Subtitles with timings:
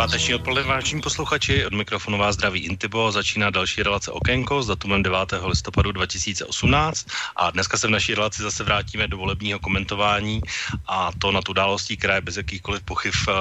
[0.00, 1.66] Páteční odpoledne, vážení posluchači.
[1.66, 3.12] Od mikrofonu vás zdraví Intibo.
[3.12, 5.18] Začíná další relace Okénko s datumem 9.
[5.44, 7.06] listopadu 2018.
[7.36, 10.40] A dneska se v naší relaci zase vrátíme do volebního komentování
[10.86, 13.32] a to na tu událostí, která je bez jakýchkoliv pochyb eh,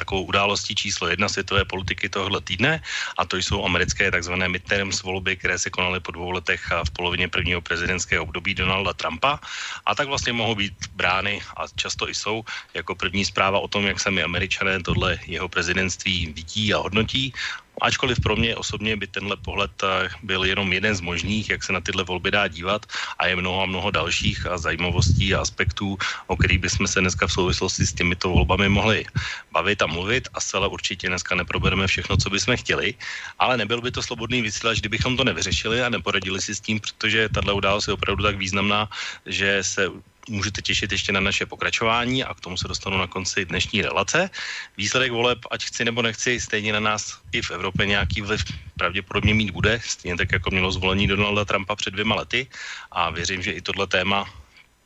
[0.00, 2.80] takovou událostí číslo jedna světové politiky tohohle týdne.
[3.20, 7.28] A to jsou americké takzvané midterms volby, které se konaly po dvou letech v polovině
[7.28, 9.36] prvního prezidentského období Donalda Trumpa.
[9.84, 12.40] A tak vlastně mohou být brány a často i jsou
[12.72, 17.32] jako první zpráva o tom, jak sami američané tohle jeho prezident náboženství vidí a hodnotí.
[17.80, 21.72] Ačkoliv pro mě osobně by tenhle pohled eh, byl jenom jeden z možných, jak se
[21.72, 22.86] na tyhle volby dá dívat
[23.18, 27.26] a je mnoho a mnoho dalších a zajímavostí a aspektů, o kterých bychom se dneska
[27.26, 29.04] v souvislosti s těmito volbami mohli
[29.52, 32.94] bavit a mluvit a zcela určitě dneska neprobereme všechno, co bychom chtěli,
[33.38, 37.28] ale nebyl by to slobodný vysílač, kdybychom to nevyřešili a neporadili si s tím, protože
[37.28, 38.88] tahle událost je opravdu tak významná,
[39.26, 39.90] že se
[40.28, 44.30] můžete těšit ještě na naše pokračování a k tomu se dostanu na konci dnešní relace.
[44.76, 48.44] Výsledek voleb, ať chci nebo nechci, stejně na nás i v Evropě nějaký vliv
[48.76, 52.48] pravděpodobně mít bude, stejně tak jako mělo zvolení Donalda Trumpa před dvěma lety
[52.90, 54.39] a věřím, že i tohle téma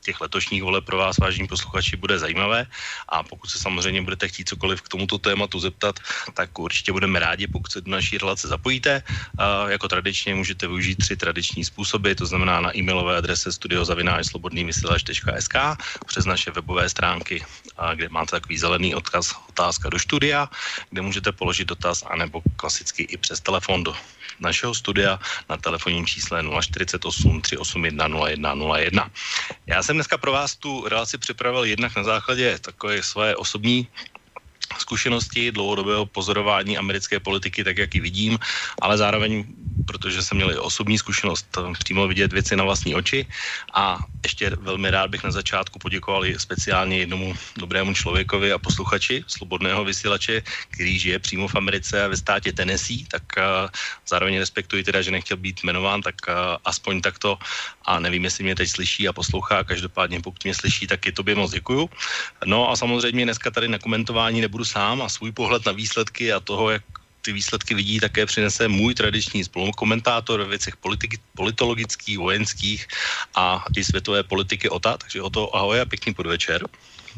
[0.05, 2.67] těch letošních voleb pro vás, vážení posluchači, bude zajímavé.
[3.09, 6.01] A pokud se samozřejmě budete chtít cokoliv k tomuto tématu zeptat,
[6.35, 9.03] tak určitě budeme rádi, pokud se do naší relace zapojíte.
[9.39, 15.55] A jako tradičně můžete využít tři tradiční způsoby, to znamená na e-mailové adrese studiozavináčslobodnývysílač.sk
[16.07, 17.45] přes naše webové stránky,
[17.95, 20.49] kde máte takový zelený odkaz otázka do studia,
[20.91, 23.97] kde můžete položit dotaz, anebo klasicky i přes telefon do
[24.41, 25.19] našeho studia
[25.49, 28.08] na telefonním čísle 048 381
[28.55, 29.11] 0101.
[29.67, 33.89] Já jsem dneska pro vás tu relaci připravil jednak na základě takové své osobní
[34.79, 38.39] zkušenosti dlouhodobého pozorování americké politiky, tak jak ji vidím,
[38.83, 39.45] ale zároveň,
[39.85, 43.27] protože jsem měl osobní zkušenost eh, přímo vidět věci na vlastní oči.
[43.74, 49.84] A ještě velmi rád bych na začátku poděkoval speciálně jednomu dobrému člověkovi a posluchači slobodného
[49.84, 53.68] vysílače, který žije přímo v Americe a ve státě Tennessee, tak uh,
[54.08, 56.34] zároveň respektuji teda, že nechtěl být jmenován, tak uh,
[56.64, 57.39] aspoň takto.
[57.84, 61.34] A nevím, jestli mě teď slyší a poslouchá, každopádně pokud mě slyší, tak je tobě
[61.34, 61.90] moc děkuju.
[62.48, 66.40] No a samozřejmě dneska tady na komentování nebudu sám a svůj pohled na výsledky a
[66.40, 66.83] toho, jak
[67.24, 72.86] ty výsledky vidí, také přinese můj tradiční spolukomentátor ve věcech politiky, politologických, vojenských
[73.35, 74.96] a i světové politiky OTA.
[74.96, 76.68] Takže o to ahoj a pěkný podvečer.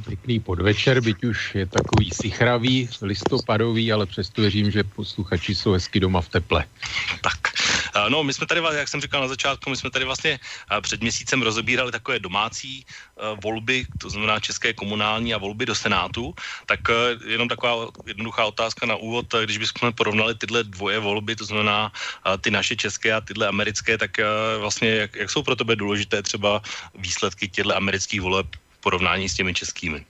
[0.04, 6.00] Pěkný podvečer, byť už je takový sichravý, listopadový, ale přesto věřím, že posluchači jsou hezky
[6.00, 6.64] doma v teple.
[7.20, 7.38] Tak,
[8.08, 10.38] no my jsme tady, jak jsem říkal na začátku, my jsme tady vlastně
[10.80, 12.86] před měsícem rozebírali takové domácí
[13.42, 16.34] volby, to znamená české komunální a volby do Senátu,
[16.66, 16.80] tak
[17.26, 21.92] jenom taková jednoduchá otázka na úvod, když bychom porovnali tyhle dvoje volby, to znamená
[22.40, 24.10] ty naše české a tyhle americké, tak
[24.58, 26.62] vlastně jak, jak jsou pro tebe důležité třeba
[26.98, 28.46] výsledky těchto amerických voleb
[28.86, 30.06] porovnání s těmi českými?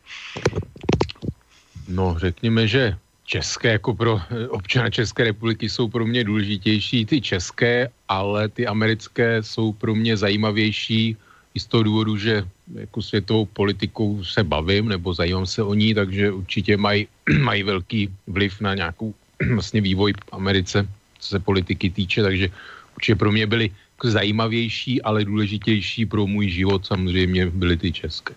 [1.88, 2.92] No, řekněme, že
[3.24, 8.68] české jako pro eh, občana České republiky jsou pro mě důležitější ty české, ale ty
[8.68, 11.16] americké jsou pro mě zajímavější
[11.56, 12.44] i z toho důvodu, že
[12.84, 17.08] jako světovou politikou se bavím nebo zajímám se o ní, takže určitě mají
[17.48, 19.16] maj velký vliv na nějakou
[19.56, 20.84] vlastně vývoj v Americe,
[21.18, 22.52] co se politiky týče, takže
[22.92, 23.72] určitě pro mě byly
[24.04, 28.36] zajímavější, ale důležitější pro můj život samozřejmě byly ty české.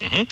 [0.00, 0.26] Mm-hmm.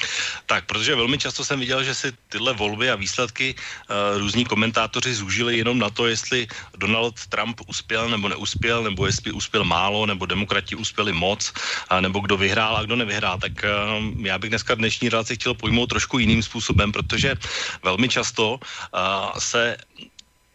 [0.47, 5.15] Tak, protože velmi často jsem viděl, že si tyhle volby a výsledky uh, různí komentátoři
[5.15, 6.47] zúžili jenom na to, jestli
[6.77, 11.53] Donald Trump uspěl nebo neuspěl, nebo jestli uspěl málo, nebo demokrati uspěli moc,
[11.93, 13.39] uh, nebo kdo vyhrál a kdo nevyhrál.
[13.39, 17.35] Tak uh, já bych dneska dnešní relaci chtěl pojmout trošku jiným způsobem, protože
[17.83, 19.77] velmi často uh, se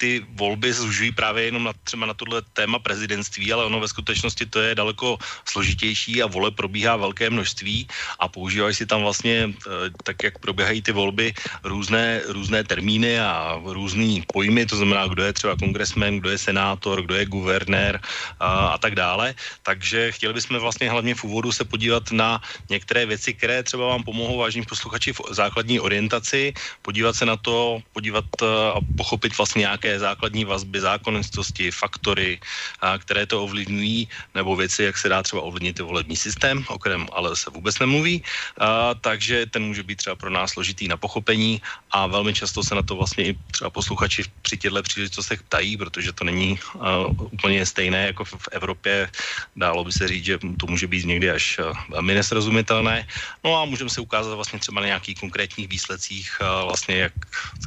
[0.01, 4.49] ty volby zužují právě jenom na, třeba na tohle téma prezidentství, ale ono ve skutečnosti
[4.49, 7.85] to je daleko složitější a vole probíhá velké množství
[8.17, 13.61] a používají si tam vlastně, eh, tak jak probíhají ty volby, různé, různé termíny a
[13.61, 18.01] různý pojmy, to znamená, kdo je třeba kongresmen, kdo je senátor, kdo je guvernér
[18.41, 19.37] a, a tak dále.
[19.61, 22.41] Takže chtěli bychom vlastně hlavně v úvodu se podívat na
[22.73, 27.85] některé věci, které třeba vám pomohou, vážní posluchači, v základní orientaci, podívat se na to,
[27.93, 32.39] podívat eh, a pochopit vlastně nějaké nějaké základní vazby, zákonnosti, faktory,
[32.79, 36.79] a, které to ovlivňují, nebo věci, jak se dá třeba ovlivnit i volební systém, o
[36.79, 38.23] kterém ale se vůbec nemluví.
[38.59, 41.61] A, takže ten může být třeba pro nás složitý na pochopení
[41.91, 46.15] a velmi často se na to vlastně i třeba posluchači při těchto příležitostech ptají, protože
[46.15, 49.11] to není uh, úplně stejné jako v, v Evropě.
[49.55, 51.59] Dálo by se říct, že to může být někdy až
[51.89, 53.07] velmi nesrozumitelné.
[53.43, 57.13] No a můžeme se ukázat vlastně třeba na nějakých konkrétních výsledcích, uh, vlastně jak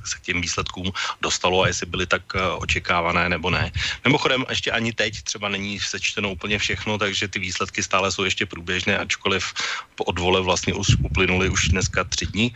[0.05, 3.75] se k těm výsledkům dostalo a jestli byly tak uh, očekávané nebo ne.
[4.07, 8.47] Mimochodem, ještě ani teď třeba není sečteno úplně všechno, takže ty výsledky stále jsou ještě
[8.47, 9.45] průběžné, ačkoliv
[9.95, 12.47] po odvole vlastně už uplynuly už dneska tři dny,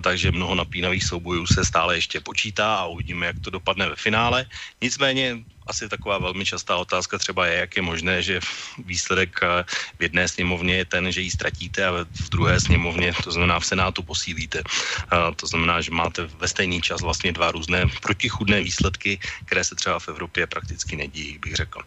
[0.00, 4.46] takže mnoho napínavých soubojů se stále ještě počítá a uvidíme, jak to dopadne ve finále.
[4.80, 8.40] Nicméně asi taková velmi častá otázka třeba je, jak je možné, že
[8.84, 9.64] výsledek eh,
[9.98, 13.66] v jedné sněmovně je ten, že ji ztratíte a v druhé sněmovně, to znamená v
[13.66, 14.62] Senátu, posílíte.
[15.10, 19.74] A to znamená, že máte ve stejný čas vlastně dva různé protichudné výsledky, které se
[19.74, 21.80] třeba v Evropě prakticky nedíjí, bych řekl.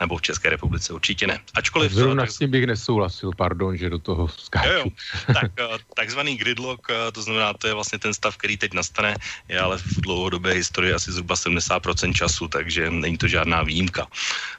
[0.00, 1.40] Nebo v České republice určitě ne.
[1.54, 1.92] Ačkoliv...
[1.92, 2.30] Zrovna tak...
[2.30, 4.68] s tím bych nesouhlasil, pardon, že do toho skáču.
[4.68, 4.86] Jo, jo.
[5.26, 9.16] Tak, eh, takzvaný gridlock, eh, to znamená, to je vlastně ten stav, který teď nastane,
[9.48, 14.06] je ale v dlouhodobé historii asi zhruba 70% času, takže není to to žádná výjimka.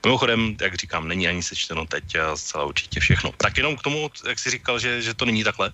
[0.03, 2.03] Mimochodem, jak říkám, není ani sečteno teď
[2.35, 3.31] zcela určitě všechno.
[3.37, 5.71] Tak jenom k tomu, jak jsi říkal, že, že to není takhle?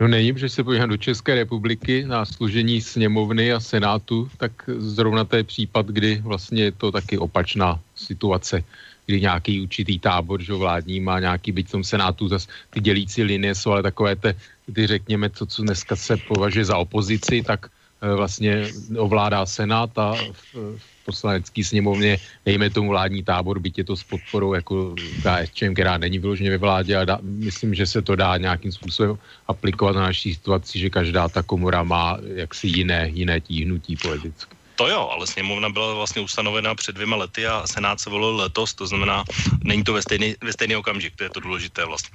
[0.00, 5.24] No není, protože se podívám do České republiky na služení sněmovny a senátu, tak zrovna
[5.24, 8.64] to je případ, kdy vlastně je to taky opačná situace
[9.06, 13.26] kdy nějaký určitý tábor, že vládní má nějaký, byť v tom senátu, zase ty dělící
[13.26, 14.30] linie jsou ale takové ty,
[14.70, 20.14] ty řekněme, co, co dneska se považuje za opozici, tak e, vlastně ovládá senát a
[20.14, 25.72] v, v poslanecký sněmovně, dejme tomu vládní tábor, byť je to s podporou jako KSČM,
[25.72, 29.18] která není vyloženě ve vládě a dá, myslím, že se to dá nějakým způsobem
[29.48, 34.56] aplikovat na naší situaci, že každá ta komora má jaksi jiné, jiné tíhnutí politické.
[34.76, 38.74] To jo, ale sněmovna byla vlastně ustanovena před dvěma lety a senát se volil letos,
[38.74, 39.24] to znamená,
[39.64, 42.10] není to ve stejný, ve stejný okamžik, to je to důležité vlastně.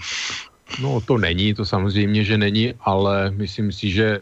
[0.82, 4.20] No to není, to samozřejmě, že není, ale myslím si, že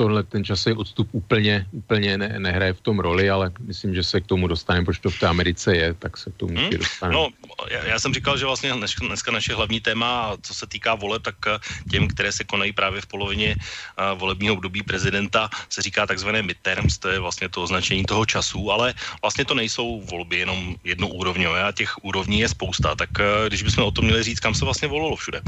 [0.00, 4.16] tohle ten časový odstup úplně, úplně ne, nehraje v tom roli, ale myslím, že se
[4.20, 6.72] k tomu dostaneme, protože to v té Americe je, tak se k tomu hmm?
[6.72, 7.14] dostaneme.
[7.20, 7.28] No,
[7.68, 11.20] já, já jsem říkal, že vlastně dneska, dneska naše hlavní téma, co se týká vole,
[11.20, 11.60] tak eh,
[11.92, 16.96] těm, které se konají právě v polovině uh, volebního období prezidenta, se říká takzvané midterms,
[16.96, 21.76] to je vlastně to označení toho času, ale vlastně to nejsou volby jenom jednoúrovňové a
[21.76, 24.88] těch úrovní je spousta, tak uh, když bychom o tom měli říct, kam se vlastně
[24.88, 25.44] volilo všude.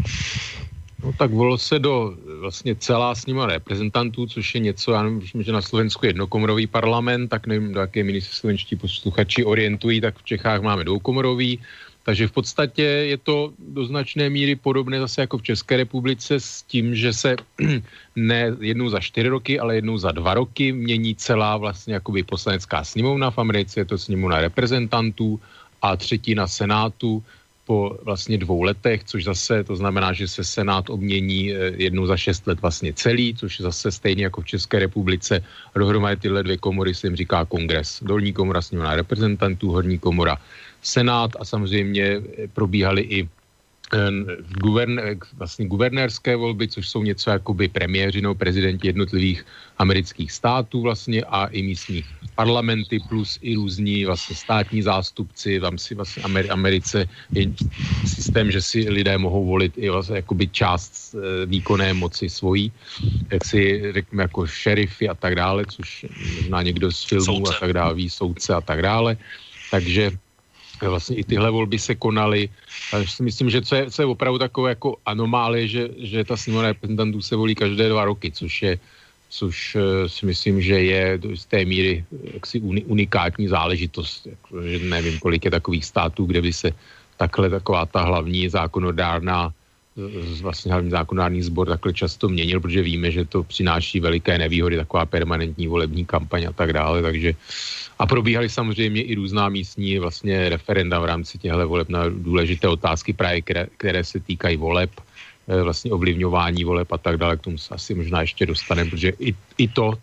[1.02, 5.52] No tak volilo se do vlastně celá snima reprezentantů, což je něco, já myslím, že
[5.52, 10.22] na Slovensku jednokomorový parlament, tak nevím, do jaké míry se slovenští posluchači orientují, tak v
[10.22, 11.58] Čechách máme dvoukomorový,
[12.02, 16.62] takže v podstatě je to do značné míry podobné zase jako v České republice s
[16.62, 17.36] tím, že se
[18.16, 22.84] ne jednou za čtyři roky, ale jednou za dva roky mění celá vlastně jakoby poslanecká
[22.84, 23.30] sněmovna.
[23.30, 25.40] V Americe je to sněmovna reprezentantů
[25.82, 27.22] a třetina senátu
[27.64, 32.16] po vlastně dvou letech, což zase to znamená, že se Senát obmění eh, jednou za
[32.16, 35.44] šest let vlastně celý, což zase stejně jako v České republice.
[35.74, 38.02] Dohromady tyhle dvě komory se jim říká kongres.
[38.02, 40.36] Dolní komora sněmovna reprezentantů, horní komora
[40.82, 43.28] Senát a samozřejmě eh, probíhaly i
[45.36, 49.44] vlastně guvernérské volby, což jsou něco jako by premiéři nebo prezidenti jednotlivých
[49.78, 52.04] amerických států vlastně a i místní
[52.34, 55.60] parlamenty plus i různí vlastně státní zástupci.
[55.60, 57.46] Tam si vlastně Americe je
[58.06, 62.72] systém, že si lidé mohou volit i vlastně jakoby část e, výkonné moci svojí,
[63.30, 66.06] jak si řekněme jako šerify a tak dále, což
[66.36, 67.56] možná někdo z filmů soudce.
[67.56, 69.16] a tak dále ví, soudce a tak dále.
[69.70, 70.10] Takže
[70.90, 72.48] vlastně i tyhle volby se konaly.
[72.90, 76.36] Takže si myslím, že co je, co je opravdu takové jako anomálie, že, že ta
[76.36, 78.78] sněmovna reprezentantů se volí každé dva roky, což je
[79.32, 84.26] což uh, si myslím, že je do té míry jaksi unikátní záležitost.
[84.26, 86.70] Jako, nevím, kolik je takových států, kde by se
[87.16, 89.52] takhle taková ta hlavní zákonodárná
[90.42, 95.06] vlastně hlavní zákonodárný sbor takhle často měnil, protože víme, že to přináší veliké nevýhody, taková
[95.06, 97.34] permanentní volební kampaň a tak dále, takže
[97.98, 103.12] a probíhaly samozřejmě i různá místní vlastně referenda v rámci těchto voleb na důležité otázky
[103.12, 104.90] právě, které, které se týkají voleb,
[105.48, 109.12] eh, vlastně ovlivňování voleb a tak dále, k tomu se asi možná ještě dostaneme, protože
[109.20, 109.94] i, i to,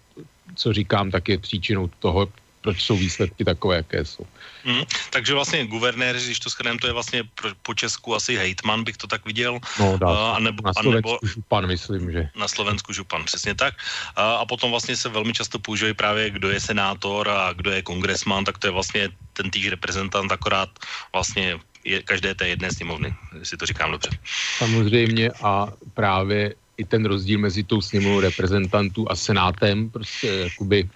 [0.56, 2.28] co říkám, tak je příčinou toho,
[2.62, 4.26] proč jsou výsledky takové, jaké jsou.
[4.64, 8.84] Hmm, takže vlastně guvernér, když to shrneme, to je vlastně pro, po Česku asi hejtman,
[8.84, 9.60] bych to tak viděl.
[9.80, 12.30] No, dá, uh, anebo, na Slovensku anebo, župan, myslím, že.
[12.36, 13.74] Na Slovensku župan, přesně tak.
[14.18, 17.82] Uh, a potom vlastně se velmi často používají právě, kdo je senátor a kdo je
[17.82, 20.70] kongresman, tak to je vlastně ten týž reprezentant, akorát
[21.14, 24.10] vlastně je každé té jedné sněmovny, jestli to říkám dobře.
[24.58, 30.90] Samozřejmě a právě i ten rozdíl mezi tou sněmovou reprezentantů a senátem, prostě jakoby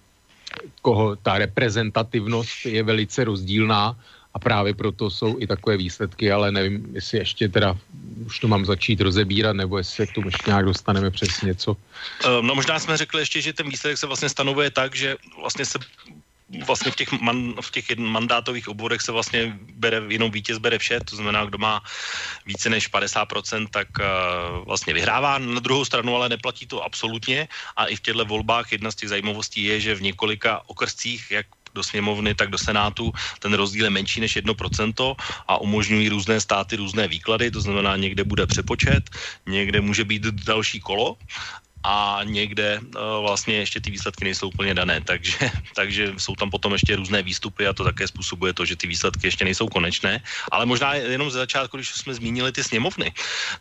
[0.81, 3.97] koho ta reprezentativnost je velice rozdílná
[4.33, 7.77] a právě proto jsou i takové výsledky, ale nevím, jestli ještě teda
[8.25, 11.77] už to mám začít rozebírat, nebo jestli se k tomu ještě nějak dostaneme přes něco.
[12.25, 15.65] Ehm, no možná jsme řekli ještě, že ten výsledek se vlastně stanovuje tak, že vlastně
[15.65, 15.79] se
[16.65, 20.99] vlastně v těch, man, v těch mandátových obvodech se vlastně bere, jenom vítěz bere vše,
[20.99, 21.81] to znamená, kdo má
[22.45, 25.37] více než 50%, tak uh, vlastně vyhrává.
[25.37, 29.09] Na druhou stranu ale neplatí to absolutně a i v těchto volbách jedna z těch
[29.09, 33.89] zajímavostí je, že v několika okrscích, jak do sněmovny, tak do senátu ten rozdíl je
[33.89, 35.15] menší než 1%
[35.47, 39.09] a umožňují různé státy různé výklady, to znamená někde bude přepočet,
[39.45, 41.17] někde může být další kolo
[41.83, 45.37] a někde uh, vlastně ještě ty výsledky nejsou úplně dané, takže,
[45.75, 49.27] takže jsou tam potom ještě různé výstupy a to také způsobuje to, že ty výsledky
[49.27, 53.11] ještě nejsou konečné, ale možná jenom ze začátku, když jsme zmínili ty sněmovny,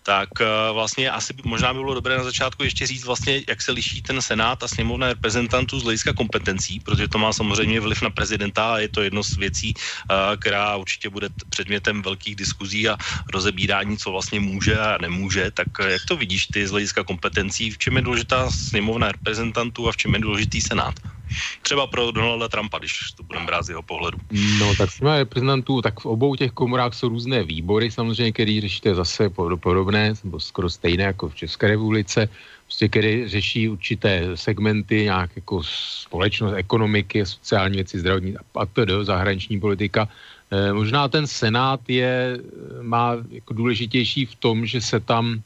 [0.02, 3.72] tak uh, vlastně asi možná by bylo dobré na začátku ještě říct vlastně, jak se
[3.72, 8.10] liší ten senát a sněmovna reprezentantů z hlediska kompetencí, protože to má samozřejmě vliv na
[8.10, 12.96] prezidenta a je to jedno z věcí, uh, která určitě bude předmětem velkých diskuzí a
[13.32, 17.78] rozebírání, co vlastně může a nemůže, tak jak to vidíš ty z hlediska kompetencí, v
[17.78, 20.94] čem je důležitá sněmovna reprezentantů a v čem je důležitý senát?
[21.62, 24.18] Třeba pro Donalda Trumpa, když to budeme brát z jeho pohledu.
[24.60, 28.94] No tak sněmovna reprezentantů, tak v obou těch komorách jsou různé výbory samozřejmě, které řešíte
[28.94, 32.28] zase podobné, nebo skoro stejné jako v České republice,
[32.64, 35.62] prostě, které řeší určité segmenty, nějak jako
[36.04, 40.08] společnost, ekonomiky, sociální věci, zdravotní a to zahraniční politika.
[40.50, 42.38] E, možná ten Senát je,
[42.82, 45.40] má jako důležitější v tom, že se tam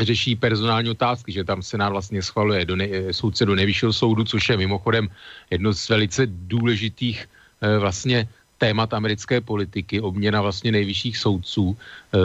[0.00, 4.48] řeší personální otázky, že tam Senát vlastně schvaluje do ne, soudce do nejvyššího soudu, což
[4.48, 5.08] je mimochodem
[5.50, 7.28] jedno z velice důležitých
[7.60, 11.76] e, vlastně témat americké politiky, obměna vlastně nejvyšších soudců.
[11.76, 12.18] E,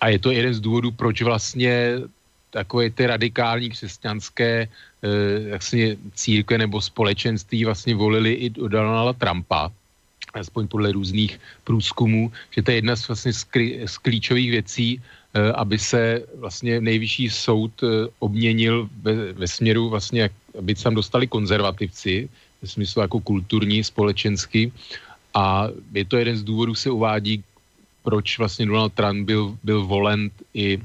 [0.00, 2.02] a je to jeden z důvodů, proč vlastně
[2.50, 4.68] takové ty radikální křesťanské
[5.50, 9.70] vlastně církve nebo společenství vlastně volili i Donalda Trumpa,
[10.34, 13.46] aspoň podle různých průzkumů, že to je jedna z, vlastně z,
[13.86, 15.17] z klíčových věcí, Eh,
[15.54, 21.26] aby se vlastně nejvyšší soud eh, obměnil ve, ve směru vlastně, aby se tam dostali
[21.26, 22.28] konzervativci,
[22.62, 24.72] v smyslu jako kulturní, společenský.
[25.34, 27.44] A je to jeden z důvodů, se uvádí,
[28.02, 30.80] proč vlastně Donald Trump byl, byl volen i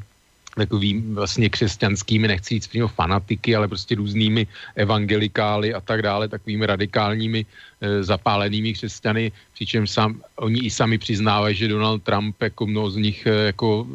[0.55, 6.65] takovým vlastně křesťanskými, nechci říct přímo fanatiky, ale prostě různými evangelikály a tak dále, takovými
[6.65, 7.45] radikálními
[7.81, 12.95] e, zapálenými křesťany, přičemž sám, oni i sami přiznávají, že Donald Trump jako mnoho z
[12.95, 13.87] nich e, jako,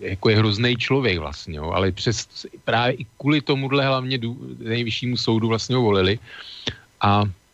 [0.00, 5.16] jako je hrozný člověk vlastně, jo, ale přes, právě i kvůli tomuhle hlavně dů, nejvyššímu
[5.16, 6.18] soudu vlastně ho volili.
[7.00, 7.45] A Eh,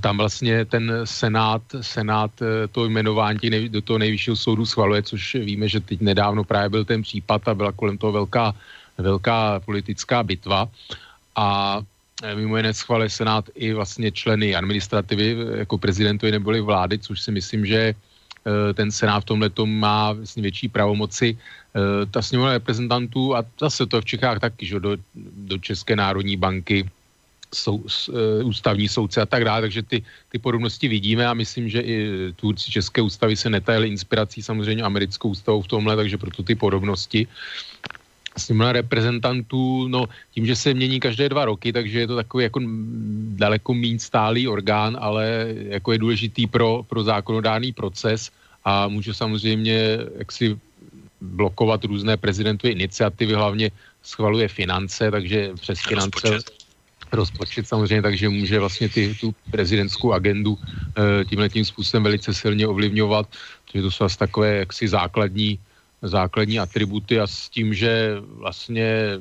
[0.00, 5.68] tam vlastně ten senát, senát eh, to jmenování do toho nejvyššího soudu schvaluje, což víme,
[5.68, 8.54] že teď nedávno právě byl ten případ a byla kolem toho velká,
[8.98, 10.68] velká politická bitva.
[11.36, 11.80] A
[12.22, 15.36] eh, mimo jiné schvaluje senát i vlastně členy administrativy,
[15.66, 17.94] jako prezidentovi neboli vlády, což si myslím, že
[18.74, 21.38] ten senát v tomhle má vlastně větší pravomoci.
[22.10, 24.98] Ta sněmovna reprezentantů, a zase to v Čechách taky, že do,
[25.46, 26.90] do České národní banky,
[27.54, 27.86] sou, uh,
[28.44, 31.96] ústavní soudce a tak dále, takže ty, ty podobnosti vidíme a myslím, že i
[32.36, 37.26] tvůrci České ústavy se netajili inspirací samozřejmě americkou ústavou v tomhle, takže proto ty podobnosti.
[38.36, 42.60] Sněmovna reprezentantů, no tím, že se mění každé dva roky, takže je to takový jako
[43.36, 48.30] daleko méně stálý orgán, ale jako je důležitý pro, pro zákonodárný proces
[48.64, 50.56] a může samozřejmě jaksi
[51.20, 53.70] blokovat různé prezidentové iniciativy, hlavně
[54.02, 56.61] schvaluje finance, takže přes finance, rozpočet
[57.64, 63.28] samozřejmě, takže může vlastně ty, tu prezidentskou agendu e, tímhle tím způsobem velice silně ovlivňovat,
[63.66, 65.58] protože to jsou asi takové jaksi základní,
[66.02, 69.18] základní atributy a s tím, že vlastně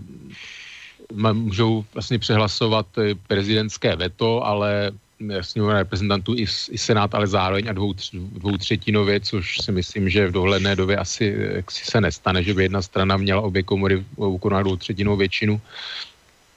[1.13, 2.87] můžou vlastně přehlasovat
[3.27, 4.91] prezidentské veto, ale
[5.29, 10.27] jasně reprezentantů i, i senát, ale zároveň a dvou, dvou třetinově, což si myslím, že
[10.27, 14.63] v dohledné době asi jaksi se nestane, že by jedna strana měla obě komory ukonat
[14.63, 15.61] dvou třetinou většinu.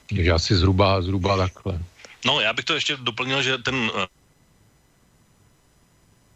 [0.09, 1.79] Takže asi zhruba, zhruba takhle.
[2.25, 3.91] No, já bych to ještě doplnil, že ten uh,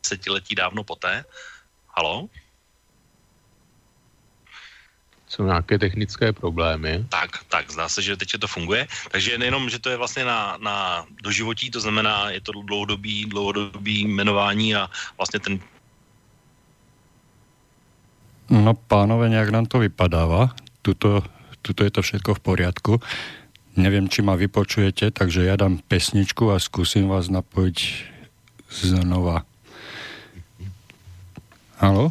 [0.07, 1.25] setiletí dávno poté.
[1.97, 2.29] Halo?
[5.29, 7.05] Jsou nějaké technické problémy.
[7.09, 8.89] Tak, tak, zdá se, že teď to funguje.
[9.11, 14.09] Takže nejenom, že to je vlastně na, na doživotí, to znamená, je to dlouhodobý, dlouhodobý
[14.09, 15.61] jmenování a vlastně ten
[18.51, 20.57] No pánové, nějak nám to vypadává.
[20.83, 21.23] Tuto,
[21.63, 23.01] tuto je to všechno v poriadku.
[23.77, 27.79] Neviem, či ma vypočujete, takže ja dám pesničku a skúsim vás napojiť
[28.71, 29.45] znova.
[31.79, 32.11] Halo?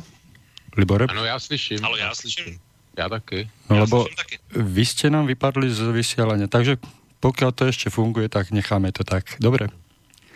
[0.77, 1.05] Libore?
[1.09, 1.79] Ano, já slyším.
[1.81, 2.59] Halo, já slyším.
[2.97, 3.49] Já taky.
[3.69, 4.39] No, ja lebo taky.
[4.57, 6.81] vy ste nám vypadli z vysielania, takže
[7.21, 9.37] pokiaľ to ešte funguje, tak necháme to tak.
[9.37, 9.69] Dobre.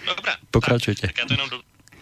[0.06, 0.34] Dobré.
[0.52, 1.10] Pokračujte.
[1.10, 1.58] Tak, tak já to jenom do,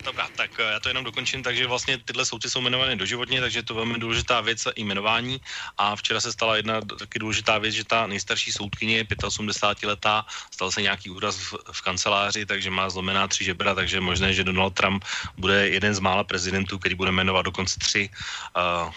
[0.05, 3.63] Dobrá, tak eh, já to jenom dokončím, takže vlastně tyhle soudci jsou jmenované doživotně, takže
[3.63, 5.41] to je velmi důležitá věc i jmenování.
[5.77, 10.71] A včera se stala jedna taky důležitá věc, že ta nejstarší soudkyně, 85 letá, stal
[10.71, 14.43] se nějaký úraz v, v kanceláři, takže má zlomená tři žebra, takže je možné, že
[14.43, 15.05] Donald Trump
[15.37, 18.09] bude jeden z mála prezidentů, který bude jmenovat dokonce tři
[18.55, 18.91] uh,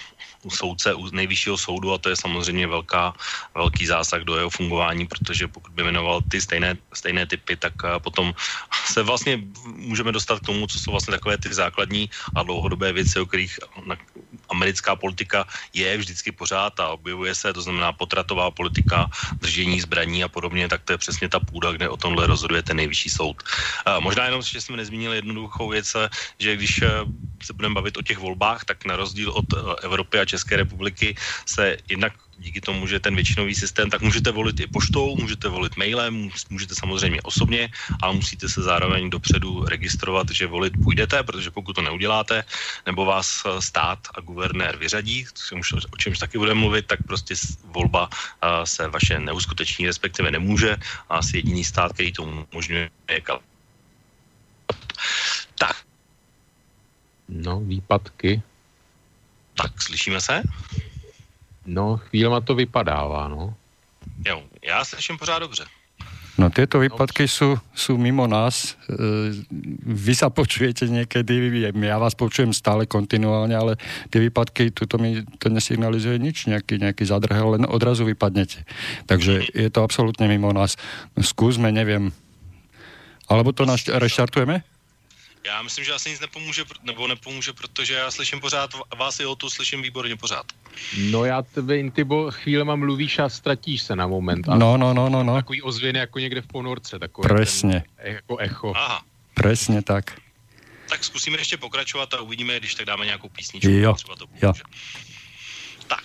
[0.51, 3.15] soudce u nejvyššího soudu a to je samozřejmě velká,
[3.55, 7.99] velký zásah do jeho fungování, protože pokud by jmenoval ty stejné, stejné typy, tak eh,
[7.99, 8.35] potom
[8.87, 13.21] se vlastně můžeme dostat k tomu, co jsou vlastně takové ty základní a dlouhodobé věci,
[13.21, 13.59] o kterých
[14.53, 19.09] americká politika je vždycky pořád a objevuje se, to znamená potratová politika,
[19.41, 22.77] držení zbraní a podobně, tak to je přesně ta půda, kde o tomhle rozhoduje ten
[22.77, 23.43] nejvyšší soud.
[23.87, 25.97] A možná jenom, že jsme nezmínili jednoduchou věc,
[26.39, 26.89] že když eh,
[27.43, 31.17] se budeme bavit o těch volbách, tak na rozdíl od eh, Evropy a České republiky
[31.47, 35.77] se jednak díky tomu, že ten většinový systém, tak můžete volit i poštou, můžete volit
[35.77, 37.71] mailem, můžete samozřejmě osobně,
[38.03, 42.45] ale musíte se zároveň dopředu registrovat, že volit půjdete, protože pokud to neuděláte,
[42.87, 45.27] nebo vás eh, stát a guvernér vyřadí,
[45.91, 47.35] o čemž taky budeme mluvit, tak prostě
[47.65, 50.77] volba eh, se vaše neuskuteční, respektive nemůže
[51.09, 53.23] a asi jediný stát, který to umožňuje, je
[55.59, 55.77] Tak.
[57.29, 58.43] No, výpadky.
[59.55, 60.43] Tak, slyšíme se?
[61.67, 63.55] No, chvílema to vypadává, no.
[64.27, 65.65] Jo, já slyším pořád dobře.
[66.41, 68.81] No tieto výpadky sú, sú mimo nás.
[68.89, 69.37] E,
[69.85, 73.77] vy sa počujete niekedy, ja vás počujem stále kontinuálne, ale
[74.09, 78.65] tie výpadky, tuto mi to nesignalizuje nič, nejaký, nejaký zadrhel, len odrazu vypadnete.
[79.05, 80.81] Takže je to absolútne mimo nás.
[81.21, 82.17] Skúsme, neviem.
[83.29, 84.65] Alebo to nás reštartujeme?
[85.45, 89.35] Já myslím, že asi nic nepomůže, nebo nepomůže, protože já slyším pořád, vás i o
[89.35, 90.47] tu slyším výborně pořád.
[91.11, 94.49] No já tebe, Intibo, chvílema mluvíš a ztratíš se na moment.
[94.49, 95.35] A no, no, no, no, no.
[95.35, 96.99] Takový ozvěny jako někde v ponorce.
[96.99, 97.85] Takový Presně.
[98.03, 98.73] Ten, jako echo.
[98.77, 99.05] Aha.
[99.35, 100.21] Presně tak.
[100.89, 103.71] Tak zkusíme ještě pokračovat a uvidíme, když tak dáme nějakou písničku.
[103.71, 104.53] Jo, třeba to jo.
[105.87, 106.05] Tak,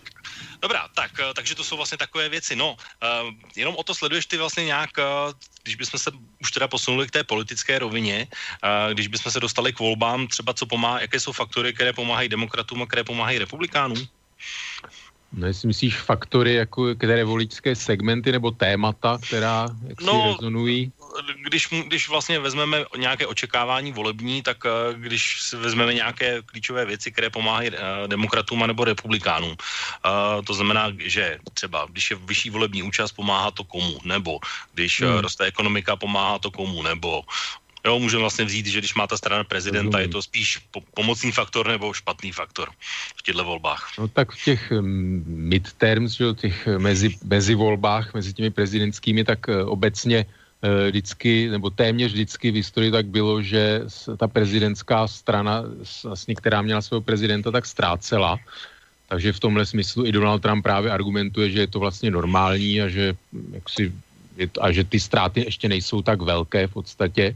[0.61, 2.55] Dobrá, tak, eh, takže to jsou vlastně takové věci.
[2.55, 6.67] No, uh, jenom o to sleduješ ty vlastně nějak, uh, když bychom se už teda
[6.67, 11.01] posunuli k té politické rovině, uh, když bychom se dostali k volbám, třeba co pomáhá,
[11.01, 14.07] jaké jsou faktory, které pomáhají demokratům a které pomáhají republikánům?
[15.33, 20.91] No, jestli myslíš faktory, jako, které voličské segmenty nebo témata, která jak no, si rezonují?
[21.43, 27.29] Když, když vlastně vezmeme nějaké očekávání volební, tak eh, když vezmeme nějaké klíčové věci, které
[27.29, 33.11] pomáhají eh, demokratům nebo republikánům, eh, to znamená, že třeba když je vyšší volební účast,
[33.11, 34.39] pomáhá to komu, nebo
[34.73, 35.17] když hmm.
[35.17, 37.23] roste ekonomika, pomáhá to komu, nebo
[37.85, 41.31] Jo, můžeme vlastně vzít, že když má ta strana prezidenta, je to spíš po- pomocný
[41.31, 42.69] faktor nebo špatný faktor
[43.15, 43.95] v těchto volbách.
[43.99, 49.47] No tak v těch mm, midterms, že, těch mezi, mezi volbách, mezi těmi prezidentskými, tak
[49.47, 50.25] obecně
[50.61, 53.81] vždycky, nebo téměř vždycky v historii tak bylo, že
[54.17, 55.63] ta prezidentská strana,
[56.03, 58.37] vlastně, která měla svého prezidenta, tak ztrácela.
[59.07, 62.87] Takže v tomhle smyslu i Donald Trump právě argumentuje, že je to vlastně normální a
[62.87, 63.15] že,
[63.53, 63.93] jaksi,
[64.61, 67.35] a že ty ztráty ještě nejsou tak velké v podstatě,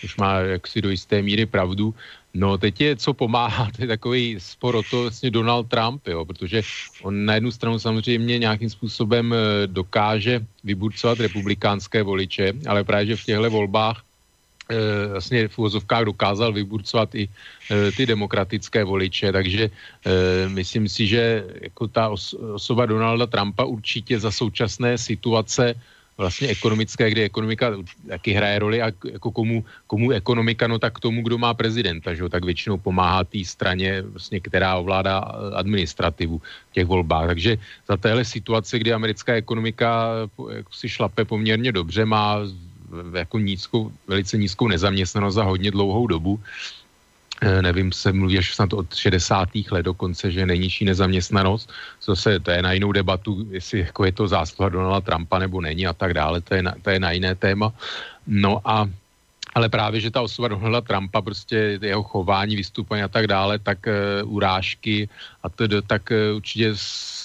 [0.00, 1.94] což má jaksi do jisté míry pravdu.
[2.36, 6.24] No teď je, co pomáhá, to je takový spor o to vlastně Donald Trump, jo,
[6.24, 6.62] protože
[7.02, 13.16] on na jednu stranu samozřejmě nějakým způsobem eh, dokáže vyburcovat republikánské voliče, ale právě, že
[13.16, 14.02] v těchto volbách
[14.68, 17.28] e, vlastně v uvozovkách dokázal vyburcovat i
[17.70, 19.70] e, ty demokratické voliče, takže
[20.48, 25.74] myslím si, že jako ta os, osoba Donalda Trumpa určitě za současné situace
[26.18, 27.72] vlastně ekonomické, kde ekonomika
[28.08, 32.22] taky hraje roli a jako komu, komu ekonomika, no tak tomu, kdo má prezidenta, že
[32.22, 35.18] jo, tak většinou pomáhá té straně, vlastně, která ovládá
[35.54, 36.38] administrativu
[36.70, 37.26] v těch volbách.
[37.26, 40.12] Takže za téhle situace, kdy americká ekonomika
[40.52, 42.38] jako si šlape poměrně dobře, má
[43.14, 46.85] jako nízkou, velice nízkou nezaměstnanost za hodně dlouhou dobu, Eh,
[47.42, 49.48] nevím, se mluví až snad od 60.
[49.70, 51.72] let dokonce, že nejnižší nezaměstnanost.
[52.02, 55.86] Zase to je na jinou debatu, jestli jako je to zásluha Donalda Trumpa nebo není
[55.86, 57.72] a tak dále, to je na, to je na jiné téma.
[58.26, 58.88] No a
[59.56, 63.88] ale právě, že ta osoba Donalda Trumpa, prostě jeho chování, vystupování a tak dále, tak
[63.88, 65.08] uh, urážky
[65.42, 66.76] a to, tak uh, určitě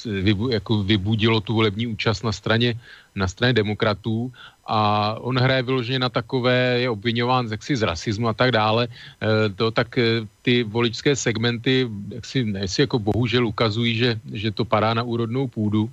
[0.05, 2.79] vybu, jako vybudilo tu volební účast na straně,
[3.15, 4.31] na straně demokratů
[4.65, 9.49] a on hraje vyloženě na takové, je obvinován jaksi z rasismu a tak dále, e,
[9.49, 14.93] to, tak e, ty voličské segmenty jaksi, si jako bohužel ukazují, že, že to padá
[14.93, 15.89] na úrodnou půdu,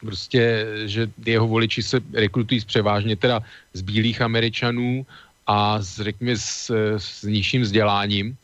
[0.00, 3.42] prostě, že jeho voliči se rekrutují z převážně teda
[3.72, 5.06] z bílých američanů
[5.46, 8.36] a s, řekněme, s, s nižším vzděláním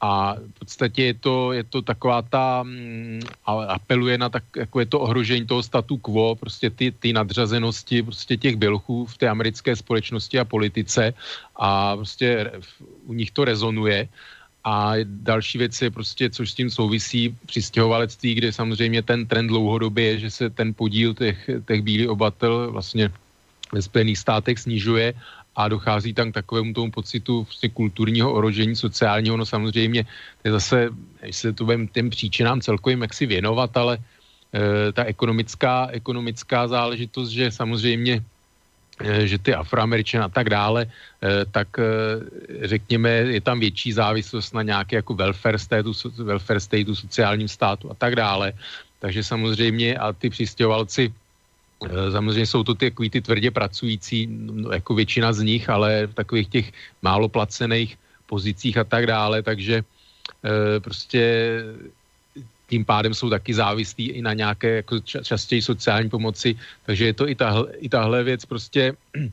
[0.00, 4.86] a v podstatě je to, je to taková ta, mm, apeluje na tak, jako je
[4.86, 9.76] to ohrožení toho statu quo, prostě ty, ty nadřazenosti prostě těch bělchů v té americké
[9.76, 11.14] společnosti a politice
[11.56, 12.52] a prostě
[13.06, 14.08] u nich to rezonuje.
[14.64, 20.04] A další věc je prostě, což s tím souvisí, přistěhovalectví, kde samozřejmě ten trend dlouhodobě
[20.04, 23.10] je, že se ten podíl těch, těch bílých obatel vlastně
[23.72, 25.14] ve Spojených státech snižuje
[25.58, 30.52] a dochází tam k takovému tomu pocitu vlastně kulturního orožení sociálního, no samozřejmě to je
[30.52, 30.78] zase,
[31.22, 36.68] jestli se to budeme těm příčinám celkovým jak si věnovat, ale e, ta ekonomická, ekonomická
[36.68, 38.22] záležitost, že samozřejmě
[39.02, 41.68] e, že ty afroameričané a tak dále, e, tak
[42.62, 45.92] řekněme, je tam větší závislost na nějaké jako welfare stateu,
[46.22, 48.54] welfare stateu sociálním státu a tak dále.
[49.02, 51.27] Takže samozřejmě a ty přistěhovalci Eh,
[51.86, 54.28] samozřejmě jsou to ty, ty tvrdě pracující,
[54.72, 56.66] jako většina z nich, ale v takových těch
[57.02, 61.22] málo placených pozicích a tak dále, takže e, prostě
[62.68, 67.28] tím pádem jsou taky závislí i na nějaké jako častěji sociální pomoci, takže je to
[67.28, 68.92] i tahle, i tahle věc prostě,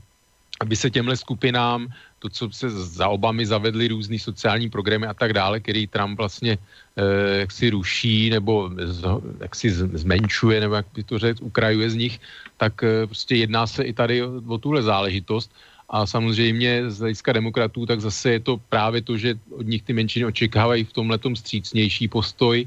[0.62, 1.88] aby se těmhle skupinám
[2.25, 6.57] to, co se za Obamy zavedly různý sociální programy a tak dále, který Trump vlastně
[6.57, 9.01] eh, jak si ruší nebo z,
[9.41, 12.15] jak si zmenšuje nebo jak by to řekl, ukrajuje z nich,
[12.57, 15.53] tak eh, prostě jedná se i tady o, o tuhle záležitost.
[15.85, 19.93] A samozřejmě z hlediska demokratů, tak zase je to právě to, že od nich ty
[19.93, 22.65] menšiny očekávají v tomhle střícnější postoj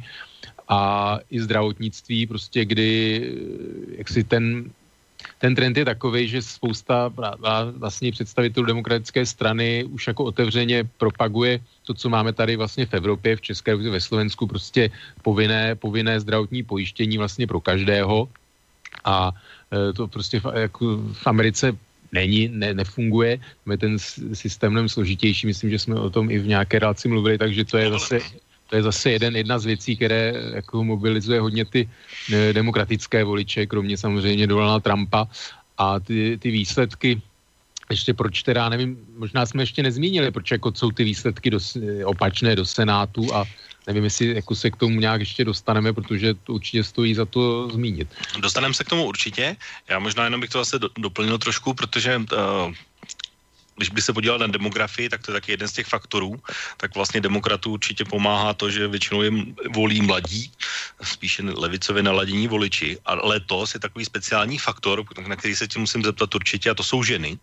[0.68, 4.70] a i zdravotnictví, prostě kdy eh, jak si ten
[5.38, 7.12] ten trend je takový, že spousta
[7.76, 13.36] vlastně představitelů demokratické strany už jako otevřeně propaguje to, co máme tady vlastně v Evropě,
[13.36, 14.90] v České republice, ve Slovensku, prostě
[15.22, 18.28] povinné, povinné zdravotní pojištění vlastně pro každého.
[19.04, 19.32] A
[19.72, 21.76] e, to prostě v, jako v Americe
[22.12, 23.38] není, ne, nefunguje.
[23.70, 23.98] Je ten
[24.32, 27.78] systém mnohem složitější, myslím, že jsme o tom i v nějaké relaci mluvili, takže to
[27.78, 28.20] je zase
[28.68, 31.88] to je zase jeden, jedna z věcí, které jako mobilizuje hodně ty
[32.30, 35.28] ne, demokratické voliče, kromě samozřejmě Donalda Trumpa
[35.78, 37.22] a ty, ty výsledky,
[37.90, 41.58] ještě proč teda, nevím, možná jsme ještě nezmínili, proč jako jsou ty výsledky do,
[42.04, 43.44] opačné do Senátu a
[43.86, 47.68] nevím, jestli jako se k tomu nějak ještě dostaneme, protože to určitě stojí za to
[47.72, 48.08] zmínit.
[48.40, 49.56] Dostaneme se k tomu určitě.
[49.88, 52.74] Já možná jenom bych to zase do, doplnil trošku, protože uh,
[53.78, 56.34] když by se podíval na demografii, tak to je taky jeden z těch faktorů,
[56.76, 60.50] tak vlastně demokratů určitě pomáhá to, že většinou jim volí mladí,
[61.02, 62.98] spíše levicově naladění voliči.
[63.06, 66.82] A letos je takový speciální faktor, na který se ti musím zeptat určitě, a to
[66.82, 67.38] jsou ženy,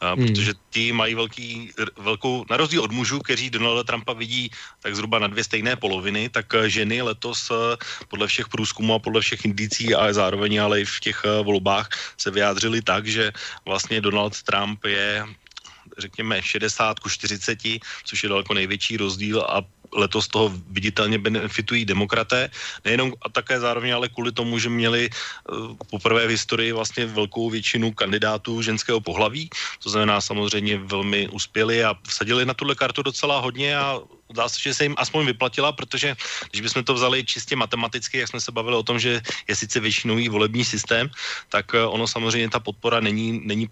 [0.00, 0.26] a, hmm.
[0.26, 4.50] protože ti mají velký, velkou, na rozdíl od mužů, kteří Donalda Trumpa vidí
[4.80, 7.76] tak zhruba na dvě stejné poloviny, tak eh, ženy letos eh,
[8.08, 11.88] podle všech průzkumů a podle všech indicí a zároveň ale i v těch eh, volbách
[12.16, 13.32] se vyjádřili tak, že
[13.64, 15.26] vlastně Donald Trump je
[15.98, 17.58] řekněme 60 ku 40,
[18.04, 22.50] což je daleko největší rozdíl a letos toho viditelně benefitují demokraté,
[22.84, 27.50] nejenom a také zároveň, ale kvůli tomu, že měli uh, poprvé v historii vlastně velkou
[27.50, 29.50] většinu kandidátů ženského pohlaví,
[29.82, 34.00] to znamená samozřejmě velmi uspěli a vsadili na tuhle kartu docela hodně a
[34.34, 36.16] dá se, že se jim aspoň vyplatila, protože
[36.50, 39.80] když bychom to vzali čistě matematicky, jak jsme se bavili o tom, že je sice
[39.80, 41.10] většinový volební systém,
[41.48, 43.68] tak uh, ono samozřejmě ta podpora není, není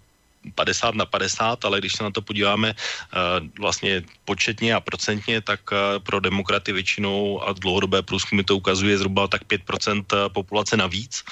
[0.55, 3.15] 50 na 50, ale když se na to podíváme eh,
[3.59, 9.27] vlastně početně a procentně, tak eh, pro demokraty většinou a dlouhodobé průzkumy to ukazuje zhruba
[9.27, 11.23] tak 5% eh, populace navíc,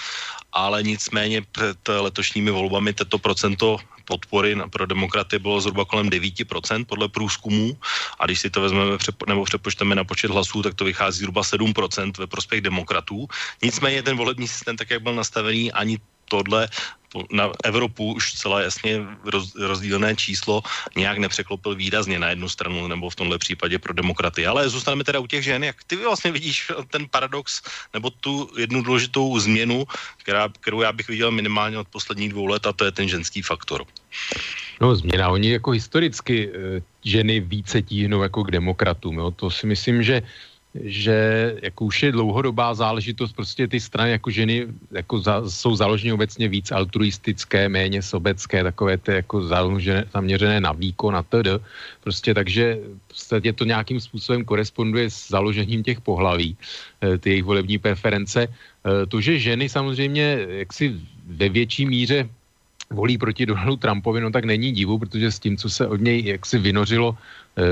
[0.51, 7.09] ale nicméně před letošními volbami toto procento podpory pro demokraty bylo zhruba kolem 9% podle
[7.09, 7.77] průzkumů
[8.19, 8.97] a když si to vezmeme
[9.27, 13.27] nebo přepočteme na počet hlasů, tak to vychází zhruba 7% ve prospěch demokratů.
[13.63, 16.69] Nicméně ten volební systém, tak jak byl nastavený, ani tohle
[17.31, 20.61] na Evropu už celá jasně roz, rozdílné číslo
[20.95, 24.47] nějak nepřeklopil výrazně na jednu stranu, nebo v tomhle případě pro demokraty.
[24.47, 25.63] Ale zůstaneme teda u těch žen.
[25.63, 27.61] Jak ty vlastně vidíš ten paradox,
[27.93, 29.85] nebo tu jednu důležitou změnu,
[30.17, 33.41] která, kterou já bych viděl minimálně od posledních dvou let, a to je ten ženský
[33.41, 33.85] faktor.
[34.81, 39.17] No změna, oni jako historicky eh, ženy více tíhnou jako k demokratům.
[39.17, 39.31] Jo?
[39.31, 40.21] To si myslím, že
[40.83, 41.17] že
[41.61, 46.47] jako už je dlouhodobá záležitost, prostě ty strany jako ženy jako za, jsou založeny obecně
[46.47, 51.63] víc altruistické, méně sobecké, takové ty jako založené, zaměřené na výkon a td.
[52.03, 56.57] Prostě takže prostě to nějakým způsobem koresponduje s založením těch pohlaví,
[57.01, 58.47] eh, ty jejich volební preference.
[58.47, 62.29] Eh, to, že ženy samozřejmě jaksi ve větší míře
[62.91, 66.37] volí proti Donaldu Trumpovi, no tak není divu, protože s tím, co se od něj
[66.37, 67.17] jaksi vynořilo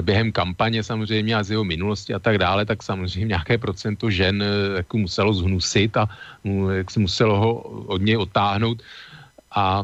[0.01, 4.43] během kampaně samozřejmě a z jeho minulosti a tak dále, tak samozřejmě nějaké procento žen
[4.43, 6.07] eh, jako muselo zhnusit a
[6.71, 7.53] jak se muselo ho
[7.91, 8.83] od něj otáhnout.
[9.51, 9.83] A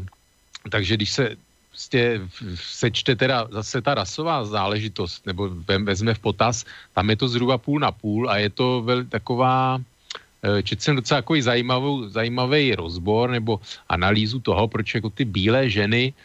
[0.72, 1.36] takže když se
[1.80, 2.22] prostě
[2.56, 5.50] sečte teda zase ta rasová záležitost, nebo
[5.84, 9.80] vezme v potaz, tam je to zhruba půl na půl a je to vel, taková,
[10.44, 11.42] eh, četl jsem docela takový
[12.12, 13.60] zajímavý, rozbor nebo
[13.90, 16.20] analýzu toho, proč jako ty bílé ženy eh,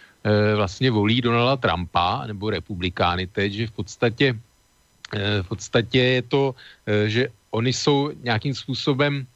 [0.57, 4.27] vlastně volí Donalda Trumpa nebo republikány teď, že v podstatě,
[5.13, 6.55] eh, v podstatě je to,
[7.07, 9.27] že oni jsou nějakým způsobem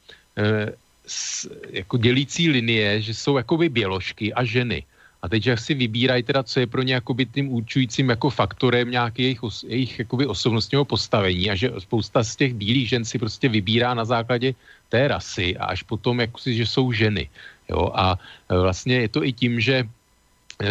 [1.69, 4.85] jako dělící linie, že jsou jakoby běložky a ženy.
[5.21, 8.91] A teď, jak si vybírají teda, co je pro ně jakoby tím určujícím jako faktorem
[8.91, 13.19] nějaký jejich, os, jejich jakoby osobnostního postavení a že spousta z těch bílých žen si
[13.19, 14.55] prostě vybírá na základě
[14.89, 17.29] té rasy a až potom, jako si, že jsou ženy.
[17.69, 17.91] Jo?
[17.93, 19.83] A vlastně je to i tím, že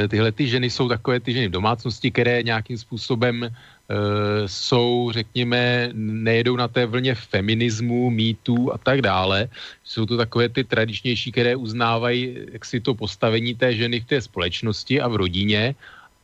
[0.08, 3.50] tyhle ty ženy jsou takové ty ženy v domácnosti, které nějakým způsobem
[3.88, 9.48] Eh, jsou, řekněme, nejedou na té vlně feminismu, mýtů a tak dále.
[9.84, 14.20] Jsou to takové ty tradičnější, které uznávají jak si to postavení té ženy v té
[14.20, 15.74] společnosti a v rodině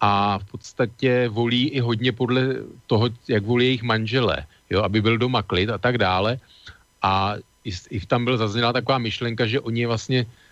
[0.01, 5.17] a v podstatě volí i hodně podle toho, jak volí jejich manželé, jo, aby byl
[5.19, 6.37] doma klid a tak dále.
[7.01, 10.44] A i, i tam byl zazněla taková myšlenka, že oni vlastně Eh,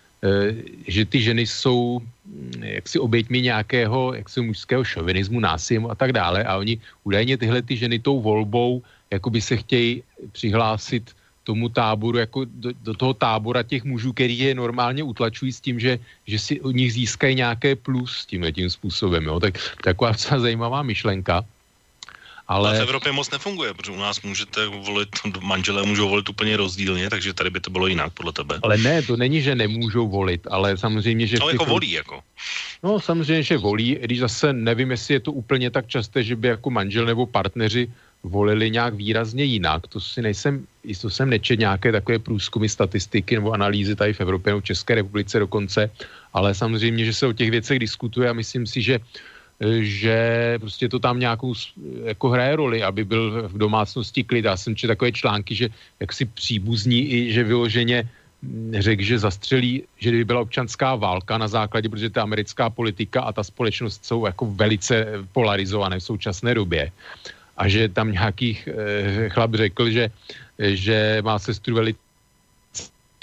[0.86, 6.44] že ty ženy jsou hm, jaksi oběťmi nějakého jaksi mužského šovinismu, násilí a tak dále
[6.44, 8.82] a oni údajně tyhle ty ženy tou volbou
[9.12, 11.12] jakoby se chtějí přihlásit
[11.44, 15.80] tomu táboru, jako do, do toho tábora těch mužů, který je normálně utlačují s tím,
[15.80, 19.24] že, že si od nich získají nějaké plus tímhle tím způsobem.
[19.24, 19.40] Jo?
[19.40, 21.44] Tak taková zajímavá myšlenka.
[22.48, 22.68] Ale...
[22.68, 25.08] ale v Evropě moc nefunguje, protože u nás můžete volit,
[25.40, 28.58] manželé můžou volit úplně rozdílně, takže tady by to bylo jinak podle tebe.
[28.62, 31.36] Ale ne, to není, že nemůžou volit, ale samozřejmě, že...
[31.40, 32.20] No jako volí, jako.
[32.82, 36.48] No samozřejmě, že volí, když zase nevím, jestli je to úplně tak časté, že by
[36.48, 37.88] jako manžel nebo partneři
[38.22, 39.86] volili nějak výrazně jinak.
[39.86, 40.66] To si nejsem,
[41.00, 44.94] to jsem nečet nějaké takové průzkumy, statistiky nebo analýzy tady v Evropě nebo v České
[44.94, 45.90] republice dokonce,
[46.32, 49.00] ale samozřejmě, že se o těch věcech diskutuje a myslím si, že
[49.80, 50.16] že
[50.60, 51.54] prostě to tam nějakou
[52.04, 54.44] jako hraje roli, aby byl v domácnosti klid.
[54.44, 55.68] Já jsem četl takové články, že
[56.00, 58.08] jak si příbuzní i, že vyloženě
[58.42, 63.22] mm, řekl, že zastřelí, že kdyby byla občanská válka na základě, protože ta americká politika
[63.22, 66.90] a ta společnost jsou jako velice polarizované v současné době.
[67.56, 70.10] A že tam nějakých eh, chlap řekl, že,
[70.58, 72.11] že má sestru velice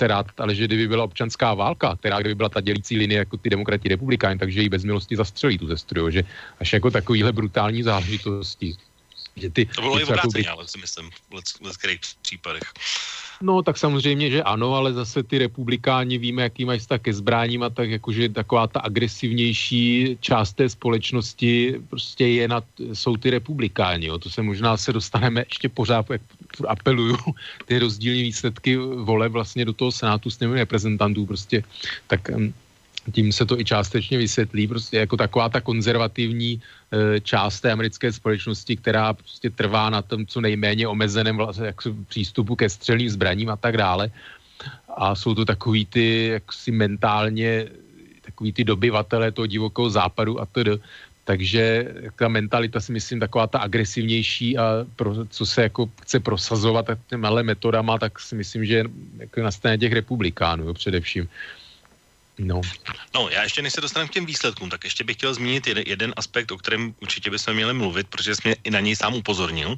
[0.08, 3.50] rád, ale že kdyby byla občanská válka, která kdyby byla ta dělící linie jako ty
[3.50, 6.24] demokrati republikáni, takže ji bez milosti zastřelí tu sestru, že
[6.60, 8.76] až jako takovýhle brutální záležitosti.
[9.36, 10.60] Že ty, to bylo i obráceně, jako...
[10.60, 12.64] ale si myslím, v některých případech.
[13.42, 17.64] No tak samozřejmě, že ano, ale zase ty republikáni víme, jaký mají vztah ke zbráním
[17.64, 22.62] a tak jakože taková ta agresivnější část té společnosti prostě je na,
[22.94, 24.08] jsou ty republikáni.
[24.08, 24.20] Jo.
[24.20, 26.22] To se možná se dostaneme ještě pořád, jak
[26.68, 27.18] apeluju,
[27.66, 31.64] ty rozdílní výsledky vole vlastně do toho senátu s reprezentantů prostě,
[32.08, 32.30] tak
[33.12, 38.12] tím se to i částečně vysvětlí, prostě jako taková ta konzervativní e, část té americké
[38.12, 43.50] společnosti, která prostě trvá na tom co nejméně omezeném vlastně, jak přístupu ke střelným zbraním
[43.50, 44.12] a tak dále.
[44.98, 47.68] A jsou to takový ty jaksi mentálně
[48.22, 50.80] takový ty dobyvatele toho divokého západu a tedy.
[51.30, 56.86] Takže ta mentalita si myslím taková ta agresivnější a pro, co se jako chce prosazovat
[57.08, 58.84] těmi metodama, tak si myslím, že
[59.18, 61.30] jako na straně těch republikánů jo, především.
[62.40, 62.62] No.
[63.14, 65.84] no, já ještě než se dostanu k těm výsledkům, tak ještě bych chtěl zmínit jeden,
[65.88, 69.76] jeden aspekt, o kterém určitě bychom měli mluvit, protože jsme i na něj sám upozornil,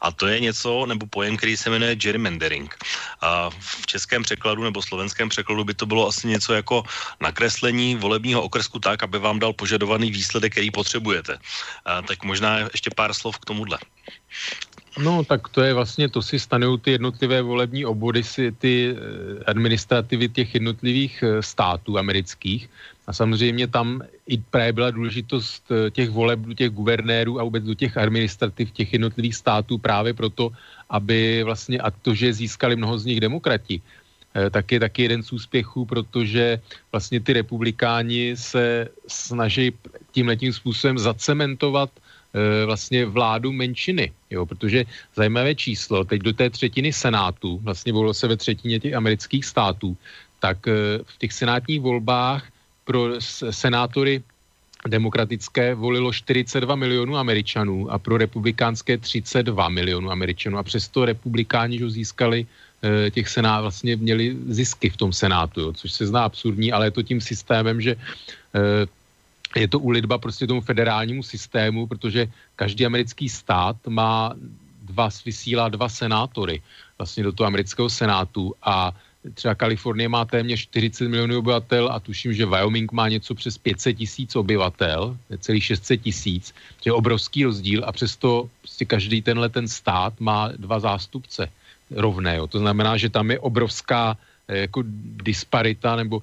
[0.00, 2.74] a to je něco, nebo pojem, který se jmenuje gerrymandering.
[3.20, 6.82] A v českém překladu nebo slovenském překladu by to bylo asi něco jako
[7.20, 11.38] nakreslení volebního okrsku tak, aby vám dal požadovaný výsledek, který potřebujete.
[11.84, 13.78] A tak možná ještě pár slov k tomuhle.
[14.98, 19.44] No, tak to je vlastně, to si stanou ty jednotlivé volební obvody, si ty eh,
[19.44, 22.70] administrativy těch jednotlivých eh, států amerických.
[23.06, 27.64] A samozřejmě tam i právě byla důležitost eh, těch voleb do těch guvernérů a vůbec
[27.64, 30.50] do těch administrativ těch jednotlivých států právě proto,
[30.90, 33.82] aby vlastně, a to, že získali mnoho z nich demokrati,
[34.50, 36.60] tak je taky jeden z úspěchů, protože
[36.92, 39.72] vlastně ty republikáni se snaží
[40.10, 41.90] tímhletím způsobem zacementovat
[42.66, 48.28] vlastně vládu menšiny, jo, protože zajímavé číslo, teď do té třetiny senátu, vlastně volilo se
[48.28, 49.96] ve třetině těch amerických států,
[50.40, 52.44] tak e, v těch senátních volbách
[52.84, 53.16] pro
[53.50, 54.22] senátory
[54.88, 60.58] demokratické volilo 42 milionů američanů a pro republikánské 32 milionů američanů.
[60.58, 65.72] A přesto republikáni že získali e, těch senát, vlastně měli zisky v tom senátu, jo,
[65.72, 67.96] což se zná absurdní, ale je to tím systémem, že
[69.60, 74.34] je to ulitba prostě tomu federálnímu systému, protože každý americký stát má
[74.82, 76.62] dva, vysílá dva senátory
[76.98, 78.92] vlastně do toho amerického senátu a
[79.34, 83.96] třeba Kalifornie má téměř 40 milionů obyvatel a tuším, že Wyoming má něco přes 500
[83.96, 89.68] tisíc obyvatel, celý 600 tisíc, to je obrovský rozdíl a přesto prostě každý tenhle ten
[89.68, 91.48] stát má dva zástupce
[91.90, 92.36] rovné.
[92.36, 92.46] Jo.
[92.46, 94.16] To znamená, že tam je obrovská
[94.48, 94.82] eh, jako
[95.24, 96.22] disparita nebo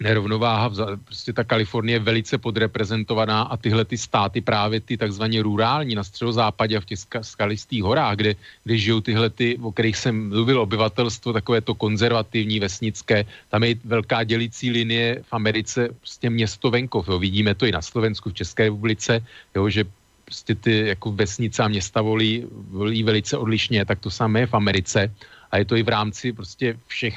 [0.00, 0.70] nerovnováha,
[1.04, 6.04] prostě ta Kalifornie je velice podreprezentovaná a tyhle ty státy, právě ty takzvaně rurální na
[6.04, 10.60] středozápadě a v těch skalistých horách, kde, kde žijou tyhle ty, o kterých jsem mluvil,
[10.60, 17.08] obyvatelstvo, takové to konzervativní, vesnické, tam je velká dělicí linie v Americe, prostě město venkov,
[17.08, 17.18] jo.
[17.18, 19.84] vidíme to i na Slovensku, v České republice, jo, že
[20.24, 24.54] prostě ty jako vesnice a města volí, volí velice odlišně, tak to samé je v
[24.54, 25.14] Americe
[25.50, 27.16] a je to i v rámci prostě všech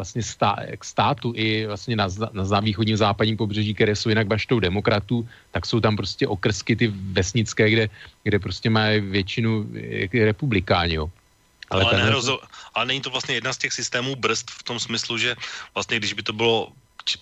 [0.00, 4.56] vlastně stá, státu i vlastně na, na, na východním západním pobřeží, které jsou jinak baštou
[4.56, 7.84] demokratů, tak jsou tam prostě okrsky ty vesnické, kde,
[8.24, 9.68] kde prostě mají většinu
[10.24, 11.12] republikáni, jo.
[11.70, 12.40] Ale, ale, nehrozo,
[12.74, 15.36] ale není to vlastně jedna z těch systémů brzd v tom smyslu, že
[15.76, 16.72] vlastně když by to bylo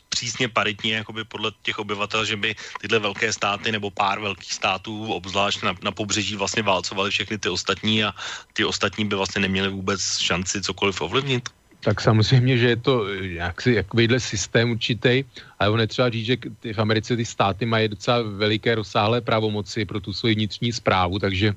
[0.09, 5.13] přísně paritně jakoby podle těch obyvatel, že by tyhle velké státy nebo pár velkých států,
[5.13, 8.15] obzvlášť na, na pobřeží, vlastně válcovali všechny ty ostatní a
[8.53, 11.58] ty ostatní by vlastně neměli vůbec šanci cokoliv ovlivnit?
[11.89, 13.09] Tak samozřejmě, že je to
[13.41, 15.25] jaksi, jakýhle systém určitý,
[15.57, 19.25] ale on je třeba říct, že ty, v Americe ty státy mají docela veliké rozsáhlé
[19.25, 21.57] pravomoci pro tu svoji vnitřní zprávu, takže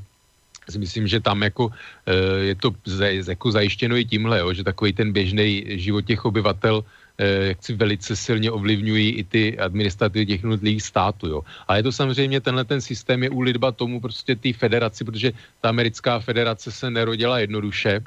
[0.69, 1.75] si myslím, že tam jako
[2.07, 2.71] eh, je to
[3.27, 6.79] jako zajištěno i tímhle, jo, že takový ten běžný život těch obyvatel
[7.19, 11.27] eh, jak si velice silně ovlivňují i ty administrativy těch jednotlivých států.
[11.27, 11.39] Jo.
[11.67, 15.75] Ale je to samozřejmě, tenhle ten systém je úlitba tomu prostě té federaci, protože ta
[15.75, 17.99] americká federace se nerodila jednoduše,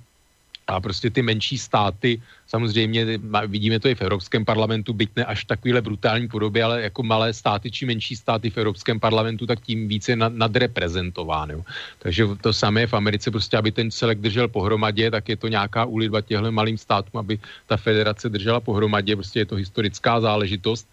[0.67, 5.45] a prostě ty menší státy, samozřejmě vidíme to i v Evropském parlamentu, byť ne až
[5.45, 9.89] takovýhle brutální podobě, ale jako malé státy či menší státy v Evropském parlamentu, tak tím
[9.89, 11.65] více nadreprezentováno.
[11.99, 15.85] Takže to samé v Americe, prostě aby ten celek držel pohromadě, tak je to nějaká
[15.85, 20.89] úlitba těhle malým státům, aby ta federace držela pohromadě, prostě je to historická záležitost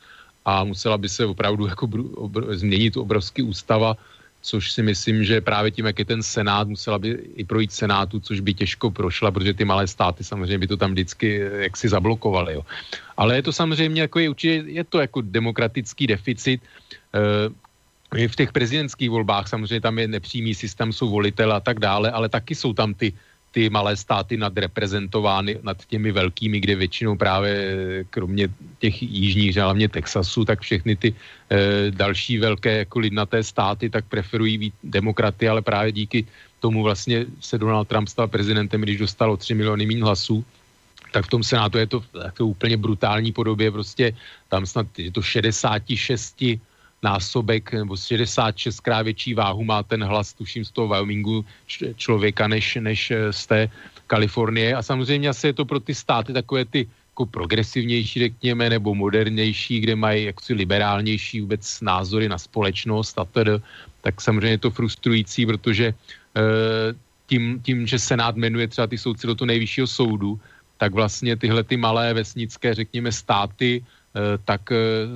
[0.45, 1.89] a musela by se opravdu jako
[2.49, 3.97] změnit obrovský ústava,
[4.41, 8.19] což si myslím, že právě tím, jak je ten Senát, musela by i projít Senátu,
[8.19, 11.89] což by těžko prošla, protože ty malé státy samozřejmě by to tam vždycky eh, jaksi
[11.89, 12.53] zablokovaly.
[12.53, 12.65] Jo.
[13.17, 16.61] Ale je to samozřejmě jako je, určitě je to jako demokratický deficit.
[17.13, 22.11] E, v těch prezidentských volbách samozřejmě tam je nepřímý systém, jsou volitel a tak dále,
[22.11, 23.13] ale taky jsou tam ty
[23.51, 28.47] ty malé státy nadreprezentovány nad těmi velkými, kde většinou právě eh, kromě
[28.79, 34.73] těch jižních, hlavně Texasu, tak všechny ty e, další velké jako lidnaté státy tak preferují
[34.83, 36.25] demokraty, ale právě díky
[36.59, 40.45] tomu vlastně se Donald Trump stal prezidentem, když dostal o 3 miliony méně hlasů,
[41.11, 44.15] tak v tom Senátu je to, to úplně brutální podobě, prostě
[44.49, 46.43] tam snad je to 66
[47.03, 51.45] násobek nebo 66 krát větší váhu má ten hlas, tuším z toho Wyomingu
[51.95, 53.69] člověka, než, než eh, z té
[54.07, 54.75] Kalifornie.
[54.75, 59.79] A samozřejmě asi je to pro ty státy takové ty jako progresivnější, řekněme, nebo modernější,
[59.79, 63.51] kde mají jaksi liberálnější vůbec názory na společnost a tedy,
[64.01, 65.93] tak samozřejmě je to frustrující, protože e,
[67.27, 70.39] tím, tím, že Senát jmenuje třeba ty soudci do toho nejvyššího soudu,
[70.77, 73.83] tak vlastně tyhle ty malé vesnické, řekněme, státy
[74.45, 75.07] tak eh,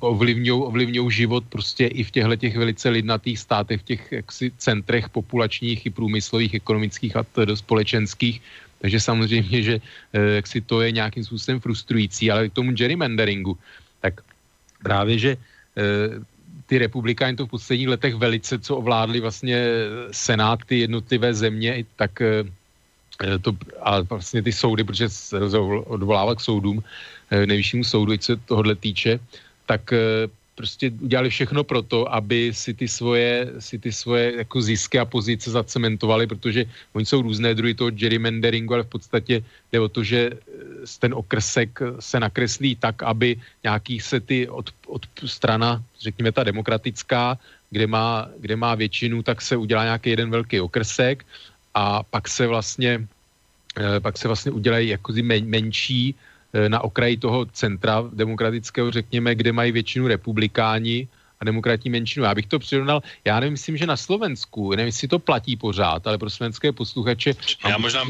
[0.00, 5.08] ovlivňují ovlivňují život prostě i v těchto těch velice lidnatých státech, v těch jaksi centrech
[5.08, 8.42] populačních i průmyslových, ekonomických a společenských.
[8.80, 9.74] Takže samozřejmě, že
[10.12, 13.56] eh, jak si to je nějakým způsobem frustrující, ale k tomu gerrymanderingu,
[14.00, 14.20] tak
[14.82, 15.36] právě, že
[16.66, 19.58] ty republikáni to v posledních letech velice, co ovládli vlastně
[20.10, 22.22] senáty jednotlivé země, tak
[23.42, 23.52] to,
[23.82, 25.38] a vlastně ty soudy, protože se
[25.88, 26.82] odvolává k soudům,
[27.30, 29.20] Eh, nejvyššímu soudu, co tohle týče,
[29.66, 34.62] tak eh, prostě udělali všechno pro to, aby si ty svoje, si ty svoje jako
[34.62, 39.80] zisky a pozice zacementovali, protože oni jsou různé druhy toho gerrymanderingu, ale v podstatě jde
[39.80, 45.04] o to, že eh, ten okrsek se nakreslí tak, aby nějaký se ty od, od
[45.28, 47.36] strana, řekněme ta demokratická,
[47.70, 51.28] kde má, kde má většinu, tak se udělá nějaký jeden velký okrsek
[51.74, 53.08] a pak se vlastně
[54.02, 56.14] pak se vlastně udělají jako men, menší
[56.52, 61.08] Eh, na okraji toho centra demokratického, řekněme, kde mají většinu republikáni
[61.40, 62.24] a demokratní menšinu.
[62.24, 66.06] Já bych to přirovnal, já nevím, myslím, že na Slovensku, nevím, jestli to platí pořád,
[66.06, 67.34] ale pro slovenské posluchače...
[67.68, 68.04] Já možná,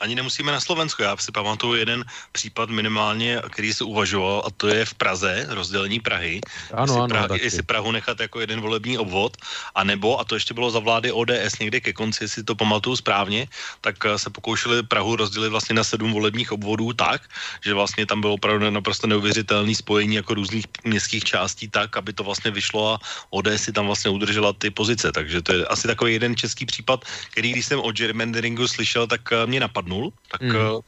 [0.00, 1.02] ani nemusíme na Slovensku.
[1.02, 6.00] Já si pamatuju jeden případ minimálně, který se uvažoval, a to je v Praze, rozdělení
[6.00, 6.40] Prahy.
[6.72, 9.36] Ano, jestli, ano, Prahu, jestli Prahu nechat jako jeden volební obvod,
[9.74, 12.96] a nebo, a to ještě bylo za vlády ODS někde ke konci, jestli to pamatuju
[12.96, 13.48] správně,
[13.80, 17.22] tak eh, se pokoušeli Prahu rozdělit vlastně na sedm volebních obvodů tak,
[17.60, 22.24] že vlastně tam bylo opravdu naprosto neuvěřitelné spojení jako různých městských částí tak, aby to
[22.24, 22.98] vlastně vyšlo a
[23.30, 25.12] ODS si tam vlastně udržela ty pozice.
[25.12, 29.20] Takže to je asi takový jeden český případ, který když jsem o gerrymanderingu slyšel, tak
[29.32, 30.42] eh, mě napadl rozhodnul, tak...
[30.42, 30.80] Hmm.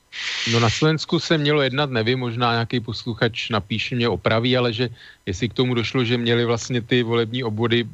[0.53, 4.89] No na Slovensku se mělo jednat, nevím, možná nějaký posluchač napíše, mě opraví, ale že
[5.27, 7.85] jestli k tomu došlo, že měli vlastně ty volební obvody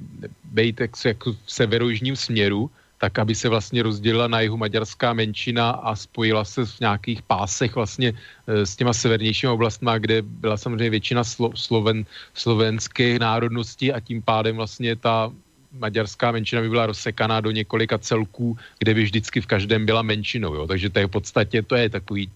[0.44, 5.94] být jako v severojižním směru, tak aby se vlastně rozdělila na jihu maďarská menšina a
[5.94, 11.24] spojila se v nějakých pásech vlastně e, s těma severnějšími oblastma, kde byla samozřejmě většina
[11.24, 12.02] slo, sloven,
[12.34, 15.30] slovenské národnosti a tím pádem vlastně ta
[15.72, 20.54] maďarská menšina by byla rozsekaná do několika celků, kde by vždycky v každém byla menšinou.
[20.54, 20.66] Jo?
[20.66, 22.30] Takže to je v podstatě to je takový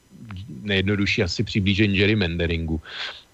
[0.63, 2.81] nejjednodušší asi přiblížení gerrymanderingu.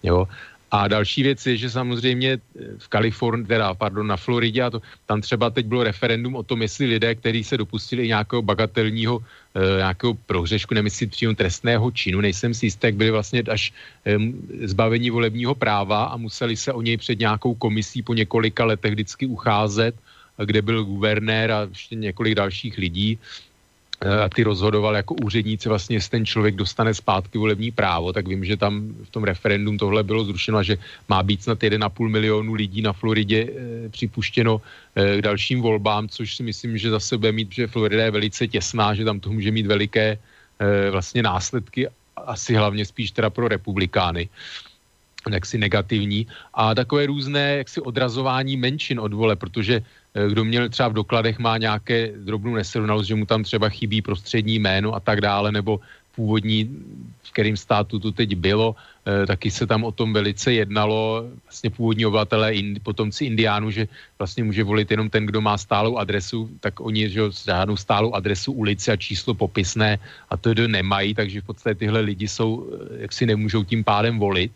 [0.03, 0.29] Jo?
[0.71, 2.41] A další věc je, že samozřejmě eh,
[2.79, 6.63] v Kalifornii, teda, pardon, na Floridě, a to, tam třeba teď bylo referendum o tom,
[6.63, 12.55] jestli lidé, kteří se dopustili nějakého bagatelního e, nějakého prohřešku, nemyslím přímo trestného činu, nejsem
[12.55, 13.73] si jistý, byli vlastně až
[14.05, 14.17] e,
[14.69, 19.27] zbavení volebního práva a museli se o něj před nějakou komisí po několika letech vždycky
[19.27, 19.95] ucházet,
[20.45, 23.19] kde byl guvernér a ještě několik dalších lidí
[23.99, 28.45] a ty rozhodoval jako úředníci vlastně, jestli ten člověk dostane zpátky volební právo, tak vím,
[28.45, 30.79] že tam v tom referendum tohle bylo zrušeno že
[31.09, 34.63] má být snad 1,5 milionu lidí na Floridě e, připuštěno
[34.95, 38.47] e, k dalším volbám, což si myslím, že zase bude mít, že Florida je velice
[38.47, 40.19] těsná, že tam to může mít veliké
[40.59, 44.29] e, vlastně následky, asi hlavně spíš teda pro republikány
[45.31, 46.27] jaksi negativní.
[46.55, 49.85] A takové různé jaksi odrazování menšin od vole, protože Eh,
[50.29, 54.59] kdo měl třeba v dokladech má nějaké drobnou nesrovnalost, že mu tam třeba chybí prostřední
[54.59, 55.81] jméno a tak dále, nebo
[56.19, 56.67] původní,
[57.23, 58.75] v kterým státu to teď bylo,
[59.07, 63.87] eh, taky se tam o tom velice jednalo, vlastně původní obyvatelé, potomci indiánů, že
[64.19, 68.51] vlastně může volit jenom ten, kdo má stálou adresu, tak oni že žádnou stálou adresu
[68.51, 73.13] ulici a číslo popisné a to nemají, takže v podstatě tyhle lidi jsou, eh, jak
[73.15, 74.51] si nemůžou tím pádem volit.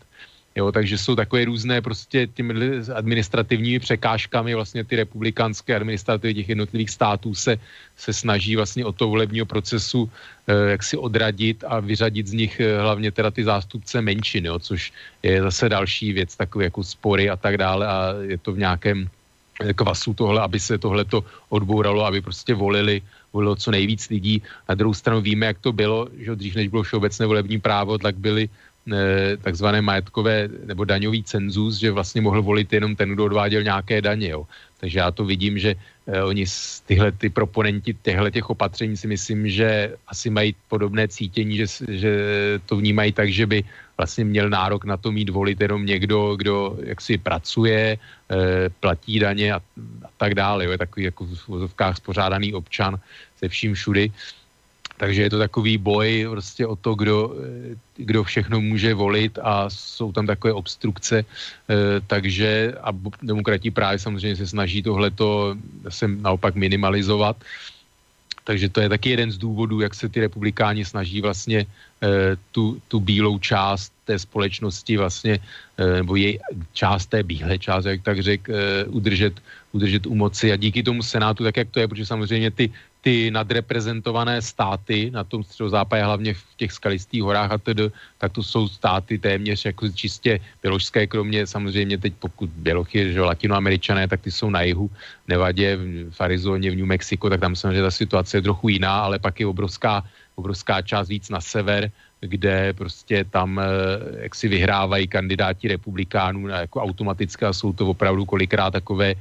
[0.55, 2.53] Jo, takže jsou takové různé prostě těmi
[2.93, 7.57] administrativními překážkami vlastně ty republikánské administrativy těch jednotlivých států se,
[7.97, 10.09] se snaží vlastně od toho volebního procesu
[10.47, 14.59] eh, jak si odradit a vyřadit z nich eh, hlavně teda ty zástupce menšiny, jo,
[14.59, 14.93] což
[15.23, 19.09] je zase další věc, takové jako spory a tak dále a je to v nějakém
[19.75, 23.01] kvasu tohle, aby se tohleto odbouralo, aby prostě volili,
[23.33, 24.41] volilo co nejvíc lidí.
[24.69, 28.17] Na druhou stranu víme, jak to bylo, že dřív než bylo všeobecné volební právo, tak
[28.17, 28.49] byly
[29.41, 34.29] takzvané majetkové nebo daňový cenzus, že vlastně mohl volit jenom ten, kdo odváděl nějaké daně.
[34.29, 34.47] Jo.
[34.79, 35.75] Takže já to vidím, že
[36.07, 36.45] eh, oni
[36.85, 42.11] tyhle ty proponenti těchto těch opatření si myslím, že asi mají podobné cítění, že, že
[42.65, 43.63] to vnímají tak, že by
[43.97, 49.53] vlastně měl nárok na to mít volit jenom někdo, kdo jaksi pracuje, eh, platí daně
[49.53, 49.63] a,
[50.03, 50.65] a tak dále.
[50.65, 50.71] Jo.
[50.71, 52.99] Je takový jako v vozovkách spořádaný občan
[53.39, 54.11] se vším všudy.
[55.03, 59.67] Takže je to takový boj prostě o to, kdo, eh, kdo všechno může volit a
[59.67, 65.59] jsou tam takové obstrukce, eh, takže a demokratí právě samozřejmě se snaží tohleto
[65.91, 67.35] se naopak minimalizovat.
[68.47, 72.79] Takže to je taky jeden z důvodů, jak se ty republikáni snaží vlastně eh, tu,
[72.87, 75.39] tu bílou část té společnosti vlastně,
[75.79, 76.39] nebo její
[76.75, 78.47] část té bílé část, jak tak řek,
[78.87, 79.35] udržet,
[79.71, 82.65] udržet u moci a díky tomu Senátu, tak jak to je, protože samozřejmě ty
[83.03, 88.43] ty nadreprezentované státy na tom středozápadě, hlavně v těch skalistých horách a tedy, tak to
[88.43, 94.31] jsou státy téměř jako čistě běložské, kromě samozřejmě teď pokud Bělochy, že latinoameričané, tak ty
[94.31, 94.87] jsou na jihu,
[95.27, 95.77] Nevadě,
[96.09, 99.39] v Arizoně, v New Mexico, tak tam samozřejmě ta situace je trochu jiná, ale pak
[99.39, 100.03] je obrovská,
[100.39, 101.91] obrovská část víc na sever,
[102.23, 103.63] kde prostě tam eh,
[104.23, 109.15] jak si vyhrávají kandidáti republikánů jako automaticky a jsou to opravdu kolikrát takové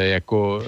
[0.00, 0.62] jako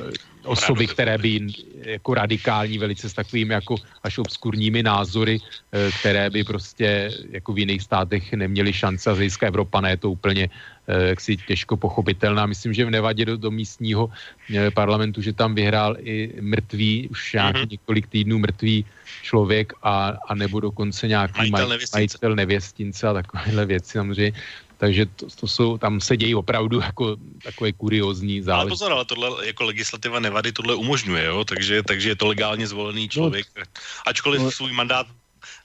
[0.49, 1.47] osoby, které by
[1.85, 7.59] jako radikální, velice s takovými jako až obskurními názory, eh, které by prostě jako v
[7.59, 10.49] jiných státech neměly šance a z hlediska Evropané je to úplně
[10.89, 12.47] eh, jaksi těžko pochopitelná.
[12.47, 14.11] Myslím, že v Nevadě do, do místního
[14.55, 17.71] eh, parlamentu, že tam vyhrál i mrtvý, už nějaký mm-hmm.
[17.71, 18.85] několik týdnů mrtvý
[19.23, 24.33] člověk a, a nebo dokonce nějaký majitel nevěstince, majitel nevěstince a takovéhle věci samozřejmě.
[24.79, 28.71] Takže to, to jsou, tam se dějí opravdu jako takové kuriozní záležitosti.
[28.71, 31.45] Ale pozor, ale tohle jako legislativa Nevady tohle umožňuje, jo?
[31.45, 33.09] Takže, takže je to legálně zvolený no.
[33.09, 33.47] člověk.
[33.59, 33.65] No,
[34.07, 35.07] Ačkoliv no, svůj mandát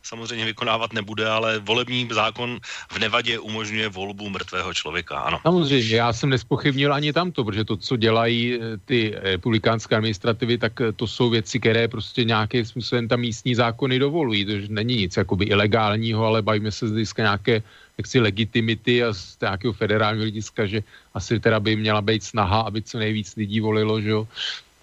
[0.03, 2.59] samozřejmě vykonávat nebude, ale volební zákon
[2.91, 5.39] v Nevadě umožňuje volbu mrtvého člověka, ano.
[5.41, 10.81] Samozřejmě, já jsem nespochybnil ani tamto, protože to, co dělají eh, ty republikánské administrativy, tak
[10.81, 15.17] eh, to jsou věci, které prostě nějakým způsobem tam místní zákony dovolují, to není nic
[15.17, 17.63] jakoby ilegálního, ale bavíme se zde nějaké
[17.97, 20.83] jaksi legitimity a z nějakého federálního hlediska, že
[21.13, 24.27] asi teda by měla být snaha, aby co nejvíc lidí volilo, že jo.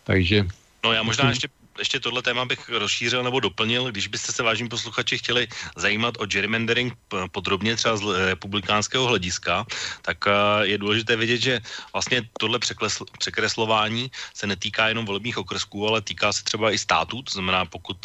[0.05, 0.47] Takže...
[0.85, 1.49] No já možná ještě
[1.79, 6.27] ještě tohle téma bych rozšířil nebo doplnil, když byste se vážní posluchači chtěli zajímat o
[6.27, 6.93] gerrymandering
[7.33, 9.67] podrobně třeba z republikánského hlediska,
[10.03, 10.19] tak
[10.63, 11.61] je důležité vědět, že
[11.93, 12.59] vlastně tohle
[13.19, 17.97] překreslování se netýká jenom volebních okrsků, ale týká se třeba i států, to znamená, pokud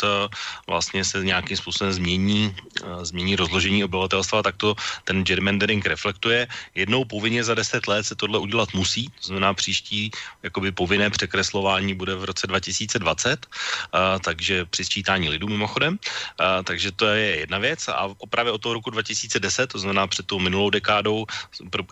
[0.67, 2.55] vlastně se nějakým způsobem změní,
[3.01, 6.47] změní rozložení obyvatelstva, tak to ten gerrymandering reflektuje.
[6.75, 10.11] Jednou povinně za deset let se tohle udělat musí, to znamená příští
[10.43, 13.47] jakoby povinné překreslování bude v roce 2020,
[13.91, 15.99] a, takže při sčítání lidů mimochodem,
[16.39, 17.87] a, takže to je jedna věc.
[17.87, 21.25] A právě od toho roku 2010, to znamená před tou minulou dekádou,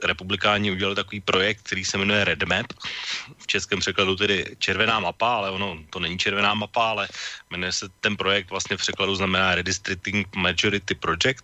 [0.04, 2.68] republikáni udělali takový projekt, který se jmenuje Red Map,
[3.38, 7.08] v českém překladu tedy červená mapa, ale ono to není červená mapa, ale
[7.50, 11.44] jmenuje se ten projekt vlastně v překladu znamená Redistricting Majority Project,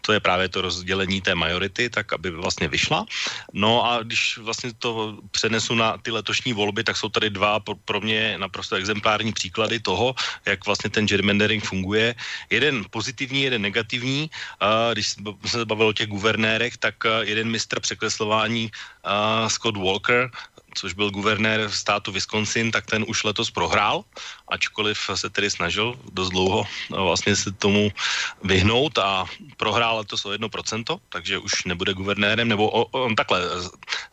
[0.00, 3.04] to je právě to rozdělení té majority, tak aby vlastně vyšla.
[3.52, 8.00] No a když vlastně to přenesu na ty letošní volby, tak jsou tady dva pro
[8.00, 10.14] mě naprosto exemplární příklady toho,
[10.46, 12.14] jak vlastně ten gerrymandering funguje.
[12.50, 14.30] Jeden pozitivní, jeden negativní.
[14.92, 15.06] Když
[15.46, 18.70] se bavilo o těch guvernérech, tak jeden mistr překreslování
[19.48, 20.30] Scott Walker
[20.74, 24.04] což byl guvernér státu Wisconsin, tak ten už letos prohrál,
[24.50, 27.92] ačkoliv se tedy snažil dost dlouho no, vlastně se tomu
[28.44, 29.24] vyhnout a
[29.56, 33.40] prohrál letos o 1%, takže už nebude guvernérem, nebo o, o, takhle,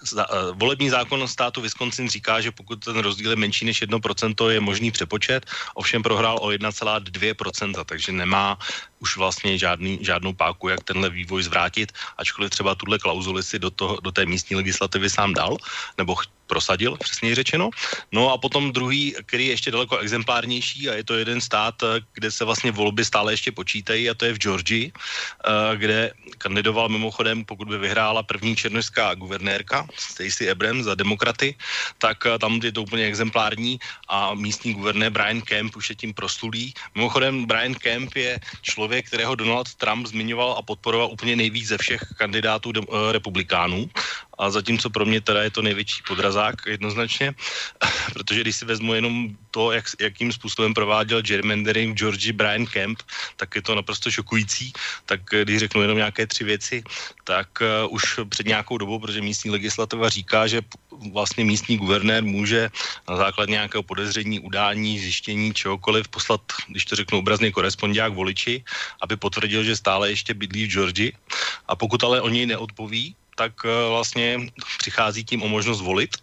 [0.02, 4.60] za, volební zákon státu Wisconsin říká, že pokud ten rozdíl je menší než 1%, je
[4.60, 8.58] možný přepočet, ovšem prohrál o 1,2%, takže nemá
[9.00, 13.70] už vlastně žádný, žádnou páku, jak tenhle vývoj zvrátit, ačkoliv třeba tuhle klauzuli si do,
[13.70, 15.58] toho, do té místní legislativy sám dal,
[15.98, 16.16] nebo
[16.48, 17.70] prosadil, přesně řečeno.
[18.12, 21.78] No a potom druhý, který je ještě daleko exemplárnější a je to jeden stát,
[22.18, 26.12] kde se vlastně volby stále ještě počítají a to je v Georgii, eh, kde
[26.42, 31.54] kandidoval mimochodem, pokud by vyhrála první černožská guvernérka Stacey Abrams za demokraty,
[32.02, 33.78] tak eh, tam je to úplně exemplární
[34.10, 36.74] a místní guvernér Brian Kemp už je tím prostulý.
[36.98, 42.02] Mimochodem Brian Kemp je člověk, kterého Donald Trump zmiňoval a podporoval úplně nejvíc ze všech
[42.18, 43.86] kandidátů eh, republikánů
[44.38, 47.36] a zatímco pro mě teda je to největší podrazák jednoznačně,
[48.14, 53.00] protože když si vezmu jenom to, jak, jakým způsobem prováděl gerrymandering Georgie Brian Kemp,
[53.36, 54.74] tak je to naprosto šokující.
[55.06, 56.84] Tak když řeknu jenom nějaké tři věci,
[57.24, 60.62] tak uh, už před nějakou dobou, protože místní legislativa říká, že
[61.12, 62.70] vlastně místní guvernér může
[63.10, 68.64] na základě nějakého podezření, udání, zjištění, čehokoliv poslat, když to řeknu obrazně, korespondiák voliči,
[69.02, 71.12] aby potvrdil, že stále ještě bydlí v Georgii.
[71.68, 74.40] A pokud ale oni neodpoví, tak eh, vlastně
[74.78, 76.18] přichází tím o možnost volit,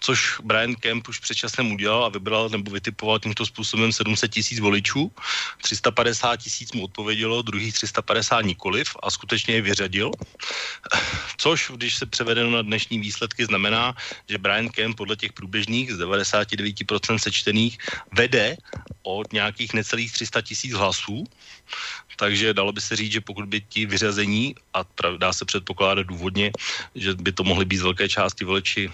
[0.00, 4.58] což Brian Kemp už před časem udělal a vybral nebo vytipoval tímto způsobem 700 tisíc
[4.58, 5.12] voličů.
[5.62, 10.10] 350 tisíc mu odpovědělo, druhých 350 nikoliv a skutečně je vyřadil.
[11.36, 13.94] Což, když se převedeno na dnešní výsledky, znamená,
[14.28, 17.78] že Brian Kemp podle těch průběžných z 99% sečtených
[18.12, 18.56] vede
[19.02, 21.24] od nějakých necelých 300 tisíc hlasů
[22.16, 24.84] takže dalo by se říct, že pokud by ti vyřazení, a
[25.18, 26.54] dá se předpokládat důvodně,
[26.94, 28.90] že by to mohly být z velké části voliči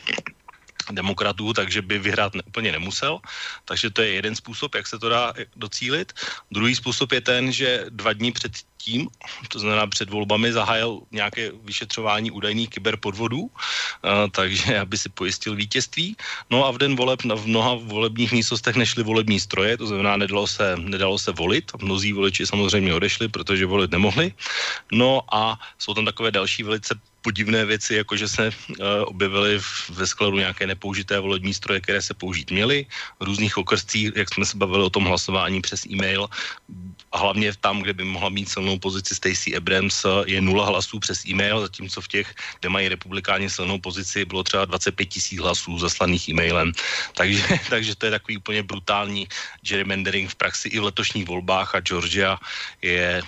[0.93, 3.21] demokratů, takže by vyhrát úplně nemusel.
[3.65, 6.13] Takže to je jeden způsob, jak se to dá docílit.
[6.51, 9.09] Druhý způsob je ten, že dva dní před tím,
[9.49, 13.51] to znamená před volbami, zahájil nějaké vyšetřování údajných kyberpodvodů, uh,
[14.33, 16.17] takže aby si pojistil vítězství.
[16.51, 20.47] No a v den voleb v mnoha volebních místnostech nešly volební stroje, to znamená, nedalo
[20.47, 21.73] se, nedalo se volit.
[21.77, 24.33] Mnozí voliči samozřejmě odešli, protože volit nemohli.
[24.93, 29.61] No a jsou tam takové další velice podivné věci, jako že se uh, objevily
[29.91, 32.87] ve skladu nějaké nepoužité volební stroje, které se použít měly,
[33.21, 36.29] v různých okrstcích, jak jsme se bavili o tom hlasování přes e-mail,
[37.13, 41.27] a hlavně tam, kde by mohla mít silnou pozici Stacey Abrams, je nula hlasů přes
[41.27, 46.29] e-mail, zatímco v těch, kde mají republikáni silnou pozici, bylo třeba 25 tisíc hlasů zaslaných
[46.29, 46.73] e-mailem.
[47.15, 49.29] Takže, takže to je takový úplně brutální
[49.63, 52.39] gerrymandering v praxi i v letošních volbách a Georgia
[52.83, 53.23] je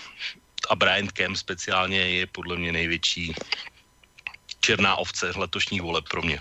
[0.71, 3.35] a Brian Kemp speciálně je podle mě největší
[4.63, 6.39] černá ovce letošních voleb pro mě.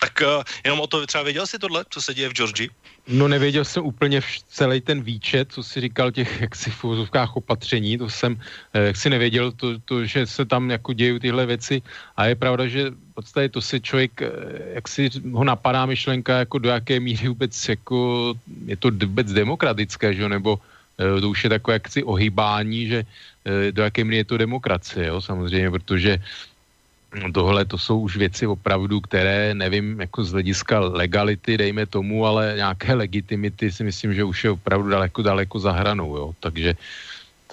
[0.00, 2.70] Tak uh, jenom o to třeba věděl jsi tohle, co se děje v Georgii?
[3.08, 7.98] No nevěděl jsem úplně celý ten výčet, co si říkal těch jaksi v úzovkách opatření,
[7.98, 8.40] to jsem
[8.72, 11.82] eh, jak si nevěděl, to, to, že se tam jako dějí tyhle věci
[12.16, 14.30] a je pravda, že v podstatě to se člověk, eh,
[14.74, 17.96] jak si ho napadá myšlenka, jako do jaké míry vůbec jako
[18.66, 20.58] je to vůbec demokratické, že nebo
[20.94, 22.98] to už je takové jaksi ohýbání, že
[23.70, 26.22] do jaké míry je to demokracie, jo, samozřejmě, protože
[27.34, 32.52] tohle to jsou už věci opravdu, které nevím, jako z hlediska legality, dejme tomu, ale
[32.56, 36.34] nějaké legitimity si myslím, že už je opravdu daleko, daleko za hranou, jo.
[36.40, 36.74] Takže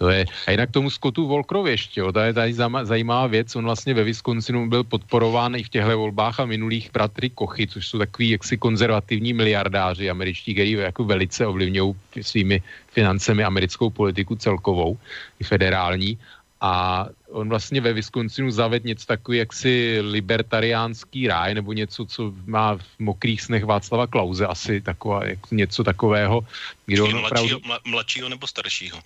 [0.01, 2.53] To je, a jinak tomu Scottu Volkrovi ještě, jo, to je tady
[2.84, 7.30] zajímavá věc, on vlastně ve Wisconsinu byl podporován i v těchto volbách a minulých bratry
[7.30, 13.89] Kochy, což jsou takový jaksi konzervativní miliardáři američtí, kteří jako velice ovlivňují svými financemi americkou
[13.93, 14.97] politiku celkovou,
[15.39, 16.18] i federální.
[16.62, 22.78] A on vlastně ve Wisconsinu zavedl něco takový jaksi libertariánský ráj, nebo něco, co má
[22.78, 26.42] v mokrých snech Václava Klauze, asi taková, jak, něco takového.
[26.86, 27.90] Kde on mladšího, opravdu...
[27.92, 29.00] mladšího nebo staršího?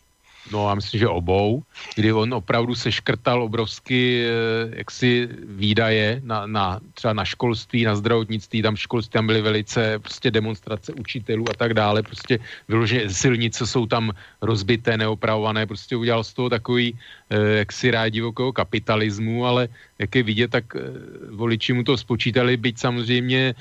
[0.52, 1.64] No já myslím, že obou,
[1.96, 7.96] kdy on opravdu se škrtal obrovsky eh, jaksi výdaje na, na, třeba na školství, na
[7.96, 13.68] zdravotnictví, tam školství tam byly velice prostě demonstrace učitelů a tak dále, prostě vyloženě silnice
[13.68, 16.98] jsou tam rozbité, neopravované, prostě udělal z toho takový
[17.30, 19.68] eh, jaksi rád divokého kapitalismu, ale
[20.00, 20.80] jak je vidět, tak eh,
[21.32, 23.56] voliči mu to spočítali, byť samozřejmě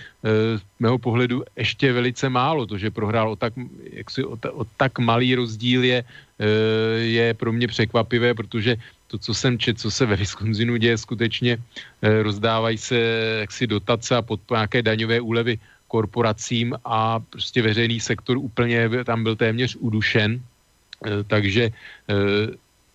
[0.56, 3.52] z mého pohledu ještě velice málo, to, že prohrál o tak,
[3.92, 6.04] jaksi, o, ta, o tak malý rozdíl je
[6.34, 10.98] Eh, je pro mě překvapivé, protože to, co jsem čet, co se ve Wisconsinu děje,
[10.98, 11.58] skutečně
[12.02, 12.98] eh, rozdávají se
[13.40, 15.58] jaksi dotace a pod nějaké daňové úlevy
[15.88, 20.42] korporacím a prostě veřejný sektor úplně tam byl téměř udušen,
[21.06, 21.70] eh, takže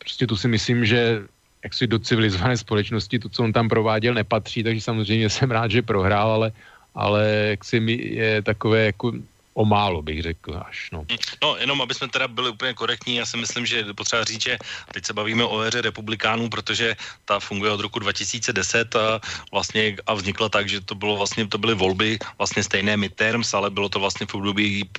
[0.04, 1.24] prostě to si myslím, že
[1.64, 5.72] jak si do civilizované společnosti to, co on tam prováděl, nepatří, takže samozřejmě jsem rád,
[5.72, 6.52] že prohrál, ale,
[7.00, 9.12] ale jak si mi je takové jako
[9.54, 10.90] o málo, bych řekl až.
[10.92, 11.06] No.
[11.42, 14.58] no, jenom aby jsme teda byli úplně korektní, já si myslím, že potřeba říct, že
[14.94, 16.96] teď se bavíme o éře republikánů, protože
[17.26, 19.20] ta funguje od roku 2010 a
[19.52, 23.70] vlastně a vznikla tak, že to bylo vlastně, to byly volby vlastně stejné midterms, ale
[23.70, 24.90] bylo to vlastně v období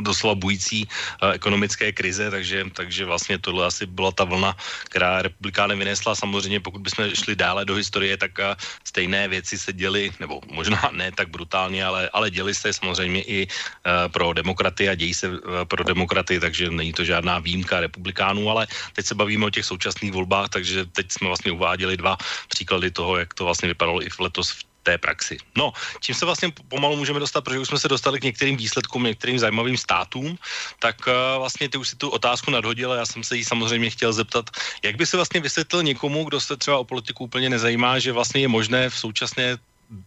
[0.00, 0.88] doslova bující
[1.22, 4.56] uh, ekonomické krize, takže, takže vlastně tohle asi byla ta vlna,
[4.88, 6.14] která republikány vynesla.
[6.14, 10.90] Samozřejmě pokud bychom šli dále do historie, tak uh, stejné věci se děly, nebo možná
[10.92, 13.40] ne tak brutálně, ale, ale děly se samozřejmě i
[13.89, 18.50] Eh, pro demokraty a dějí se eh, pro demokraty, takže není to žádná výjimka republikánů,
[18.50, 22.16] ale teď se bavíme o těch současných volbách, takže teď jsme vlastně uváděli dva
[22.48, 25.36] příklady toho, jak to vlastně vypadalo i v letos v té praxi.
[25.56, 29.02] No, čím se vlastně pomalu můžeme dostat, protože už jsme se dostali k některým výsledkům,
[29.04, 30.38] některým zajímavým státům,
[30.78, 33.90] tak uh, vlastně ty už si tu otázku nadhodil a já jsem se jí samozřejmě
[33.90, 34.50] chtěl zeptat,
[34.82, 38.40] jak by se vlastně vysvětlil někomu, kdo se třeba o politiku úplně nezajímá, že vlastně
[38.40, 39.58] je možné v současné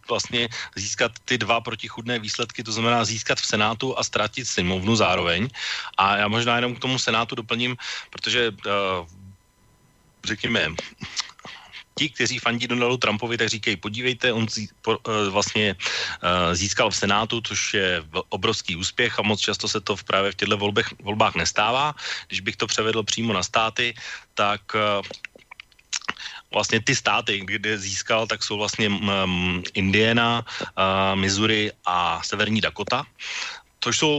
[0.10, 5.48] vlastně získat ty dva protichudné výsledky, to znamená získat v Senátu a ztratit sněmovnu zároveň.
[5.98, 7.78] A já možná jenom k tomu Senátu doplním,
[8.10, 9.08] protože uh,
[10.24, 10.76] řekněme,
[11.96, 16.90] ti, kteří fandí Donaldu Trumpovi, tak říkají, podívejte, on zí, po, uh, vlastně uh, získal
[16.90, 20.58] v Senátu, což je obrovský úspěch a moc často se to v právě v těchto
[20.58, 21.94] volbách, volbách nestává.
[22.28, 23.94] Když bych to převedl přímo na státy,
[24.34, 24.62] tak
[26.54, 33.06] vlastně ty státy, kde získal, tak jsou vlastně um, Indiana, uh, Missouri a Severní Dakota
[33.84, 34.16] to jsou,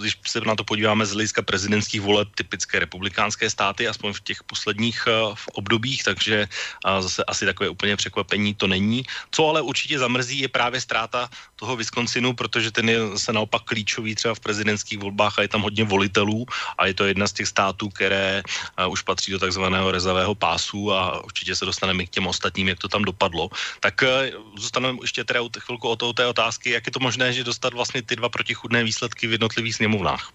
[0.00, 4.40] když se na to podíváme z hlediska prezidentských voleb, typické republikánské státy, aspoň v těch
[4.48, 9.04] posledních uh, v obdobích, takže uh, zase asi takové úplně překvapení to není.
[9.30, 14.14] Co ale určitě zamrzí, je právě ztráta toho Wisconsinu, protože ten je se naopak klíčový
[14.14, 16.46] třeba v prezidentských volbách a je tam hodně volitelů
[16.78, 20.92] a je to jedna z těch států, které uh, už patří do takzvaného rezavého pásu
[20.92, 23.52] a určitě se dostaneme k těm ostatním, jak to tam dopadlo.
[23.80, 24.04] Tak
[24.56, 28.16] zůstaneme ještě teda chvilku o té otázky, jak je to možné, že dostat vlastně ty
[28.16, 30.30] dva protichudné výsledky výsledky v jednotlivých sněmovnách.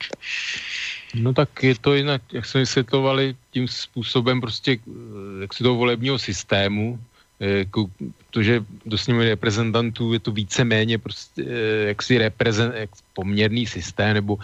[1.16, 5.80] No tak je to jinak, jak jsme vysvětlovali, tím způsobem prostě, eh, jak si toho
[5.80, 7.00] volebního systému,
[7.40, 7.88] jako,
[8.28, 14.36] protože do sněmovny reprezentantů je to víceméně prostě, eh, jaksi reprezent, jak poměrný systém, nebo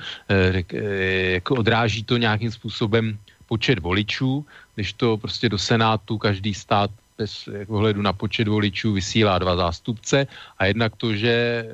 [1.35, 3.19] jako odráží to nějakým způsobem
[3.51, 4.45] počet voličů,
[4.79, 10.25] když to prostě do Senátu každý stát bez ohledu na počet voličů vysílá dva zástupce
[10.57, 11.65] a jednak to, že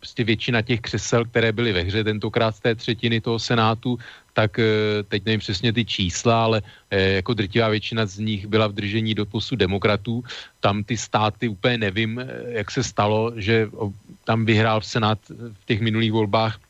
[0.00, 3.98] prostě většina těch křesel, které byly ve hře tentokrát z té třetiny toho senátu,
[4.32, 8.66] tak eh, teď nevím přesně ty čísla, ale eh, jako drtivá většina z nich byla
[8.66, 10.24] v držení do posu demokratů.
[10.60, 12.28] Tam ty státy úplně nevím, eh,
[12.60, 13.68] jak se stalo, že
[14.24, 16.60] tam vyhrál v senát v těch minulých volbách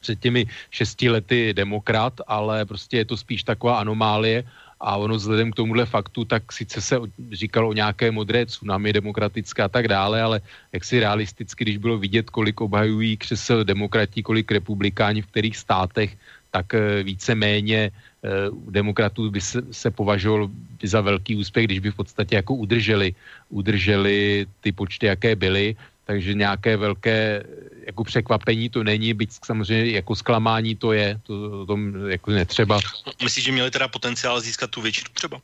[0.00, 4.46] před těmi šesti lety demokrat, ale prostě je to spíš taková anomálie
[4.80, 6.96] a ono vzhledem k tomuhle faktu, tak sice se
[7.32, 10.40] říkalo o nějaké modré tsunami demokratické a tak dále, ale
[10.72, 16.16] jak si realisticky, když bylo vidět, kolik obhajují křesel demokratí, kolik republikáni v kterých státech,
[16.50, 18.28] tak eh, více-méně eh,
[18.70, 20.50] demokratů by se, se považoval
[20.82, 23.14] za velký úspěch, když by v podstatě jako udrželi,
[23.50, 25.76] udrželi ty počty, jaké byly.
[26.06, 27.44] Takže nějaké velké
[27.88, 32.78] jako překvapení to není, byť samozřejmě jako zklamání to je, to, to tom jako netřeba.
[33.22, 35.40] Myslíš, že měli teda potenciál získat tu většinu třeba?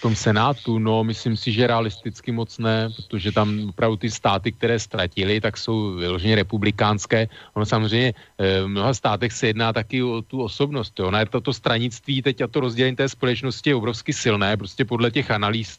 [0.00, 4.52] v tom Senátu, no myslím si, že realisticky moc ne, protože tam opravdu ty státy,
[4.52, 7.28] které ztratili, tak jsou vyloženě republikánské.
[7.52, 10.96] Ono samozřejmě v mnoha státech se jedná taky o tu osobnost.
[10.98, 11.10] Jo.
[11.10, 15.30] Na toto stranictví teď a to rozdělení té společnosti je obrovsky silné, prostě podle těch
[15.30, 15.78] analýz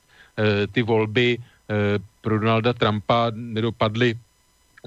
[0.72, 1.38] ty volby
[2.22, 4.13] pro Donalda Trumpa nedopadly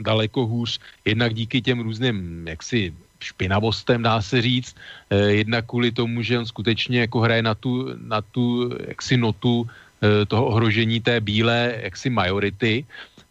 [0.01, 4.77] daleko hůř, jednak díky těm různým jaksi špinavostem, dá se říct,
[5.11, 9.65] eh, jednak kvůli tomu, že on skutečně jako hraje na tu, na tu jaksi notu
[9.65, 12.85] eh, toho ohrožení té bílé jaksi majority,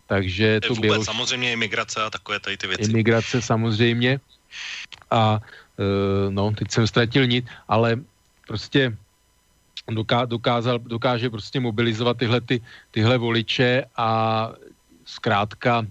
[0.08, 1.04] takže to bylo...
[1.06, 2.90] samozřejmě imigrace a takové tady ty věci.
[2.90, 4.20] Imigrace samozřejmě
[5.12, 5.40] a
[5.80, 8.02] eh, no, teď jsem ztratil nit, ale
[8.48, 8.98] prostě
[9.92, 12.62] doká, dokázal, dokáže prostě mobilizovat tyhle, ty,
[12.92, 14.10] tyhle voliče a
[15.06, 15.86] zkrátka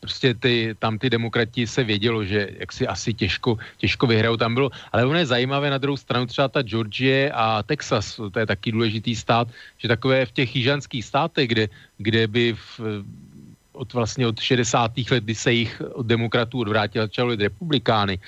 [0.00, 4.54] prostě ty, tam ty demokrati se vědělo, že jak si asi těžko, těžko vyhrajou tam
[4.54, 8.46] bylo, ale ono je zajímavé na druhou stranu třeba ta Georgie a Texas, to je
[8.46, 9.48] taky důležitý stát,
[9.78, 12.80] že takové v těch jižanských státech, kde, kde by v,
[13.72, 14.92] od vlastně od 60.
[15.10, 18.18] let, kdy se jich od demokratů odvrátil začalo republikány,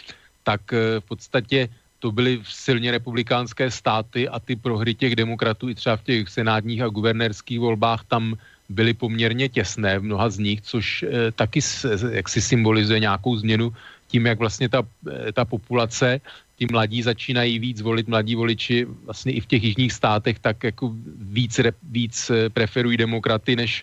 [0.43, 1.69] tak eh, v podstatě
[2.03, 6.83] to byly silně republikánské státy a ty prohry těch demokratů i třeba v těch senátních
[6.83, 8.35] a guvernérských volbách tam
[8.73, 13.37] byly poměrně těsné v mnoha z nich, což e, taky s, jak si symbolizuje nějakou
[13.37, 13.73] změnu
[14.09, 16.21] tím, jak vlastně ta, e, ta populace,
[16.63, 20.95] ti mladí začínají víc volit, mladí voliči vlastně i v těch jižních státech tak jako
[21.19, 23.83] víc, víc eh, preferují demokraty než,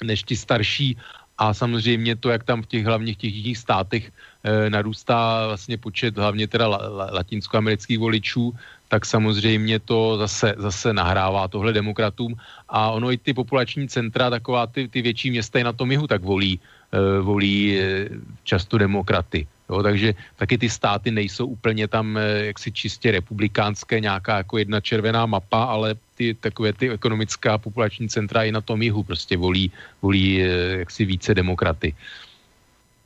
[0.00, 0.96] než ti starší.
[1.36, 4.12] A samozřejmě to, jak tam v těch hlavních těch jižních státech
[4.44, 8.56] e, narůstá vlastně počet hlavně teda la, la, latinskoamerických voličů,
[8.90, 12.34] tak samozřejmě to zase, zase nahrává tohle demokratům
[12.68, 16.06] a ono i ty populační centra, taková ty, ty větší města i na tom jihu,
[16.10, 19.46] tak volí, uh, volí uh, často demokraty.
[19.70, 24.80] Jo, takže taky ty státy nejsou úplně tam uh, jaksi čistě republikánské, nějaká jako jedna
[24.82, 29.70] červená mapa, ale ty takové ty ekonomická populační centra i na tom jihu prostě volí,
[30.02, 30.42] volí
[30.82, 31.94] jaksi více demokraty.
[31.94, 32.29] Uh,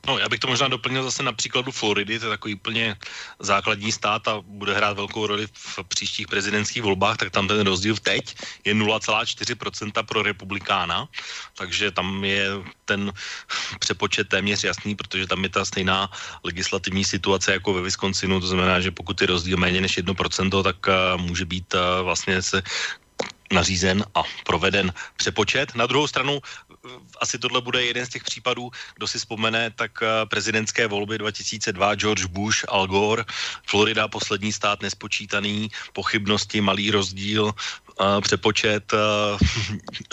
[0.06, 2.96] No, já bych to možná doplnil zase na příkladu Floridy, to je takový úplně
[3.38, 7.96] základní stát a bude hrát velkou roli v příštích prezidentských volbách, tak tam ten rozdíl
[7.96, 8.34] teď
[8.64, 11.08] je 0,4% pro republikána,
[11.56, 12.48] takže tam je
[12.84, 13.12] ten
[13.78, 16.10] přepočet téměř jasný, protože tam je ta stejná
[16.44, 20.76] legislativní situace jako ve Wisconsinu, to znamená, že pokud je rozdíl méně než 1%, tak
[20.86, 22.62] uh, může být uh, vlastně se
[23.52, 25.74] nařízen a proveden přepočet.
[25.74, 26.40] Na druhou stranu
[27.20, 31.94] asi tohle bude jeden z těch případů, kdo si vzpomene, tak eh, prezidentské volby 2002,
[31.94, 33.24] George Bush, Al Gore,
[33.66, 37.54] Florida, poslední stát nespočítaný, pochybnosti, malý rozdíl,
[38.20, 39.38] přepočet, uh,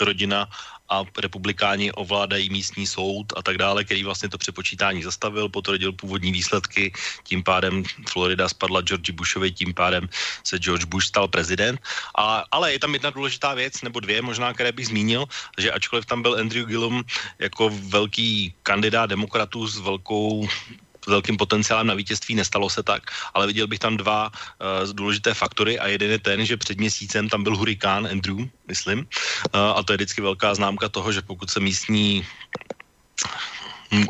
[0.00, 0.48] rodina
[0.92, 6.32] a republikáni ovládají místní soud a tak dále, který vlastně to přepočítání zastavil, potvrdil původní
[6.32, 6.92] výsledky,
[7.24, 10.08] tím pádem Florida spadla George Bushovi, tím pádem
[10.44, 11.80] se George Bush stal prezident.
[12.18, 15.24] A, ale je tam jedna důležitá věc, nebo dvě možná, které bych zmínil,
[15.58, 17.04] že ačkoliv tam byl Andrew Gillum
[17.38, 20.48] jako velký kandidát demokratů s velkou
[21.06, 23.02] velkým potenciálem na vítězství, nestalo se tak,
[23.34, 27.28] ale viděl bych tam dva uh, důležité faktory a jeden je ten, že před měsícem
[27.28, 28.38] tam byl hurikán Andrew,
[28.68, 32.26] myslím, uh, a to je vždycky velká známka toho, že pokud se místní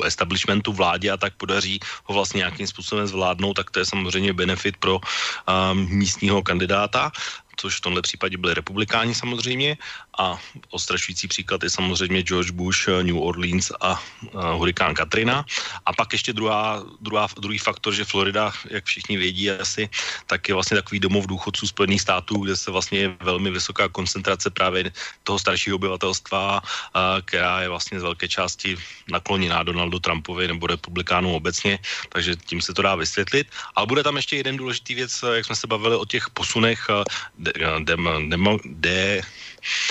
[0.07, 4.77] establishmentu, vládě a tak podaří ho vlastně nějakým způsobem zvládnout, tak to je samozřejmě benefit
[4.77, 7.13] pro um, místního kandidáta
[7.57, 9.77] což v tomhle případě byli republikáni samozřejmě
[10.19, 10.39] a
[10.71, 13.97] ostrašující příklad je samozřejmě George Bush, eh, New Orleans a,
[14.35, 15.45] a hurikán Katrina.
[15.87, 19.89] A pak ještě druhá, druhá, druhý faktor, že Florida, jak všichni vědí asi,
[20.27, 24.51] tak je vlastně takový domov důchodců Spojených států, kde se vlastně je velmi vysoká koncentrace
[24.51, 24.93] právě
[25.25, 26.61] toho staršího obyvatelstva,
[26.95, 28.77] a, která je vlastně z velké části
[29.09, 33.49] nakloněná Donaldu Trumpovi nebo republikánům obecně, takže tím se to dá vysvětlit.
[33.75, 37.05] Ale bude tam ještě jeden důležitý věc, jak jsme se bavili o těch posunech eh,
[37.39, 39.23] de, de, de, de,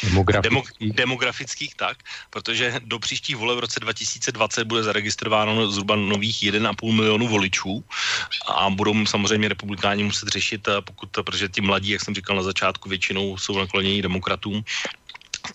[0.03, 0.43] demografických.
[0.79, 1.97] Demo, demografických tak,
[2.29, 7.83] protože do příštích voleb v roce 2020 bude zaregistrováno zhruba nových 1,5 milionu voličů
[8.47, 12.43] a budou samozřejmě republikáni muset řešit, eh, pokud, protože ti mladí, jak jsem říkal na
[12.43, 14.63] začátku, většinou jsou nakloněni demokratům,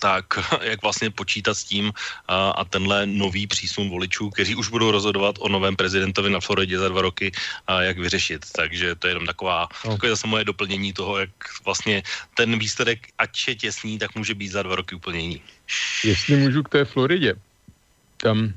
[0.01, 0.25] tak
[0.63, 1.93] jak vlastně počítat s tím
[2.29, 6.79] a, a tenhle nový přísun voličů, kteří už budou rozhodovat o novém prezidentovi na Floridě
[6.79, 7.33] za dva roky,
[7.67, 8.47] a jak vyřešit.
[8.53, 9.93] Takže to je jenom taková, no.
[9.93, 11.31] takové zase moje doplnění toho, jak
[11.65, 12.03] vlastně
[12.35, 15.41] ten výsledek, ať je těsný, tak může být za dva roky úplně jiný.
[16.05, 17.35] Jestli můžu k té Floridě,
[18.17, 18.53] tam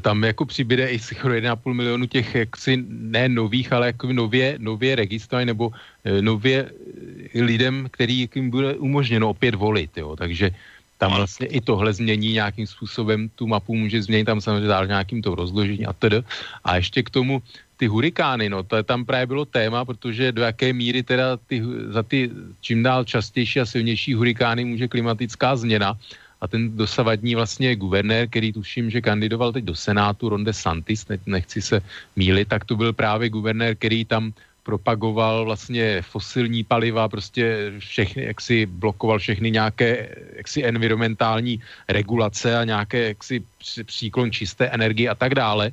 [0.00, 4.96] tam jako přibyde i skoro 1,5 milionu těch jaksi ne nových, ale jako nově, nově
[4.96, 5.70] registrovaných nebo
[6.04, 10.16] eh, nově eh, lidem, který jim bude umožněno opět volit, jo.
[10.16, 10.50] Takže
[10.98, 15.22] tam vlastně i tohle změní nějakým způsobem, tu mapu může změnit, tam samozřejmě dál nějakým
[15.22, 16.24] to rozložení a tedy.
[16.64, 17.42] A ještě k tomu,
[17.76, 21.62] ty hurikány, no to je tam právě bylo téma, protože do jaké míry teda ty,
[21.92, 25.98] za ty čím dál častější a silnější hurikány může klimatická změna
[26.40, 31.18] a ten dosavadní vlastně guvernér, který tuším, že kandidoval teď do Senátu, Ronde Santis, ne,
[31.26, 31.80] nechci se
[32.16, 34.32] mílit, tak to byl právě guvernér, který tam
[34.62, 42.64] propagoval vlastně fosilní paliva, prostě všechny, jak si blokoval všechny nějaké jaksi environmentální regulace a
[42.64, 43.42] nějaké jaksi
[43.86, 45.70] příklon čisté energie a tak dále.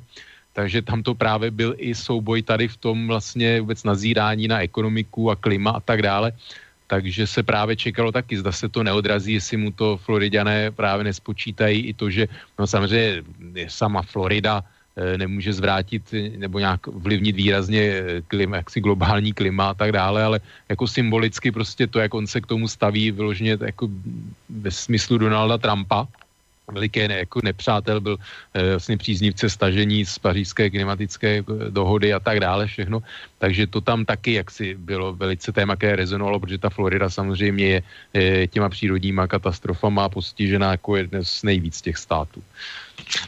[0.54, 5.30] Takže tam to právě byl i souboj tady v tom vlastně vůbec nazírání na ekonomiku
[5.30, 6.32] a klima a tak dále.
[6.86, 11.80] Takže se právě čekalo taky, zda se to neodrazí, jestli mu to Floridané právě nespočítají
[11.80, 12.28] i to, že
[12.58, 13.22] no samozřejmě
[13.68, 19.74] sama Florida eh, nemůže zvrátit nebo nějak vlivnit výrazně eh, klima, jaksi globální klima a
[19.74, 23.88] tak dále, ale jako symbolicky prostě to, jak on se k tomu staví vyloženě jako
[24.48, 26.06] ve smyslu Donalda Trumpa,
[26.72, 28.16] veliký ne, jako nepřátel, byl
[28.54, 33.02] e, vlastně příznivce stažení z pařížské klimatické eh, dohody a tak dále všechno.
[33.38, 37.82] Takže to tam taky jaksi bylo velice téma, které rezonovalo, protože ta Florida samozřejmě je
[38.14, 42.42] e, těma přírodníma katastrofama postižená jako jeden z nejvíc těch států.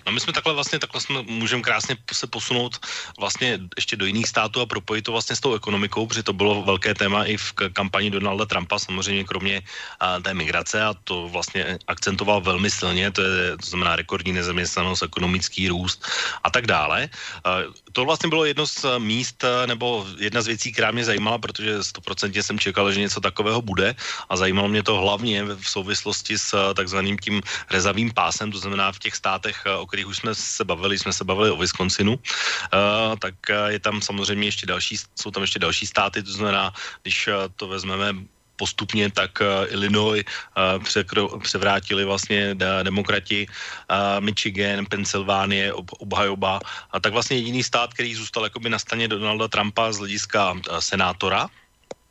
[0.06, 2.78] No my jsme takhle vlastně, takhle jsme můžeme krásně se posunout
[3.18, 6.62] vlastně ještě do jiných států a propojit to vlastně s tou ekonomikou, protože to bylo
[6.62, 9.62] velké téma i v kampani Donalda Trumpa, samozřejmě kromě
[10.00, 15.02] a, té migrace a to vlastně akcentoval velmi silně, to, je, to znamená rekordní nezaměstnanost,
[15.02, 16.04] ekonomický růst
[16.44, 17.08] a tak dále.
[17.44, 17.58] A,
[17.92, 22.42] to vlastně bylo jedno z míst nebo jedna z věcí, která mě zajímala, protože stoprocentně
[22.42, 23.96] jsem čekal, že něco takového bude
[24.28, 28.98] a zajímalo mě to hlavně v souvislosti s takzvaným tím rezavým pásem, to znamená v
[28.98, 33.16] těch státech Eh, o kterých už jsme se bavili, jsme se bavili o Wisconsinu, uh,
[33.18, 37.28] tak eh, je tam samozřejmě ještě další, jsou tam ještě další státy, to znamená, když
[37.56, 38.14] to vezmeme
[38.56, 39.38] postupně, tak
[39.68, 40.24] Illinois
[41.42, 43.46] převrátili vlastně de, demokrati,
[44.20, 46.60] Michigan, Pensylvánie, ob, obhajoba.
[46.90, 51.48] A tak vlastně jediný stát, který zůstal jakoby na straně Donalda Trumpa z hlediska senátora,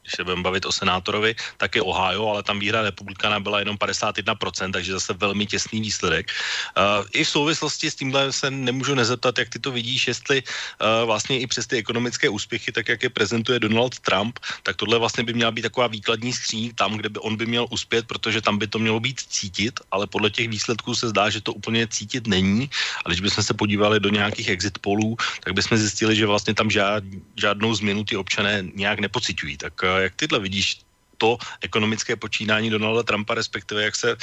[0.06, 3.76] když se budeme bavit o senátorovi, tak je Ohio, ale tam výhra republikana byla jenom
[3.76, 6.30] 51%, takže zase velmi těsný výsledek.
[6.78, 11.10] Uh, I v souvislosti s tímhle se nemůžu nezeptat, jak ty to vidíš, jestli uh,
[11.10, 15.24] vlastně i přes ty ekonomické úspěchy, tak jak je prezentuje Donald Trump, tak tohle vlastně
[15.24, 18.58] by měla být taková výkladní skříň tam, kde by on by měl uspět, protože tam
[18.62, 22.28] by to mělo být cítit, ale podle těch výsledků se zdá, že to úplně cítit
[22.28, 22.70] není.
[23.06, 26.70] A když bychom se podívali do nějakých exit polů, tak bychom zjistili, že vlastně tam
[26.70, 27.04] žád,
[27.36, 29.58] žádnou změnu ty občané nějak nepocitují.
[29.58, 30.78] Tak uh, jak tyhle vidíš
[31.18, 34.16] to ekonomické počínání Donalda Trumpa, respektive jak se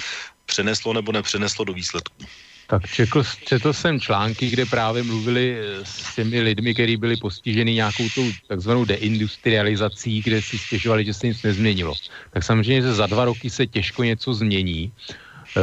[0.46, 2.24] přeneslo nebo nepřeneslo do výsledku?
[2.66, 8.08] Tak četl, četl jsem články, kde právě mluvili s těmi lidmi, kteří byli postiženi nějakou
[8.14, 11.94] tou takzvanou deindustrializací, kde si stěžovali, že se nic nezměnilo.
[12.30, 14.88] Tak samozřejmě, že za dva roky se těžko něco změní.
[14.88, 15.60] E,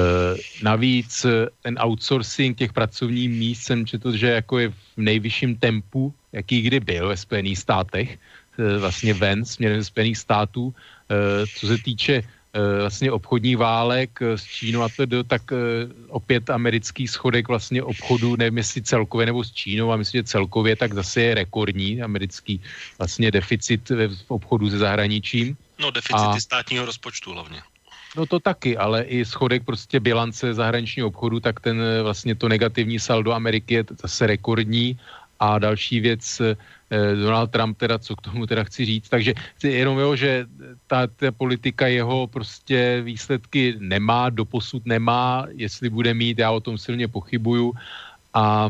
[0.62, 1.26] navíc
[1.62, 6.80] ten outsourcing těch pracovních míst jsem četl, že jako je v nejvyšším tempu, jaký kdy
[6.80, 8.18] byl ve Spojených státech.
[8.60, 10.74] Eh, vlastně ven směrem Spojených států.
[11.10, 12.14] Eh, co se týče
[12.54, 15.42] eh, vlastně obchodní válek s Čínou a to, tak
[16.08, 20.76] opět americký schodek vlastně obchodu, nevím jestli celkově nebo s Čínou, a myslím, že celkově
[20.76, 22.62] tak zase je rekordní americký
[22.98, 23.90] vlastně deficit
[24.26, 25.58] v obchodu se zahraničím.
[25.80, 27.62] No deficity a, státního rozpočtu hlavně.
[28.18, 33.00] No to taky, ale i schodek prostě bilance zahraničního obchodu, tak ten vlastně to negativní
[33.00, 35.00] saldo Ameriky je zase rekordní
[35.40, 36.42] a další věc,
[37.22, 39.34] Donald Trump teda, co k tomu teda chci říct, takže
[39.64, 40.46] jenom jo, že
[40.88, 46.78] ta, ta politika jeho prostě výsledky nemá, doposud nemá, jestli bude mít, já o tom
[46.78, 47.74] silně pochybuju
[48.34, 48.70] a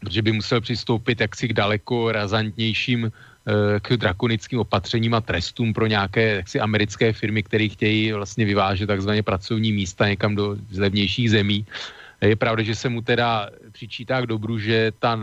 [0.00, 5.86] protože by musel přistoupit jaksi k daleko razantnějším eh, k drakonickým opatřením a trestům pro
[5.86, 11.66] nějaké jaksi americké firmy, které chtějí vlastně vyvážet takzvaně pracovní místa někam do zlevnějších zemí.
[12.20, 15.20] Je pravda, že se mu teda přičítá k dobru, že ta,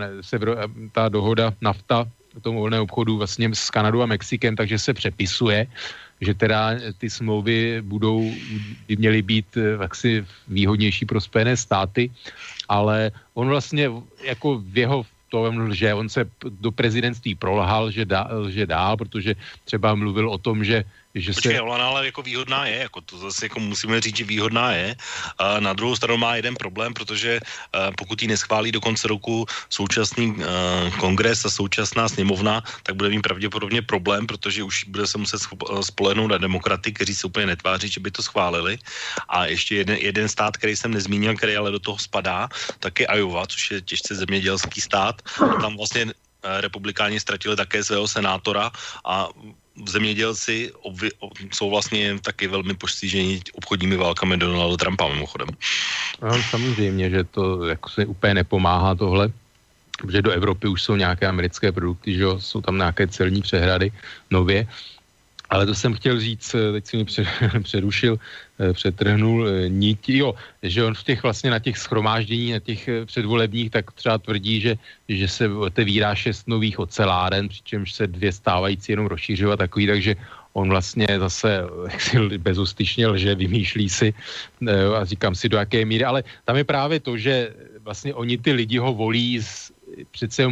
[0.92, 2.08] ta dohoda nafta
[2.38, 5.68] o tom volném obchodu vlastně s Kanadou a Mexikem, takže se přepisuje,
[6.22, 8.32] že teda ty smlouvy budou,
[8.88, 12.12] by měly být eh, jaksi výhodnější pro Spojené státy,
[12.70, 13.90] ale on vlastně
[14.24, 16.28] jako v jeho to lže, on se
[16.60, 20.84] do prezidentství prolhal, že, dá, že dál, protože třeba mluvil o tom, že
[21.16, 21.62] že Počkej, se...
[21.62, 24.95] ona ale jako výhodná je, jako to zase jako musíme říct, že výhodná je.
[25.38, 27.39] A na druhou stranu má jeden problém, protože
[27.97, 30.36] pokud ji neschválí do konce roku současný
[30.97, 35.41] kongres a současná sněmovna, tak bude mít pravděpodobně problém, protože už bude se muset
[35.82, 38.78] spolehnout na demokraty, kteří se úplně netváří, že by to schválili.
[39.30, 42.49] A ještě jeden, jeden stát, který jsem nezmínil, který ale do toho spadá,
[42.80, 45.22] tak je Iowa, což je těžce zemědělský stát.
[45.41, 48.72] A tam vlastně republikáni ztratili také svého senátora
[49.05, 49.30] a
[49.88, 51.09] zemědělci obvy,
[51.53, 55.47] jsou vlastně taky velmi postiženi obchodními válkami Donalda Trumpa mimochodem.
[56.22, 59.32] No, samozřejmě, že to jako se úplně nepomáhá tohle.
[60.01, 63.91] protože do Evropy už jsou nějaké americké produkty, že jo, jsou tam nějaké celní přehrady
[64.32, 64.67] nově.
[65.52, 67.06] Ale to jsem chtěl říct, eh, teď si mi
[67.64, 68.20] přerušil,
[68.60, 70.34] eh, přetrhnul eh, niti, jo,
[70.64, 74.74] že on v těch vlastně na těch schromáždění, na těch předvolebních, tak třeba tvrdí, že,
[75.10, 80.16] že se otevírá šest nových oceláren, přičemž se dvě stávající jenom rozšířují a takový, takže
[80.54, 84.14] on vlastně zase jaksi bezustyšně lže, vymýšlí si
[84.95, 88.52] a říkám si do jaké míry, ale tam je právě to, že vlastně oni ty
[88.52, 89.70] lidi ho volí z,
[90.12, 90.48] přece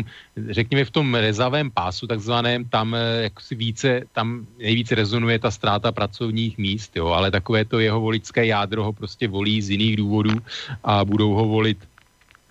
[0.49, 5.51] řekněme v tom rezavém pásu takzvaném, tam eh, jak si více, tam nejvíce rezonuje ta
[5.51, 9.95] ztráta pracovních míst, jo, ale takové to jeho voličské jádro ho prostě volí z jiných
[9.95, 10.39] důvodů
[10.83, 11.77] a budou ho volit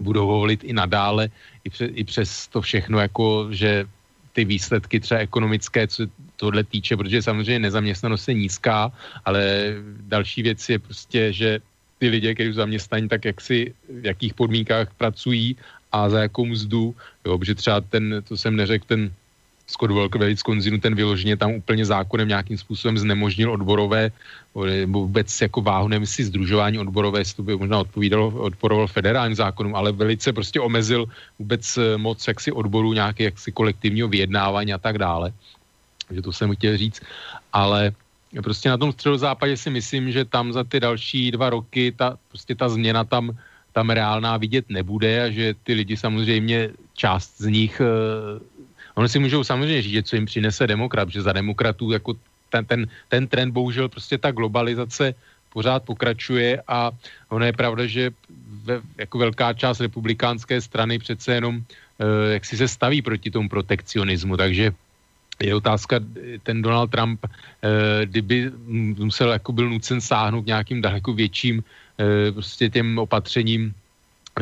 [0.00, 1.28] budou ho volit i nadále,
[1.64, 3.86] i, pře, i přes to všechno, jako že
[4.32, 8.92] ty výsledky třeba ekonomické, co tohle týče, protože samozřejmě nezaměstnanost je nízká,
[9.24, 11.58] ale další věc je prostě, že
[11.98, 15.56] ty lidi, kteří jsou zaměstnaní, tak jak si, v jakých podmínkách pracují
[15.92, 19.12] a za jakou mzdu, jo, protože třeba ten, to jsem neřekl, ten
[19.68, 24.10] Scott Walker ve Wisconsinu, ten vyloženě tam úplně zákonem nějakým způsobem znemožnil odborové,
[24.86, 29.76] vůbec jako váhu, nevím si združování odborové, jestli to by možná odpovídalo, odporoval federálním zákonům,
[29.76, 31.06] ale velice prostě omezil
[31.38, 35.32] vůbec eh, moc jaksi odboru nějaké jaksi kolektivního vyjednávání a tak dále.
[36.08, 37.00] Takže to jsem chtěl říct,
[37.52, 37.92] ale
[38.42, 42.54] prostě na tom středozápadě si myslím, že tam za ty další dva roky ta, prostě
[42.54, 43.36] ta změna tam
[43.78, 48.42] tam reálná vidět nebude a že ty lidi samozřejmě, část z nich, uh,
[48.98, 52.18] oni si můžou samozřejmě říct, co jim přinese demokrat, že za demokratů jako
[52.50, 55.14] ten, ten, ten trend, bohužel prostě ta globalizace
[55.54, 56.90] pořád pokračuje a
[57.30, 58.10] ono je pravda, že
[58.66, 63.46] ve, jako velká část republikánské strany přece jenom uh, jak si se staví proti tomu
[63.46, 64.74] protekcionismu, takže
[65.38, 66.02] je otázka,
[66.42, 67.30] ten Donald Trump, uh,
[68.10, 68.50] kdyby
[68.98, 71.87] musel, jako byl nucen sáhnout nějakým daleko větším Eh,
[72.32, 73.74] prostě těm opatřením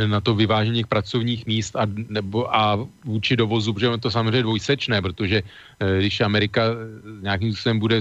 [0.07, 5.03] na to vyvážení pracovních míst a, nebo, a vůči dovozu, protože je to samozřejmě dvojsečné,
[5.03, 5.43] protože
[5.81, 6.77] e, když Amerika eh,
[7.23, 8.01] nějakým způsobem bude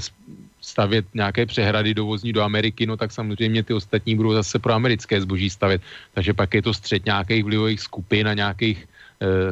[0.62, 5.22] stavět nějaké přehrady dovozní do Ameriky, no tak samozřejmě ty ostatní budou zase pro americké
[5.22, 5.82] zboží stavět.
[6.14, 8.88] Takže pak je to střed nějakých vlivových skupin a nějakých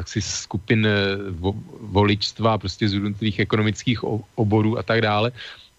[0.04, 0.88] si skupin
[1.30, 5.32] vo, voličstva, prostě z jednotlivých ekonomických oborů a tak dále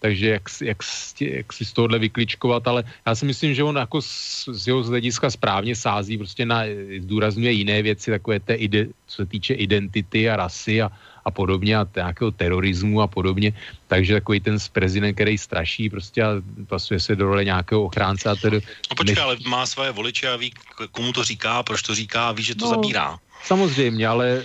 [0.05, 0.77] takže jak, jak,
[1.19, 4.83] jak si z tohohle vykličkovat, ale já si myslím, že on jako z, z jeho
[4.83, 6.69] hlediska správně sází prostě na,
[7.01, 10.93] zdůrazňuje jiné věci, takové té, ide, co se týče identity a rasy a,
[11.25, 13.49] a podobně a nějakého terorismu a podobně.
[13.89, 16.37] Takže takový ten prezident, který straší prostě a
[16.69, 18.29] pasuje se do role nějakého ochránce.
[18.29, 20.53] A tedy no počkej, ale má své voliče a ví,
[20.91, 23.17] komu to říká, proč to říká a ví, že to no, zabírá.
[23.45, 24.43] Samozřejmě, ale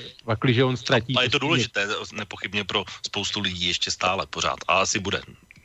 [0.48, 1.16] že on ztratí...
[1.16, 4.58] A je to důležité nepochybně pro spoustu lidí ještě stále pořád.
[4.68, 5.20] A asi bude.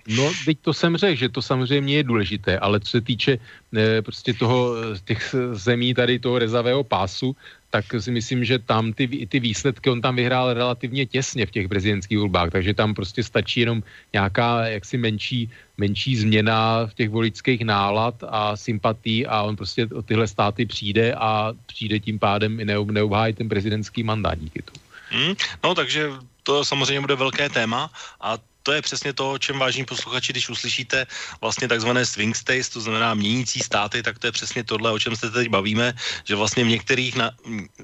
[0.07, 3.37] No, teď to jsem řekl, že to samozřejmě je důležité, ale co se týče
[3.77, 4.75] e, prostě toho,
[5.05, 7.35] těch zemí tady toho rezavého pásu,
[7.69, 11.67] tak si myslím, že tam ty, ty výsledky, on tam vyhrál relativně těsně v těch
[11.67, 13.83] prezidentských volbách, takže tam prostě stačí jenom
[14.13, 20.01] nějaká jaksi menší, menší změna v těch voličských nálad a sympatí a on prostě o
[20.01, 24.79] tyhle státy přijde a přijde tím pádem i neobhájí ten prezidentský mandát díky tomu.
[25.09, 25.33] Hmm,
[25.63, 26.09] no, takže
[26.43, 27.91] to samozřejmě bude velké téma
[28.21, 31.05] a to je přesně to, o čem vážní posluchači, když uslyšíte
[31.41, 35.13] vlastně takzvané swing states, to znamená měnící státy, tak to je přesně tohle, o čem
[35.13, 35.93] se teď bavíme,
[36.25, 37.29] že vlastně v některých na,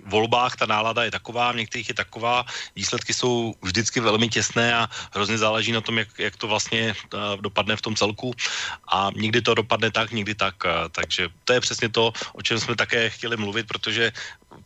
[0.09, 4.89] volbách ta nálada je taková, v některých je taková, výsledky jsou vždycky velmi těsné a
[5.13, 8.33] hrozně záleží na tom, jak, jak to vlastně uh, dopadne v tom celku.
[8.89, 12.57] A někdy to dopadne tak, někdy tak, uh, takže to je přesně to, o čem
[12.57, 14.11] jsme také chtěli mluvit, protože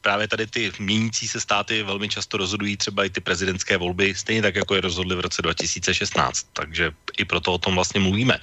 [0.01, 4.41] právě tady ty měnící se státy velmi často rozhodují třeba i ty prezidentské volby, stejně
[4.41, 6.47] tak, jako je rozhodli v roce 2016.
[6.53, 8.37] Takže i proto o tom vlastně mluvíme.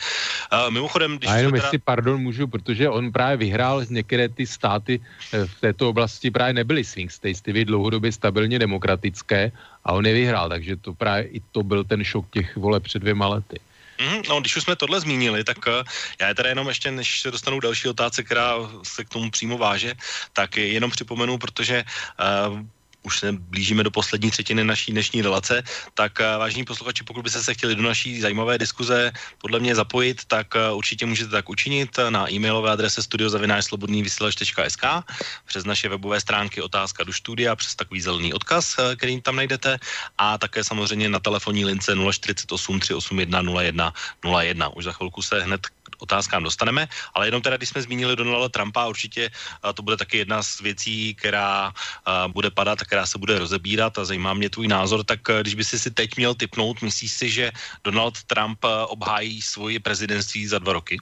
[0.53, 1.31] Uh, mimochodem, když...
[1.31, 1.65] A jenom teda...
[1.65, 5.01] jestli, pardon, můžu, protože on právě vyhrál některé ty státy
[5.33, 9.53] eh, v této oblasti právě nebyly swing states, ty dlouhodobě stabilně demokratické
[9.85, 12.99] a on je vyhrál, takže to právě i to byl ten šok těch vole před
[12.99, 13.61] dvěma lety.
[14.01, 15.83] Mm, no, když už jsme tohle zmínili, tak uh,
[16.21, 19.59] já je teda jenom ještě, než se dostanu další otázce, která se k tomu přímo
[19.59, 19.95] váže,
[20.33, 22.61] tak jenom připomenu, protože uh,
[23.03, 25.63] už se blížíme do poslední třetiny naší dnešní relace,
[25.95, 30.25] tak uh, vážení posluchači, pokud byste se chtěli do naší zajímavé diskuze podle mě zapojit,
[30.25, 34.85] tak uh, určitě můžete tak učinit na e-mailové adrese studiozavináčslobodnývysílač.sk
[35.45, 39.79] přes naše webové stránky otázka do studia, přes takový zelený odkaz, uh, který tam najdete
[40.19, 43.93] a také samozřejmě na telefonní lince 048 381 01
[44.41, 44.69] 01.
[44.69, 45.67] Už za chvilku se hned
[46.03, 49.31] otázkám dostaneme, ale jenom teda, když jsme zmínili Donalda Trumpa, určitě
[49.75, 51.73] to bude taky jedna z věcí, která
[52.35, 55.79] bude padat, která se bude rozebírat a zajímá mě tvůj názor, tak když by si
[55.79, 57.53] si teď měl typnout, myslíš si, že
[57.85, 58.59] Donald Trump
[58.91, 60.99] obhájí svoje prezidentství za dva roky?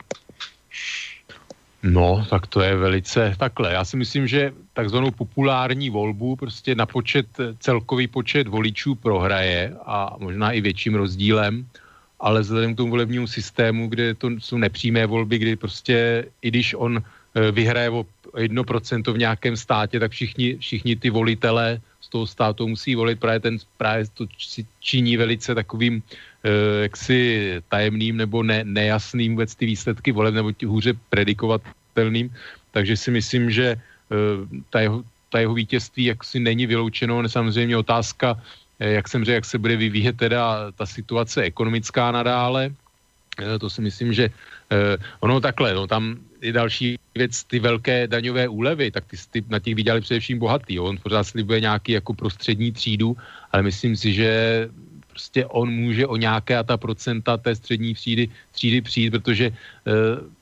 [1.82, 3.72] No, tak to je velice takhle.
[3.72, 7.26] Já si myslím, že takzvanou populární volbu prostě na počet,
[7.58, 11.64] celkový počet voličů prohraje a možná i větším rozdílem,
[12.20, 16.74] ale vzhledem k tomu volebnímu systému, kde to jsou nepřímé volby, kdy prostě i když
[16.78, 18.06] on eh, vyhraje o
[18.36, 23.40] 1% v nějakém státě, tak všichni, všichni ty volitelé z toho státu musí volit, právě
[23.40, 24.26] ten právě to
[24.80, 26.02] činí velice takovým
[26.44, 27.16] eh, jaksi
[27.68, 32.30] tajemným nebo ne, nejasným vůbec ty výsledky voleb nebo hůře predikovatelným,
[32.70, 34.16] takže si myslím, že eh,
[34.70, 38.36] ta jeho, ta jeho vítězství jaksi není vyloučeno, samozřejmě otázka,
[38.80, 42.70] jak jsem řekl, jak se bude vyvíjet teda ta situace ekonomická nadále,
[43.60, 44.30] to si myslím, že
[45.20, 49.58] ono takhle, no tam je další věc, ty velké daňové úlevy, tak ty, ty na
[49.58, 50.74] těch vydělali především bohatý.
[50.74, 50.84] Jo.
[50.84, 53.16] On pořád slibuje nějaký jako prostřední třídu,
[53.52, 54.30] ale myslím si, že
[55.08, 59.52] prostě on může o nějaké a ta procenta té střední třídy, třídy přijít, protože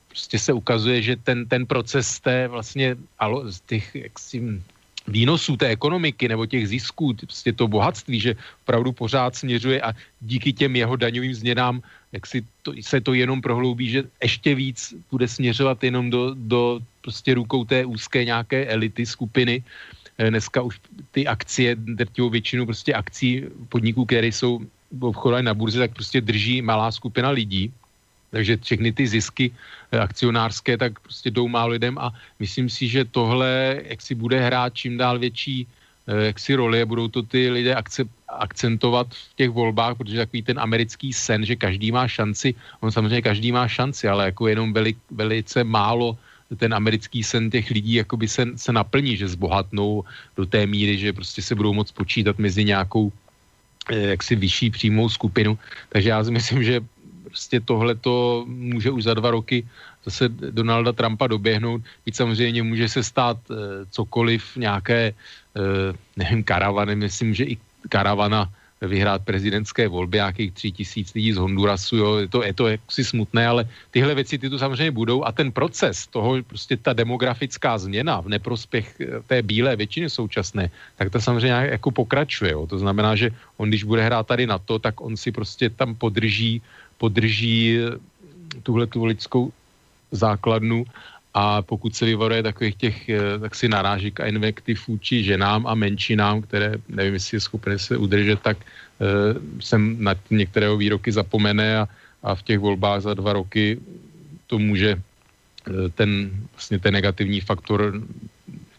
[0.07, 4.61] prostě se ukazuje, že ten, ten proces té vlastně alo, z těch jaksi,
[5.09, 10.53] výnosů té ekonomiky nebo těch zisků, prostě to bohatství, že opravdu pořád směřuje a díky
[10.53, 11.81] těm jeho daňovým změnám
[12.11, 16.79] jak si to, se to jenom prohloubí, že ještě víc bude směřovat jenom do, do
[17.01, 19.63] prostě rukou té úzké nějaké elity skupiny.
[20.17, 20.79] Eh, dneska už
[21.11, 24.59] ty akcie, drtivou většinu prostě akcí podniků, které jsou
[24.99, 27.71] obchodané na burze, tak prostě drží malá skupina lidí.
[28.31, 29.51] Takže všechny ty zisky
[29.91, 34.39] eh, akcionářské tak prostě jdou málo lidem a myslím si, že tohle jak si bude
[34.39, 35.67] hrát čím dál větší
[36.07, 40.41] eh, jaksi roli a budou to ty lidé akce, akcentovat v těch volbách, protože takový
[40.41, 44.73] ten americký sen, že každý má šanci, on samozřejmě každý má šanci, ale jako jenom
[44.73, 46.17] veli, velice málo
[46.57, 50.03] ten americký sen těch lidí jakoby se, se naplní, že zbohatnou
[50.37, 53.11] do té míry, že prostě se budou moc počítat mezi nějakou
[53.91, 55.57] eh, jaksi vyšší přímou skupinu.
[55.89, 56.81] Takže já si myslím, že
[57.23, 59.67] prostě tohle to může už za dva roky
[60.05, 61.81] zase Donalda Trumpa doběhnout.
[62.05, 63.53] Byť samozřejmě může se stát e,
[63.91, 65.13] cokoliv, nějaké, e,
[66.17, 67.57] nevím, karavany, myslím, že i
[67.89, 68.49] karavana
[68.81, 73.03] vyhrát prezidentské volby, nějakých tři tisíc lidí z Hondurasu, jo, je to, je to jaksi
[73.03, 77.77] smutné, ale tyhle věci ty tu samozřejmě budou a ten proces toho, prostě ta demografická
[77.77, 82.67] změna v neprospěch eh, té bílé většiny současné, tak to samozřejmě jako pokračuje, jo.
[82.67, 85.95] to znamená, že on když bude hrát tady na to, tak on si prostě tam
[85.95, 86.61] podrží,
[86.99, 87.97] podrží eh,
[88.63, 89.51] tuhle tu lidskou
[90.11, 90.85] základnu
[91.33, 95.73] a pokud se vyvaruje takových těch eh, tak si narážek a invektiv vůči ženám a
[95.75, 98.57] menšinám, které nevím, jestli je schopné se udržet, tak
[99.63, 101.87] jsem na některého výroky zapomene a,
[102.23, 103.79] a v těch volbách za dva roky
[104.47, 108.03] to může uh, ten, vlastně ten negativní faktor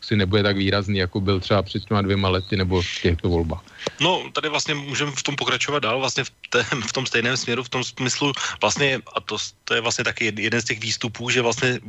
[0.01, 3.65] si nebude tak výrazný, jako byl třeba před těma dvěma lety nebo v těchto volbách.
[4.01, 7.63] No, tady vlastně můžeme v tom pokračovat dál, vlastně v, té, v tom stejném směru,
[7.63, 11.43] v tom smyslu vlastně, a to, to je vlastně taky jeden z těch výstupů, že
[11.43, 11.81] vlastně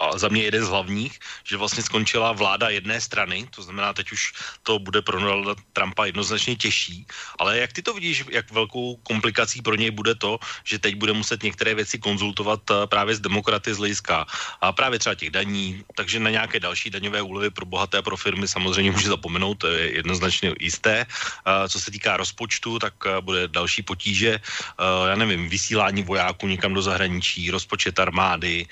[0.00, 4.12] a za mě jeden z hlavních, že vlastně skončila vláda jedné strany, to znamená, teď
[4.12, 4.32] už
[4.62, 7.06] to bude pro Donalda Trumpa jednoznačně těžší,
[7.38, 11.12] ale jak ty to vidíš, jak velkou komplikací pro něj bude to, že teď bude
[11.12, 14.26] muset některé věci konzultovat eh, právě z demokraty z hlediska
[14.60, 18.16] a právě třeba těch daní, takže na nějaké další daňové úlevy pro bohaté a pro
[18.16, 21.04] firmy samozřejmě může zapomenout, to je jednoznačně jisté.
[21.04, 24.40] Eh, co se týká rozpočtu, tak eh, bude další potíže,
[24.80, 28.66] já nevím, vysílání vojáků někam do zahraničí, rozpočet armády,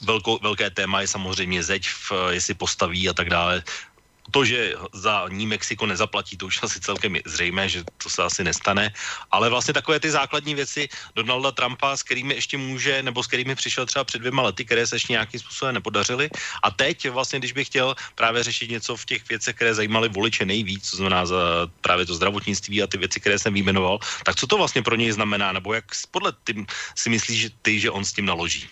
[0.00, 3.62] velkou, velké téma je samozřejmě zeď, v, jestli postaví a tak dále
[4.30, 8.22] to, že za ní Mexiko nezaplatí, to už asi celkem je zřejmé, že to se
[8.22, 8.90] asi nestane,
[9.30, 13.54] ale vlastně takové ty základní věci Donalda Trumpa, s kterými ještě může, nebo s kterými
[13.54, 16.30] přišel třeba před dvěma lety, které se ještě nějakým způsobem nepodařily.
[16.62, 20.42] A teď vlastně, když bych chtěl právě řešit něco v těch věcech, které zajímaly voliče
[20.42, 24.46] nejvíc, to znamená za právě to zdravotnictví a ty věci, které jsem vyjmenoval, tak co
[24.46, 26.66] to vlastně pro něj znamená, nebo jak podle tím
[26.98, 28.66] si myslíš, že ty, že on s tím naloží?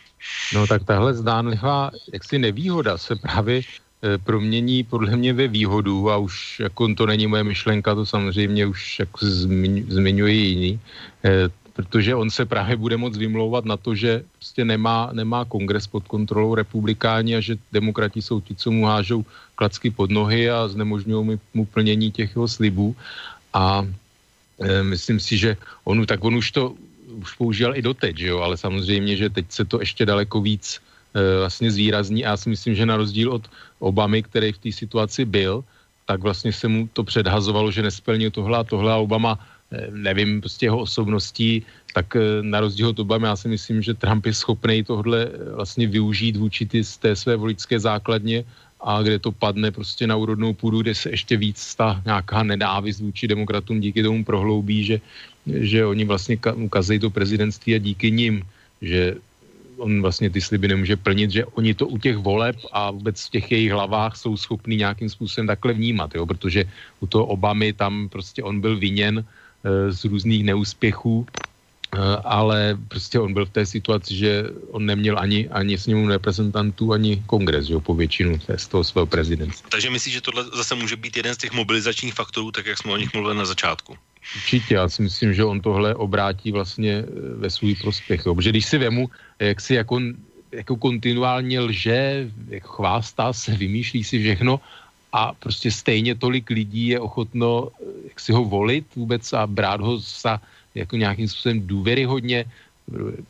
[0.55, 6.17] No tak tahle zdánlivá jaksi nevýhoda se právě e, promění podle mě ve výhodu a
[6.17, 10.81] už jako to není moje myšlenka, to samozřejmě už jako zmiň, zmiňuji jiný,
[11.25, 15.87] e, protože on se právě bude moc vymlouvat na to, že prostě nemá, nemá kongres
[15.87, 20.69] pod kontrolou republikáni a že demokrati jsou ti, co mu hážou klacky pod nohy a
[20.69, 22.97] znemožňují mu plnění těch jeho slibů.
[23.53, 23.87] A
[24.61, 26.75] e, myslím si, že on, tak on už to
[27.15, 28.39] už používal i doteď, že jo?
[28.41, 30.81] ale samozřejmě, že teď se to ještě daleko víc
[31.15, 32.25] e, vlastně zvýrazní.
[32.25, 35.65] A já si myslím, že na rozdíl od Obamy, který v té situaci byl,
[36.07, 38.93] tak vlastně se mu to předhazovalo, že nesplnil tohle a tohle.
[38.93, 39.39] A Obama,
[39.73, 41.63] e, nevím, prostě jeho osobností,
[41.95, 45.87] tak e, na rozdíl od Obamy já si myslím, že Trump je schopný tohle vlastně
[45.87, 48.45] využít vůči ty, z té své voličské základně.
[48.85, 53.01] A kde to padne prostě na úrodnou půdu, kde se ještě víc ta nějaká nedávist
[53.01, 55.01] vůči demokratům díky tomu prohloubí, že,
[55.47, 58.43] že oni vlastně ukazují to prezidentství a díky nim,
[58.83, 59.17] že
[59.77, 63.31] on vlastně ty sliby nemůže plnit, že oni to u těch voleb a vůbec v
[63.31, 66.27] těch jejich hlavách jsou schopní nějakým způsobem takhle vnímat, jo?
[66.27, 66.65] protože
[67.01, 71.27] u toho Obamy tam prostě on byl viněn e, z různých neúspěchů,
[72.25, 77.23] ale prostě on byl v té situaci, že on neměl ani, ani sněmu reprezentantů, ani
[77.27, 79.55] kongres, jo, po většinu z toho svého prezidenta.
[79.69, 82.93] Takže myslíš, že tohle zase může být jeden z těch mobilizačních faktorů, tak jak jsme
[82.93, 83.97] o nich mluvili na začátku?
[84.37, 87.05] Určitě, já si myslím, že on tohle obrátí vlastně eh,
[87.37, 88.27] ve svůj prospěch.
[88.27, 88.35] Jo.
[88.35, 90.01] Protože když si vemu, jak si jako,
[90.53, 94.61] jako kontinuálně lže, jak chvástá se, vymýšlí si všechno
[95.13, 99.81] a prostě stejně tolik lidí je ochotno eh, jak si ho volit vůbec a brát
[99.81, 100.41] ho za
[100.75, 102.45] jako nějakým způsobem důvěryhodně,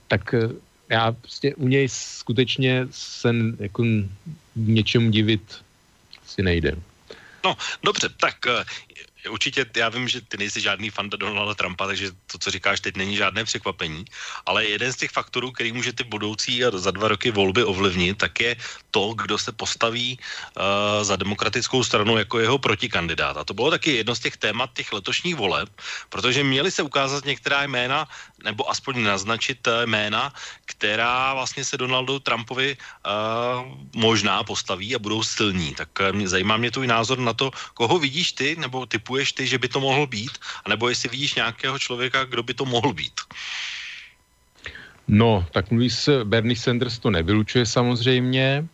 [0.08, 0.48] tak eh,
[0.88, 3.84] já prostě u něj skutečně se jako
[4.56, 5.62] něčemu divit
[6.26, 6.76] si nejde.
[7.44, 8.36] No, dobře, tak
[9.30, 12.96] určitě, já vím, že ty nejsi žádný fanda Donalda Trumpa, takže to, co říkáš teď,
[12.96, 14.04] není žádné překvapení,
[14.46, 18.18] ale jeden z těch faktorů, který může ty budoucí a za dva roky volby ovlivnit,
[18.18, 18.56] tak je
[18.90, 23.36] to, kdo se postaví uh, za demokratickou stranu jako jeho protikandidát.
[23.36, 25.68] A to bylo taky jedno z těch témat těch letošních voleb,
[26.08, 28.08] protože měly se ukázat některá jména,
[28.44, 30.32] nebo aspoň naznačit eh, jména,
[30.64, 33.12] která vlastně se Donaldu Trumpovi uh,
[33.96, 35.74] možná postaví a budou silní.
[35.74, 39.58] Tak uh, zajímá mě tvůj názor na to, koho vidíš ty, nebo typuješ ty, že
[39.58, 40.32] by to mohl být,
[40.64, 43.20] anebo jestli vidíš nějakého člověka, kdo by to mohl být.
[45.08, 48.68] No, tak mluví se, Bernie Sanders to nevylučuje samozřejmě,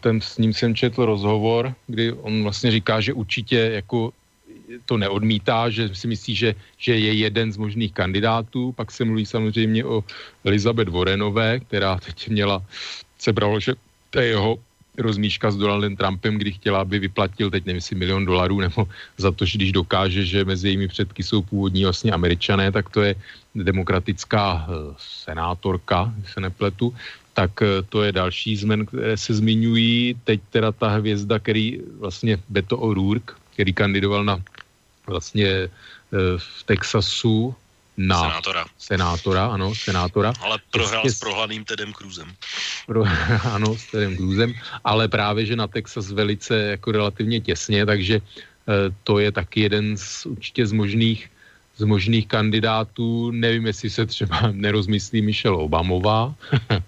[0.00, 4.12] ten, s ním jsem četl rozhovor, kdy on vlastně říká, že určitě jako
[4.86, 8.72] to neodmítá, že si myslí, že, že je jeden z možných kandidátů.
[8.72, 10.04] Pak se mluví samozřejmě o
[10.44, 12.62] Elizabeth Warrenové, která teď měla,
[13.18, 13.74] se bralo, že
[14.10, 14.58] to je jeho
[14.98, 19.32] rozmíška s Donaldem Trumpem, kdy chtěla, aby vyplatil, teď nevím, si milion dolarů, nebo za
[19.32, 23.14] to, že když dokáže, že mezi jejími předky jsou původní vlastně američané, tak to je
[23.54, 26.94] demokratická eh, senátorka, se nepletu,
[27.32, 30.20] tak eh, to je další zmen, které se zmiňují.
[30.24, 34.40] Teď teda ta hvězda, který vlastně Beto O'Rourke, který kandidoval na
[35.06, 35.68] vlastně e,
[36.36, 37.54] v Texasu
[37.96, 38.64] na senátora.
[38.78, 40.32] senátora, ano, senátora.
[40.40, 42.32] Ale prohrál s prohlaným Tedem Cruzem.
[42.86, 43.04] Pro,
[43.52, 44.54] ano, s Tedem Cruzem,
[44.84, 48.20] ale právě, že na Texas velice jako relativně těsně, takže e,
[49.04, 51.28] to je taky jeden z určitě z možných
[51.76, 56.34] z možných kandidátů, nevím, jestli se třeba nerozmyslí Michelle Obamová,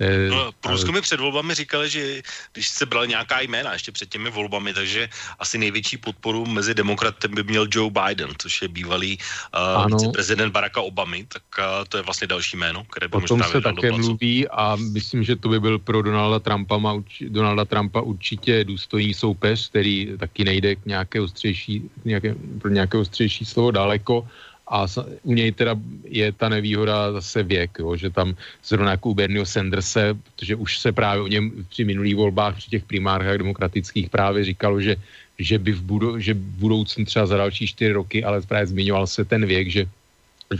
[0.00, 4.30] Eh, no, průzkumy před volbami říkali, že když se brali nějaká jména ještě před těmi
[4.30, 5.08] volbami, takže
[5.38, 9.18] asi největší podporu mezi demokratem by měl Joe Biden, což je bývalý
[9.56, 13.60] uh, prezident Baracka Obamy, tak uh, to je vlastně další jméno, které by možná se
[13.60, 16.80] také mluví a myslím, že to by byl pro Donalda Trumpa,
[17.20, 23.44] Donalda Trumpa určitě důstojný soupeř, který taky nejde k nějaké ostřejší, nějaké, pro nějaké ostřejší
[23.44, 24.28] slovo daleko
[24.68, 24.86] a
[25.22, 25.74] u něj teda
[26.04, 28.34] je ta nevýhoda zase věk, jo, že tam
[28.64, 32.70] zrovna jako u Bernieho Sanderse, protože už se právě o něm při minulých volbách, při
[32.70, 34.96] těch primárkách demokratických právě říkalo, že,
[35.38, 39.24] že by v, budu, že budoucnu třeba za další čtyři roky, ale právě zmiňoval se
[39.24, 39.86] ten věk, že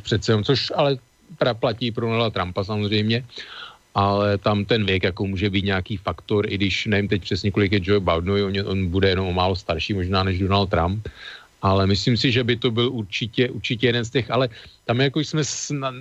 [0.02, 0.98] přece, což ale
[1.58, 3.24] platí pro Donalda Trumpa samozřejmě,
[3.94, 7.72] ale tam ten věk jako může být nějaký faktor, i když nevím teď přesně, kolik
[7.72, 11.08] je Joe Biden, on, on bude jenom o málo starší možná než Donald Trump,
[11.62, 14.48] ale myslím si, že by to byl určitě, určitě jeden z těch, ale
[14.84, 15.92] tam jako jsme sna,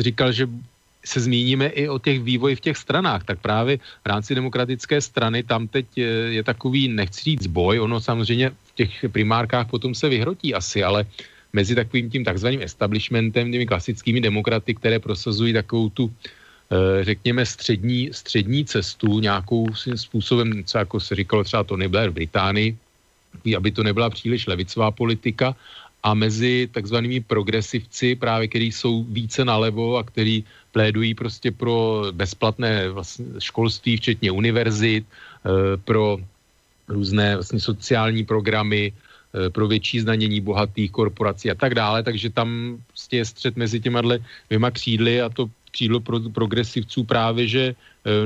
[0.00, 0.48] říkal, že
[1.04, 5.42] se zmíníme i o těch vývoji v těch stranách, tak právě v rámci demokratické strany
[5.42, 6.06] tam teď je,
[6.38, 11.06] je takový, nechci říct boj, ono samozřejmě v těch primárkách potom se vyhrotí asi, ale
[11.52, 18.10] mezi takovým tím takzvaným establishmentem, těmi klasickými demokraty, které prosazují takovou tu, eh, řekněme, střední,
[18.12, 22.76] střední cestu nějakou způsobem, co jako se říkalo třeba Tony Blair v Británii,
[23.56, 25.56] aby to nebyla příliš levicová politika
[26.02, 32.88] a mezi takzvanými progresivci, právě který jsou více nalevo a který plédují prostě pro bezplatné
[32.90, 36.18] vlastně školství, včetně univerzit, eh, pro
[36.88, 42.78] různé vlastně sociální programy, eh, pro větší znanění bohatých korporací a tak dále, takže tam
[42.88, 44.02] prostě je střed mezi těma
[44.48, 47.74] dvěma křídly a to křídlo pro, progresivců právě, že e,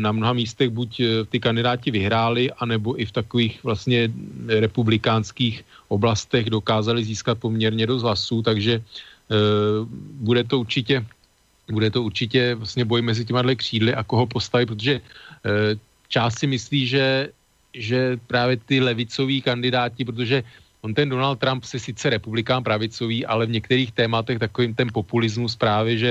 [0.01, 4.10] na mnoha místech buď e, ty kandidáti vyhráli, anebo i v takových vlastně
[4.47, 8.82] republikánských oblastech dokázali získat poměrně dost hlasů, takže e,
[10.20, 11.06] bude to určitě
[11.66, 15.01] bude to určitě vlastně boj mezi těma dle křídly a koho postavit, protože
[16.06, 17.35] část si myslí, že,
[17.74, 20.47] že právě ty levicoví kandidáti, protože
[20.86, 25.59] on ten Donald Trump se sice republikán pravicový, ale v některých tématech takovým ten populismus
[25.59, 26.10] právě, že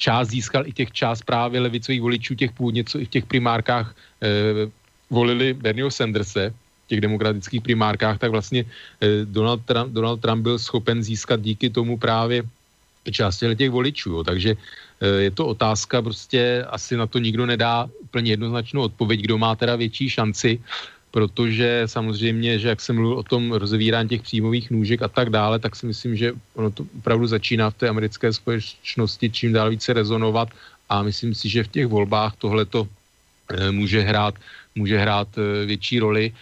[0.00, 3.92] část získal i těch část právě levicových voličů, těch původně, co i v těch primárkách
[3.92, 4.66] eh,
[5.12, 10.58] volili Bernieho Sanderse, v těch demokratických primárkách, tak vlastně eh, Donald, Trump, Donald Trump byl
[10.58, 12.42] schopen získat díky tomu právě
[13.12, 14.10] části těch voličů.
[14.10, 14.24] Jo.
[14.24, 14.56] Takže
[15.00, 19.76] je to otázka, prostě asi na to nikdo nedá úplně jednoznačnou odpověď, kdo má teda
[19.76, 20.60] větší šanci
[21.10, 25.58] protože samozřejmě, že jak jsem mluvil o tom rozevírání těch příjmových nůžek a tak dále,
[25.58, 29.92] tak si myslím, že ono to opravdu začíná v té americké společnosti čím dál více
[29.92, 30.48] rezonovat
[30.88, 32.88] a myslím si, že v těch volbách tohleto
[33.50, 34.34] eh, může hrát,
[34.74, 36.32] může hrát eh, větší roli,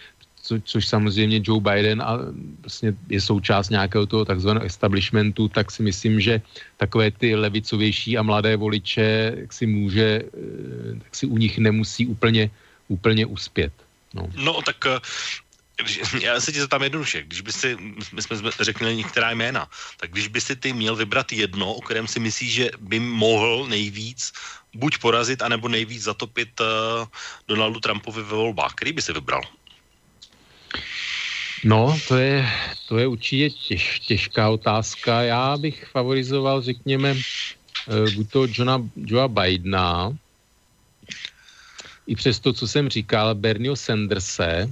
[0.41, 2.17] co, což samozřejmě Joe Biden a
[2.61, 6.41] vlastně je součást nějakého toho takzvaného establishmentu, tak si myslím, že
[6.77, 12.07] takové ty levicovější a mladé voliče jak si může, eh, tak si u nich nemusí
[12.07, 12.49] úplně,
[12.87, 13.73] úplně uspět.
[14.13, 14.99] No, no tak eh,
[16.21, 17.77] já se ti zeptám jednoduše, když by si,
[18.13, 19.67] my jsme řekli některá jména,
[19.97, 23.67] tak když by si ty měl vybrat jedno, o kterém si myslíš, že by mohl
[23.67, 24.31] nejvíc
[24.75, 26.67] buď porazit, anebo nejvíc zatopit uh,
[27.47, 29.41] Donaldu Trumpovi ve volbách, který by si vybral?
[31.63, 32.49] No, to je,
[32.87, 35.21] to je určitě těž, těžká otázka.
[35.21, 40.11] Já bych favorizoval, řekněme, uh, buď to Johna, Joea Bidena,
[42.09, 44.65] i přes to, co jsem říkal, Bernie Sanderse.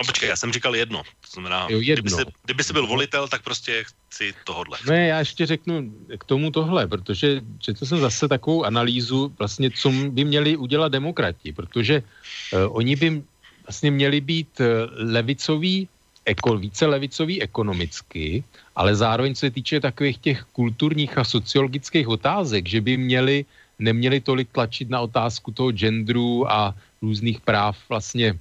[0.00, 1.02] No počkej, já jsem říkal jedno.
[1.04, 2.02] To znamená, jo, jedno.
[2.02, 4.78] Kdyby, jsi, kdyby jsi byl volitel, tak prostě chci tohodle.
[4.88, 9.92] Ne, já ještě řeknu k tomu tohle, protože četl jsem zase takovou analýzu, vlastně, co
[9.92, 13.22] by měli udělat demokrati, protože uh, oni by
[13.66, 14.66] vlastně měli být uh,
[14.96, 15.88] levicoví,
[16.24, 18.44] eko, více levicoví ekonomicky,
[18.76, 23.44] ale zároveň se týče takových těch kulturních a sociologických otázek, že by měli
[23.80, 28.38] neměli tolik tlačit na otázku toho genderu a různých práv vlastně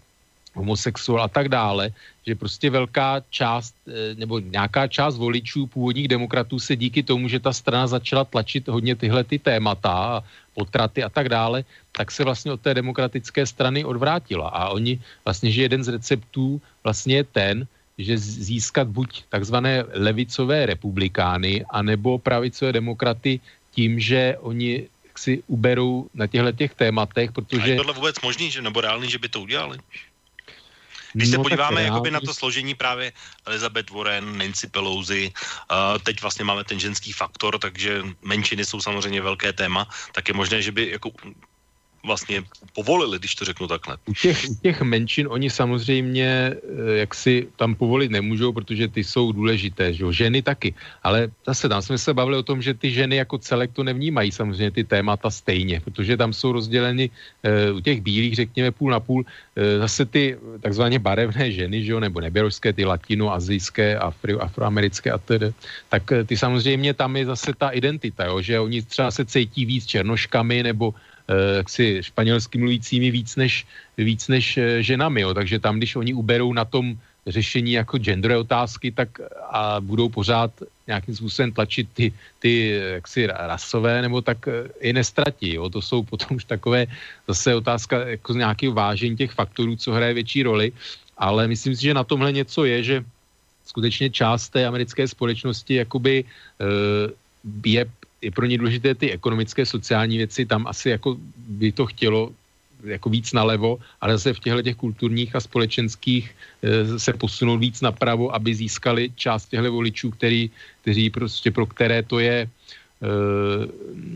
[0.54, 1.96] homosexuál a tak dále,
[2.28, 7.40] že prostě velká část eh, nebo nějaká část voličů původních demokratů se díky tomu, že
[7.40, 11.64] ta strana začala tlačit hodně tyhle ty témata, potraty a tak dále,
[11.96, 14.50] tak se vlastně od té demokratické strany odvrátila.
[14.50, 17.56] A oni vlastně, že jeden z receptů vlastně je ten,
[18.00, 23.40] že získat buď takzvané levicové republikány, anebo pravicové demokraty
[23.72, 24.88] tím, že oni
[25.20, 27.62] si uberou na těchto těch tématech, protože...
[27.62, 29.78] A je tohle vůbec možný, že, nebo reálný, že by to udělali?
[31.14, 33.12] Když se no, podíváme jakoby na to složení právě
[33.46, 39.22] Elizabeth Warren, Nancy Pelosi, uh, teď vlastně máme ten ženský faktor, takže menšiny jsou samozřejmě
[39.22, 41.10] velké téma, tak je možné, že by jako
[42.06, 42.44] vlastně
[42.74, 43.98] povolili, když to řeknu takhle.
[44.06, 49.04] U těch, u těch menšin oni samozřejmě eh, jak si tam povolit nemůžou, protože ty
[49.04, 50.12] jsou důležité, že jo?
[50.12, 50.74] ženy taky.
[51.04, 54.32] Ale zase tam jsme se bavili o tom, že ty ženy jako celek to nevnímají
[54.32, 57.10] samozřejmě ty témata stejně, protože tam jsou rozděleny
[57.44, 61.92] e, u těch bílých, řekněme půl na půl, e, zase ty takzvaně barevné ženy, že
[61.92, 62.00] jo?
[62.00, 65.52] nebo neběrožské, ty latinoazijské, afri, afroamerické a tedy,
[65.90, 68.42] tak ty samozřejmě tam je zase ta identita, jo?
[68.42, 70.94] že oni třeba se cítí víc černoškami nebo
[71.58, 73.66] jaksi španělsky mluvícími víc než,
[73.98, 75.22] víc než eh, ženami.
[75.22, 75.34] Jo.
[75.34, 76.98] Takže tam, když oni uberou na tom
[77.28, 80.52] řešení jako genderové otázky, tak a budou pořád
[80.88, 85.54] nějakým způsobem tlačit ty, ty jaksi rasové, nebo tak eh, je nestratí.
[85.54, 85.70] Jo.
[85.70, 86.88] To jsou potom už takové
[87.28, 90.72] zase otázka jako nějakého vážení těch faktorů, co hraje větší roli,
[91.18, 92.98] ale myslím si, že na tomhle něco je, že
[93.66, 96.26] skutečně část té americké společnosti jakoby
[97.66, 97.86] je
[98.22, 102.32] je pro ně důležité ty ekonomické, sociální věci, tam asi jako by to chtělo
[102.84, 106.32] jako víc nalevo, ale zase v těchto těch kulturních a společenských
[106.64, 110.50] e, se posunout víc napravo, aby získali část těchto voličů, který,
[110.82, 112.50] kteří prostě pro které to je, e,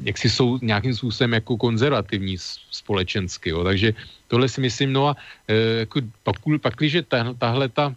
[0.04, 2.38] jak si jsou nějakým způsobem jako konzervativní
[2.72, 3.50] společensky.
[3.50, 3.64] Jo.
[3.64, 3.94] Takže
[4.28, 5.16] tohle si myslím, no a
[5.48, 5.56] e,
[5.88, 6.98] jako pak, pak když
[7.38, 7.96] tahle ta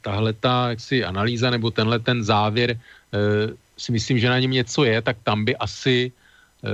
[0.00, 2.78] tahle ta jaksi analýza nebo tenhle ten závěr e,
[3.76, 6.12] si myslím, že na něm něco je, tak tam by asi
[6.64, 6.70] e,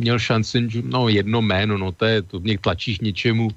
[0.00, 3.48] měl šanci, no jedno jméno, no to je, to mě tlačíš něčemu,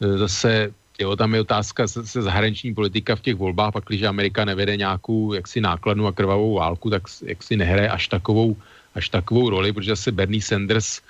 [0.00, 4.02] e, zase, jo, tam je otázka se, se zahraniční politika v těch volbách, pak když
[4.02, 8.56] Amerika nevede nějakou jaksi nákladnou a krvavou válku, tak jaksi nehraje až takovou,
[8.94, 11.02] až takovou roli, protože zase Bernie Sanders e,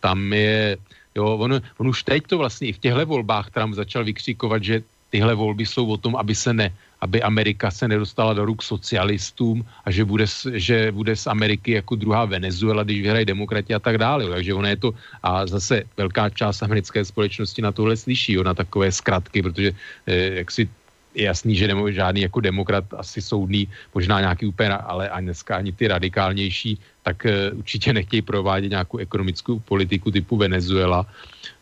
[0.00, 0.76] tam je,
[1.14, 4.82] jo, on, on už teď to vlastně i v těchto volbách Trump začal vykřikovat, že
[5.14, 9.62] tyhle volby jsou o tom, aby se ne, aby Amerika se nedostala do ruk socialistům
[9.86, 10.26] a že bude,
[10.58, 14.26] že bude z Ameriky jako druhá Venezuela, když vyhrají demokrati a tak dále.
[14.26, 14.90] Takže ono je to,
[15.22, 19.70] a zase velká část americké společnosti na tohle slyší, jo, na takové zkratky, protože
[20.10, 20.66] eh, jak si
[21.14, 25.62] je jasný, že nemo, žádný jako demokrat asi soudný, možná nějaký úplně, ale ani dneska
[25.62, 31.06] ani ty radikálnější, tak uh, určitě nechtějí provádět nějakou ekonomickou politiku typu Venezuela.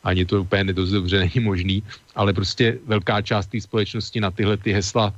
[0.03, 1.83] Ani to úplně dost dobře není možný,
[2.15, 5.15] ale prostě velká část té společnosti na tyhle ty hesla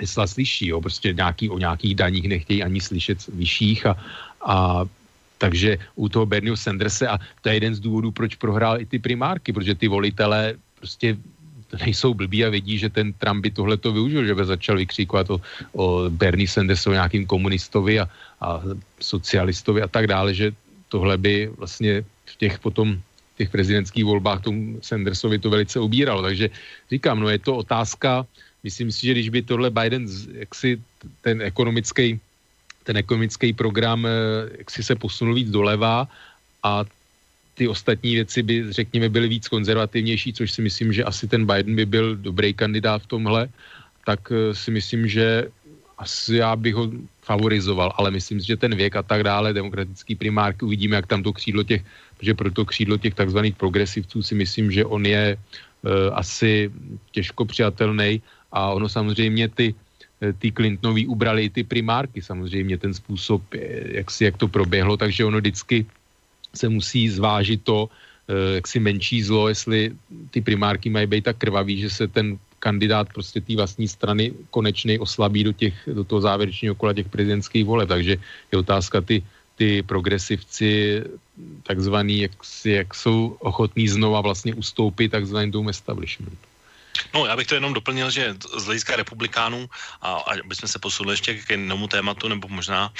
[0.00, 3.92] mysla slyší, jo, prostě nějaký, o nějakých daních nechtějí ani slyšet vyšších a,
[4.40, 4.84] a
[5.38, 8.98] takže u toho Bernie Sandersa a to je jeden z důvodů, proč prohrál i ty
[8.98, 11.16] primárky, protože ty volitelé prostě
[11.86, 15.30] nejsou blbí a vidí, že ten Trump by tohle to využil, že by začal vykříkovat
[15.30, 15.40] o,
[15.72, 18.08] o Bernie Sandersu, nějakým komunistovi a,
[18.40, 18.60] a
[19.00, 20.52] socialistovi a tak dále, že
[20.88, 22.98] tohle by vlastně v těch potom
[23.40, 26.20] těch prezidentských volbách tomu Sandersovi to velice ubíralo.
[26.20, 26.52] Takže
[26.92, 28.28] říkám, no je to otázka,
[28.60, 30.04] myslím si, že když by tohle Biden,
[30.44, 30.76] jak si
[31.24, 32.20] ten ekonomický
[32.84, 34.10] ten ekonomický program eh,
[34.58, 36.08] jak si se posunul víc doleva
[36.62, 36.84] a
[37.54, 41.76] ty ostatní věci by, řekněme, byly víc konzervativnější, což si myslím, že asi ten Biden
[41.76, 43.48] by byl dobrý kandidát v tomhle,
[44.04, 45.48] tak eh, si myslím, že
[46.00, 46.88] asi já bych ho
[47.22, 51.22] favorizoval, ale myslím si, že ten věk a tak dále, demokratický primárky, uvidíme, jak tam
[51.22, 51.84] to křídlo těch,
[52.16, 56.72] protože pro to křídlo těch takzvaných progresivců si myslím, že on je uh, asi
[57.12, 58.22] těžko přijatelný
[58.52, 59.74] a ono samozřejmě ty
[60.20, 63.42] Eh, ty Clintonový ubrali i ty primárky, samozřejmě ten způsob,
[63.84, 65.86] jak, si, jak to proběhlo, takže ono vždycky
[66.54, 67.88] se musí zvážit to,
[68.28, 69.96] eh, jak si menší zlo, jestli
[70.30, 75.00] ty primárky mají být tak krvavý, že se ten kandidát prostě té vlastní strany konečně
[75.00, 77.88] oslabí do, těch, do toho závěrečného kola těch prezidentských voleb.
[77.88, 78.16] Takže
[78.52, 79.24] je otázka ty,
[79.56, 81.02] ty progresivci
[81.62, 82.32] takzvaný, jak,
[82.64, 86.49] jak jsou ochotní znova vlastně ustoupit takzvaným tomu establishmentu.
[87.14, 89.70] No, já bych to jenom doplnil, že z hlediska republikánů,
[90.00, 92.92] a, a aby se posunuli ještě k jednomu tématu, nebo možná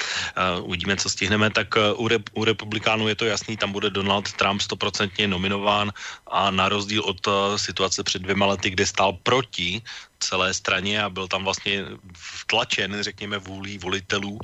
[0.59, 3.89] uh, uvidíme, co stihneme, tak uh, u, rep, u republikánů je to jasný, tam bude
[3.89, 5.91] Donald Trump stoprocentně nominován
[6.27, 9.81] a na rozdíl od uh, situace před dvěma lety, kde stál proti
[10.21, 11.85] celé straně a byl tam vlastně
[12.17, 14.39] vtlačen, řekněme, vůlí volitelů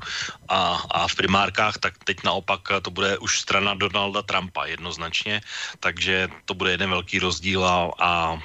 [0.49, 5.41] a, a v primárkách, tak teď naopak to bude už strana Donalda Trumpa jednoznačně,
[5.79, 8.41] takže to bude jeden velký rozdíl a, a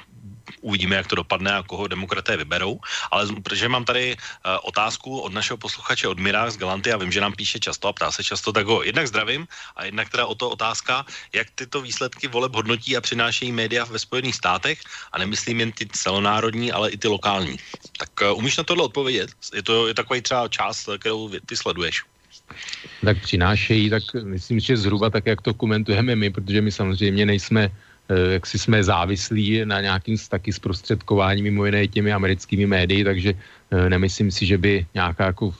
[0.61, 2.79] uvidíme, jak to dopadne a koho demokraté vyberou.
[3.11, 7.11] Ale protože mám tady uh, otázku od našeho posluchače od Mirách z Galanty a vím,
[7.11, 10.25] že nám píše často a ptá se často, tak ho jednak zdravím a jednak teda
[10.25, 14.79] o to otázka, jak tyto výsledky voleb hodnotí a přinášejí média ve Spojených státech
[15.11, 17.57] a nemyslím jen ty celonárodní, ale i ty lokální.
[17.97, 19.29] Tak uh, umíš na tohle odpovědět?
[19.53, 22.03] Je to je takový třeba část, kterou ty sleduješ.
[23.05, 27.71] Tak přinášejí, tak myslím, že zhruba tak, jak to komentujeme my, protože my samozřejmě nejsme
[27.71, 33.33] Eh, jak si jsme závislí na nějakým taky zprostředkování mimo jiné těmi americkými médii, takže
[33.33, 35.57] eh, nemyslím si, že by nějaká jako v,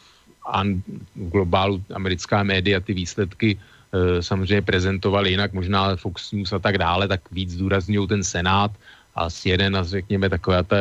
[1.15, 7.07] globálu americká média ty výsledky eh, samozřejmě prezentovaly jinak, možná Fox News a tak dále,
[7.07, 8.72] tak víc zdůrazňují ten Senát
[9.15, 10.78] a jeden a řekněme taková ta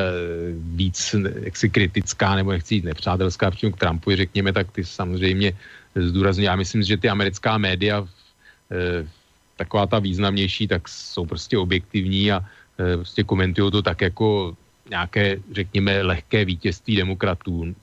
[0.56, 1.14] víc
[1.44, 5.52] jaksi kritická nebo nechci jít nepřátelská přímo k Trumpu, řekněme, tak ty samozřejmě
[5.94, 6.46] zdůrazňují.
[6.46, 8.08] Já myslím, že ty americká média v,
[9.04, 9.21] v
[9.62, 12.42] taková ta významnější, tak jsou prostě objektivní a
[12.78, 14.56] e, prostě komentují to tak jako
[14.90, 17.74] nějaké, řekněme, lehké vítězství demokratů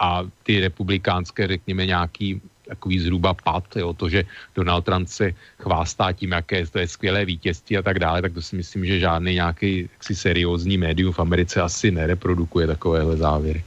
[0.00, 5.32] a ty republikánské, řekněme, nějaký takový zhruba pad, jo, to, že Donald Trump se
[5.62, 8.98] chvástá tím, jaké to je skvělé vítězství a tak dále, tak to si myslím, že
[8.98, 13.62] žádný nějaký jaksi seriózní médium v Americe asi nereprodukuje takovéhle závěry.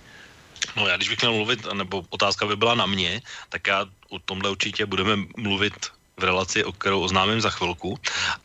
[0.76, 4.20] No já když bych měl mluvit, nebo otázka by byla na mě, tak já o
[4.20, 5.74] tomhle určitě budeme mluvit
[6.20, 8.00] v relaci, o kterou oznámím za chvilku.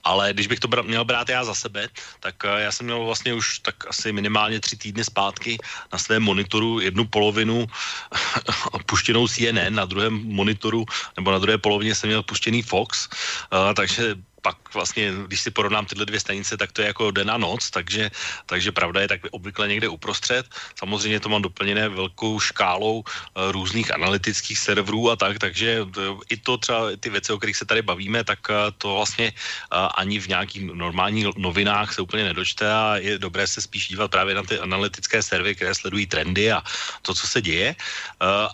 [0.04, 1.88] Ale když bych to br- měl brát já za sebe,
[2.20, 5.58] tak uh, já jsem měl vlastně už tak asi minimálně tři týdny zpátky
[5.92, 7.66] na svém monitoru jednu polovinu
[8.86, 10.86] puštěnou CNN, na druhém monitoru
[11.16, 13.08] nebo na druhé polovině jsem měl puštěný Fox,
[13.52, 17.32] uh, takže pak vlastně, když si porovnám tyhle dvě stanice, tak to je jako den
[17.32, 18.12] a noc, takže,
[18.44, 20.44] takže pravda je tak obvykle někde uprostřed.
[20.76, 23.04] Samozřejmě to mám doplněné velkou škálou uh,
[23.56, 27.64] různých analytických serverů a tak, takže uh, i to třeba ty věci, o kterých se
[27.64, 29.32] tady bavíme, tak uh, to vlastně
[29.72, 34.34] ani v nějakých normálních novinách se úplně nedočte a je dobré se spíš dívat právě
[34.34, 36.60] na ty analytické servery, které sledují trendy a
[37.02, 37.76] to, co se děje.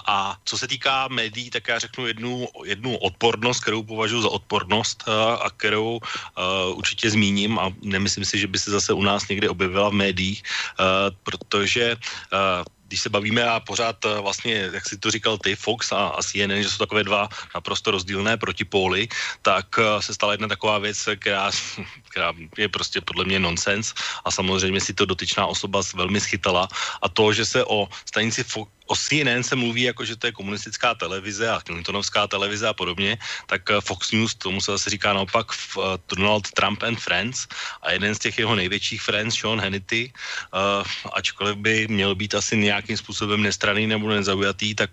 [0.07, 5.05] A co se týká médií, tak já řeknu jednu, jednu odpornost, kterou považuji za odpornost
[5.41, 9.28] a kterou kterou uh, určitě zmíním a nemyslím si, že by se zase u nás
[9.28, 14.98] někde objevila v médiích, uh, protože uh, když se bavíme a pořád vlastně, jak si
[14.98, 19.07] to říkal ty, Fox a, a CNN, že jsou takové dva naprosto rozdílné protipóly,
[19.47, 21.55] tak se stala jedna taková věc, která,
[22.11, 23.94] která je prostě podle mě nonsens
[24.27, 26.66] a samozřejmě si to dotyčná osoba velmi schytala
[27.02, 30.33] a to, že se o stanici Fox o CNN se mluví jako, že to je
[30.35, 35.15] komunistická televize a Clintonovská televize a podobně, tak eh, Fox News, tomu se zase říká
[35.15, 35.81] naopak eh,
[36.17, 37.47] Donald Trump and Friends
[37.83, 40.12] a jeden z těch jeho největších friends, Sean Hannity,
[40.51, 44.91] uh, ačkoliv by měl být asi nějakým způsobem nestraný nebo nezaujatý, tak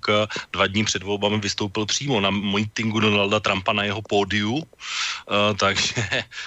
[0.53, 4.63] dva dní před volbami vystoupil přímo na meetingu Donalda Trumpa na jeho pódiu,
[5.57, 5.93] takže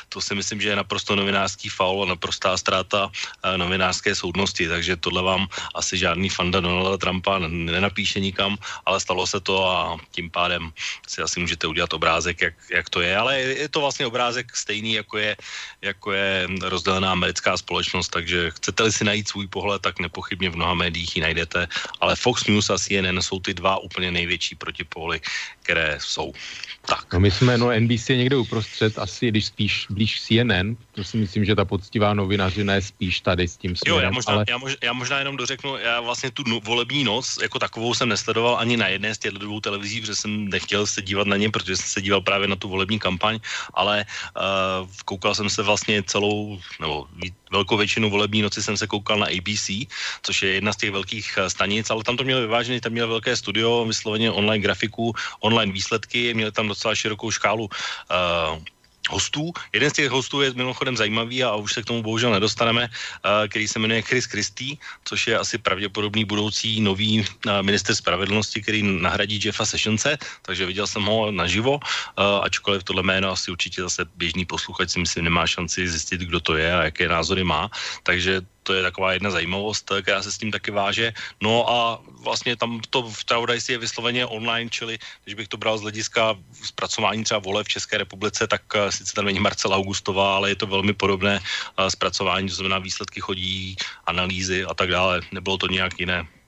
[0.09, 3.11] to si myslím, že je naprosto novinářský faul a naprostá ztráta
[3.57, 8.57] novinářské soudnosti, takže tohle vám asi žádný fanda Donalda Trumpa nenapíše nikam,
[8.87, 10.73] ale stalo se to a tím pádem
[11.09, 14.93] si asi můžete udělat obrázek, jak, jak to je, ale je to vlastně obrázek stejný,
[14.93, 15.37] jako je,
[15.83, 20.75] jako je rozdělená americká společnost, takže chcete-li si najít svůj pohled, tak nepochybně v mnoha
[20.75, 21.69] médiích ji najdete,
[22.01, 25.21] ale Fox News a CNN jsou ty dva úplně největší protipoly,
[25.63, 26.33] které jsou.
[26.87, 27.13] Tak.
[27.13, 31.17] No my jsme, no NBC je někde uprostřed, asi když spíš blíž CNN, to si
[31.17, 33.99] myslím, že ta poctivá novinařina je spíš tady s tím směrem.
[33.99, 34.45] Jo, já možná, ale...
[34.49, 38.09] já, mož, já možná jenom dořeknu, já vlastně tu no, volební noc jako takovou jsem
[38.09, 41.51] nesledoval ani na jedné z těch dvou televizí, protože jsem nechtěl se dívat na ně,
[41.51, 43.39] protože jsem se díval právě na tu volební kampaň,
[43.75, 44.05] ale
[44.37, 47.07] uh, koukal jsem se vlastně celou, nebo
[47.51, 49.71] velkou většinu volební noci jsem se koukal na ABC,
[50.23, 53.09] což je jedna z těch velkých eh, stanic, ale tam to mělo vyvážené, tam mělo
[53.09, 58.59] velké studio, vysloveně online grafiku, online výsledky, měli tam docela širokou škálu uh,
[59.09, 59.53] hostů.
[59.73, 63.49] Jeden z těch hostů je mimochodem zajímavý a už se k tomu bohužel nedostaneme, uh,
[63.49, 68.83] který se jmenuje Chris Christie, což je asi pravděpodobný budoucí nový uh, minister spravedlnosti, který
[68.83, 74.05] nahradí Jeffa Sessionse, takže viděl jsem ho naživo, uh, ačkoliv tohle jméno asi určitě zase
[74.17, 77.71] běžný posluchač si myslím nemá šanci zjistit, kdo to je a jaké názory má,
[78.03, 81.13] takže to je taková jedna zajímavost, která se s tím taky váže.
[81.41, 85.79] No a vlastně tam to v Traudajsi je vysloveně online, čili když bych to bral
[85.79, 90.37] z hlediska zpracování třeba vole v České republice, tak uh, sice tam není Marcela Augustová,
[90.37, 93.77] ale je to velmi podobné uh, zpracování, to znamená výsledky chodí,
[94.07, 95.21] analýzy a tak dále.
[95.33, 96.40] Nebylo to nějak jiné.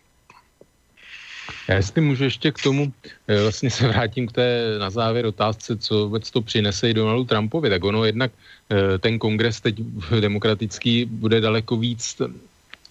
[1.73, 2.93] Já jestli můžu ještě k tomu,
[3.29, 7.25] eh, vlastně se vrátím k té na závěr otázce, co vůbec to přinese i Donaldu
[7.25, 8.33] Trumpovi, tak ono jednak
[8.73, 9.75] Eh, ten kongres teď
[10.21, 12.23] demokratický bude daleko víc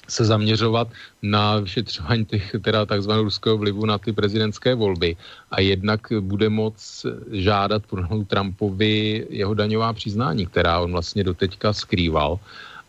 [0.08, 0.88] se zaměřovat
[1.22, 5.16] na vyšetřování těch teda takzvaného ruského vlivu na ty prezidentské volby
[5.52, 12.40] a jednak bude moc žádat pro Trumpovi jeho daňová přiznání, která on vlastně doteďka skrýval.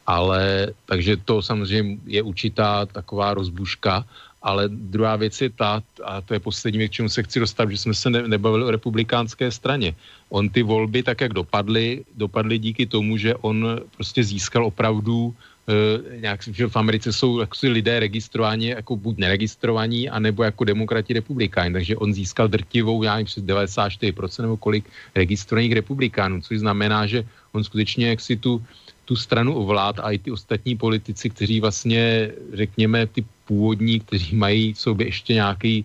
[0.07, 4.05] Ale takže to samozřejmě je určitá taková rozbuška
[4.43, 7.77] ale druhá věc je ta, a to je poslední k čemu se chci dostat, že
[7.77, 9.95] jsme se ne, nebavili o republikánské straně.
[10.29, 15.35] On ty volby, tak jak dopadly, dopadly díky tomu, že on prostě získal opravdu
[15.69, 21.13] e, nějak, že v Americe jsou jaksi lidé registrováni jako buď neregistrovaní, anebo jako demokrati
[21.15, 21.73] republikáni.
[21.73, 27.25] Takže on získal drtivou, já nevím, přes 94% nebo kolik registrovaných republikánů, což znamená, že
[27.53, 28.63] on skutečně jak si tu
[29.05, 34.73] tu stranu ovlád a i ty ostatní politici, kteří vlastně, řekněme, ty původní, kteří mají
[34.73, 35.85] v sobě ještě nějaký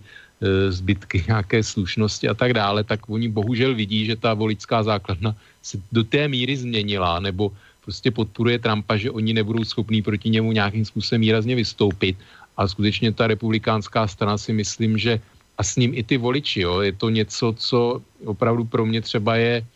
[0.72, 5.78] zbytky nějaké slušnosti a tak dále, tak oni bohužel vidí, že ta voličská základna se
[5.92, 7.52] do té míry změnila, nebo
[7.84, 12.16] prostě podporuje Trumpa, že oni nebudou schopní proti němu nějakým způsobem výrazně vystoupit.
[12.56, 15.20] A skutečně ta republikánská strana si myslím, že
[15.58, 19.36] a s ním i ty voliči, jo, je to něco, co opravdu pro mě třeba
[19.36, 19.66] je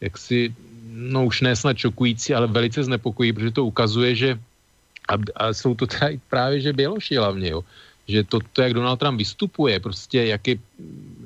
[0.00, 0.54] jaksi
[0.92, 4.30] no už ne snad šokující, ale velice znepokojí, protože to ukazuje, že
[5.08, 7.64] a, a jsou to teda právě, že Běloši hlavně, jo,
[8.08, 10.56] že to, to, jak Donald Trump vystupuje, prostě jak, je,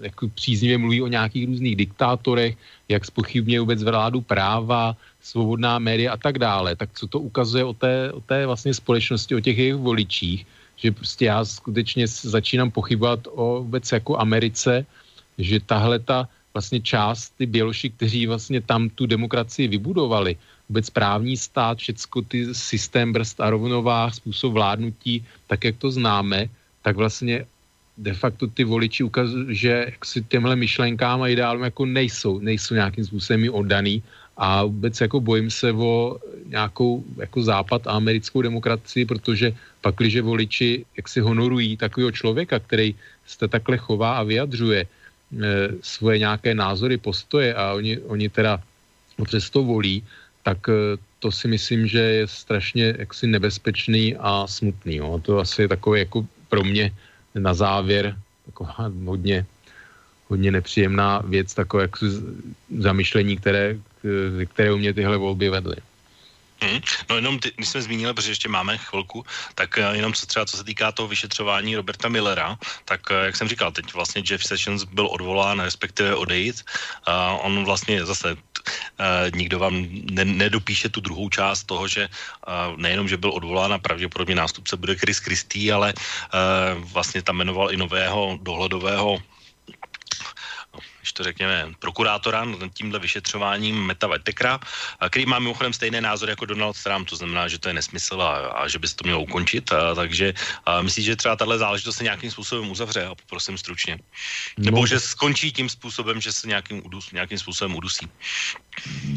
[0.00, 2.56] jak příznivě mluví o nějakých různých diktátorech,
[2.88, 7.74] jak spochybňuje vůbec vládu práva, svobodná média a tak dále, tak co to ukazuje o
[7.74, 13.26] té, o té vlastně společnosti, o těch jejich voličích, že prostě já skutečně začínám pochybovat
[13.32, 14.86] o vůbec jako Americe,
[15.38, 20.40] že tahle ta vlastně část, ty Běloši, kteří vlastně tam tu demokracii vybudovali,
[20.72, 26.48] vůbec právní stát, všecko ty systém brzd a rovnováh, způsob vládnutí, tak jak to známe,
[26.80, 27.44] tak vlastně
[27.96, 33.04] de facto ty voliči ukazují, že si těmhle myšlenkám a ideálům jako nejsou, nejsou nějakým
[33.04, 34.00] způsobem oddaný.
[34.36, 40.84] A vůbec jako bojím se o nějakou jako západ a americkou demokracii, protože pakliže voliči
[40.96, 42.92] jak si honorují takového člověka, který
[43.26, 44.84] se takhle chová a vyjadřuje,
[45.82, 48.62] svoje nějaké názory, postoje a oni, oni teda
[49.24, 50.04] přesto volí,
[50.42, 50.72] tak e,
[51.18, 54.96] to si myslím, že je strašně jaksi nebezpečný a smutný.
[54.96, 55.20] Jo.
[55.22, 56.94] To asi je takové jako pro mě
[57.34, 58.16] na závěr
[58.46, 59.46] taková hodně,
[60.28, 62.06] hodně nepříjemná věc, takové jako
[62.78, 63.76] zamyšlení, které,
[64.46, 65.76] které u mě tyhle volby vedly.
[66.60, 66.80] Hmm.
[67.10, 69.24] No jenom, ty, když jsme zmínili, protože ještě máme chvilku,
[69.54, 73.36] tak uh, jenom co třeba co se týká toho vyšetřování Roberta Millera, tak uh, jak
[73.36, 76.64] jsem říkal, teď vlastně Jeff Sessions byl odvolán, respektive odejít.
[77.08, 78.40] Uh, on vlastně zase uh,
[79.34, 82.08] nikdo vám ne, nedopíše tu druhou část toho, že
[82.76, 85.94] nejenom, že byl odvolán a pravděpodobně nástupce bude Chris Christie, ale
[86.76, 89.22] vlastně tam jmenoval i nového dohledového
[91.06, 94.58] když to řekněme, prokurátora nad tímhle vyšetřováním Meta Vetekra,
[95.08, 98.66] který má mimochodem stejné názory jako Donald Trump, to znamená, že to je nesmysl a,
[98.66, 99.72] a že by se to mělo ukončit.
[99.72, 100.34] A, takže
[100.66, 103.98] a myslím, že třeba tahle záležitost se nějakým způsobem uzavře a poprosím stručně.
[104.58, 104.86] Nebo no.
[104.86, 108.10] že skončí tím způsobem, že se nějakým, udus, nějakým způsobem udusí.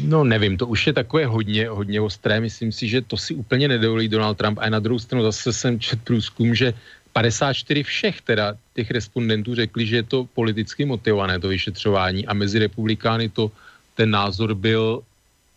[0.06, 2.40] No nevím, to už je takové hodně, hodně ostré.
[2.40, 4.58] Myslím si, že to si úplně nedovolí Donald Trump.
[4.62, 6.70] A na druhou stranu zase jsem čet průzkum, že
[7.12, 12.58] 54 všech teda těch respondentů řekli, že je to politicky motivované, to vyšetřování a mezi
[12.58, 13.50] republikány to
[13.94, 15.02] ten názor byl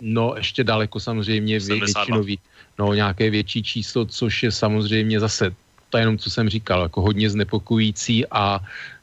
[0.02, 2.40] no ještě daleko samozřejmě vě, většinový,
[2.80, 5.56] no nějaké větší číslo, což je samozřejmě zase
[5.90, 8.60] to jenom, co jsem říkal, jako hodně znepokojící a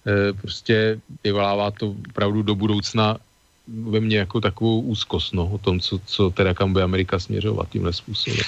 [0.07, 3.17] e, prostě vyvolává to opravdu do budoucna
[3.69, 7.69] ve mně jako takovou úzkost no, o tom, co, co teda kam bude Amerika směřovat
[7.71, 8.45] tímhle způsobem.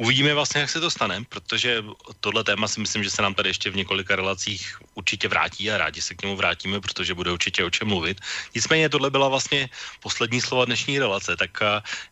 [0.00, 1.84] Uvidíme vlastně, jak se to stane, protože
[2.20, 5.78] tohle téma si myslím, že se nám tady ještě v několika relacích určitě vrátí a
[5.78, 8.20] rádi se k němu vrátíme, protože bude určitě o čem mluvit.
[8.54, 9.68] Nicméně tohle byla vlastně
[10.00, 11.50] poslední slova dnešní relace, tak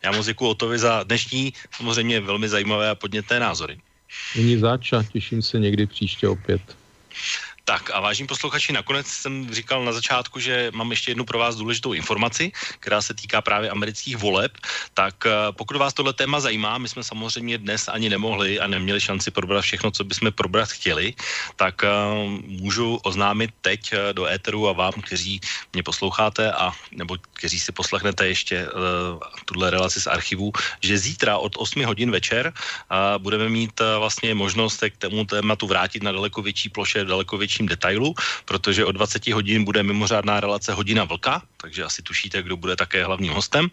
[0.03, 3.81] já moc děkuji Otovi za dnešní samozřejmě velmi zajímavé a podnětné názory.
[4.37, 6.77] Není zač těším se někdy příště opět.
[7.69, 11.57] Tak a vážní posluchači, nakonec jsem říkal na začátku, že mám ještě jednu pro vás
[11.57, 14.57] důležitou informaci, která se týká právě amerických voleb.
[14.95, 19.01] Tak eh, pokud vás tohle téma zajímá, my jsme samozřejmě dnes ani nemohli a neměli
[19.01, 21.13] šanci probrat všechno, co bychom probrat chtěli,
[21.61, 21.89] tak eh,
[22.41, 25.41] můžu oznámit teď eh, do éteru a vám, kteří
[25.77, 28.67] mě posloucháte a nebo kteří si poslechnete ještě
[29.45, 32.53] tuhle relaci z archivu, že zítra od 8 hodin večer
[33.19, 37.67] budeme mít vlastně možnost k tomu tématu vrátit na daleko větší ploše, daleko větší větším
[37.67, 38.15] detailu,
[38.45, 43.05] protože o 20 hodin bude mimořádná relace Hodina vlka, takže asi tušíte, kdo bude také
[43.05, 43.67] hlavním hostem.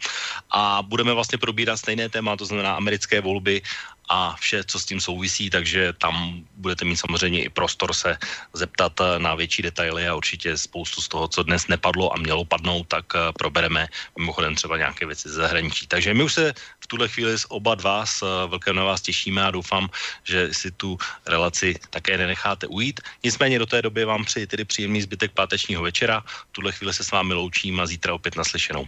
[0.50, 3.62] A budeme vlastně probírat stejné téma, to znamená americké volby
[4.10, 8.18] a vše, co s tím souvisí, takže tam budete mít samozřejmě i prostor se
[8.54, 12.88] zeptat na větší detaily a určitě spoustu z toho, co dnes nepadlo a mělo padnout,
[12.88, 13.88] tak eh, probereme
[14.20, 15.88] mimochodem třeba nějaké věci ze zahraničí.
[15.88, 19.02] Takže my už se v tuhle chvíli s oba dva s eh, Velkem na vás
[19.02, 19.90] těšíme a doufám,
[20.24, 23.02] že si tu relaci také nenecháte ujít.
[23.24, 26.22] Nicméně do té doby vám přeji tedy příjemný zbytek pátečního večera.
[26.22, 28.88] V tuhle chvíli se s vámi loučím a zítra opět naslyšenou.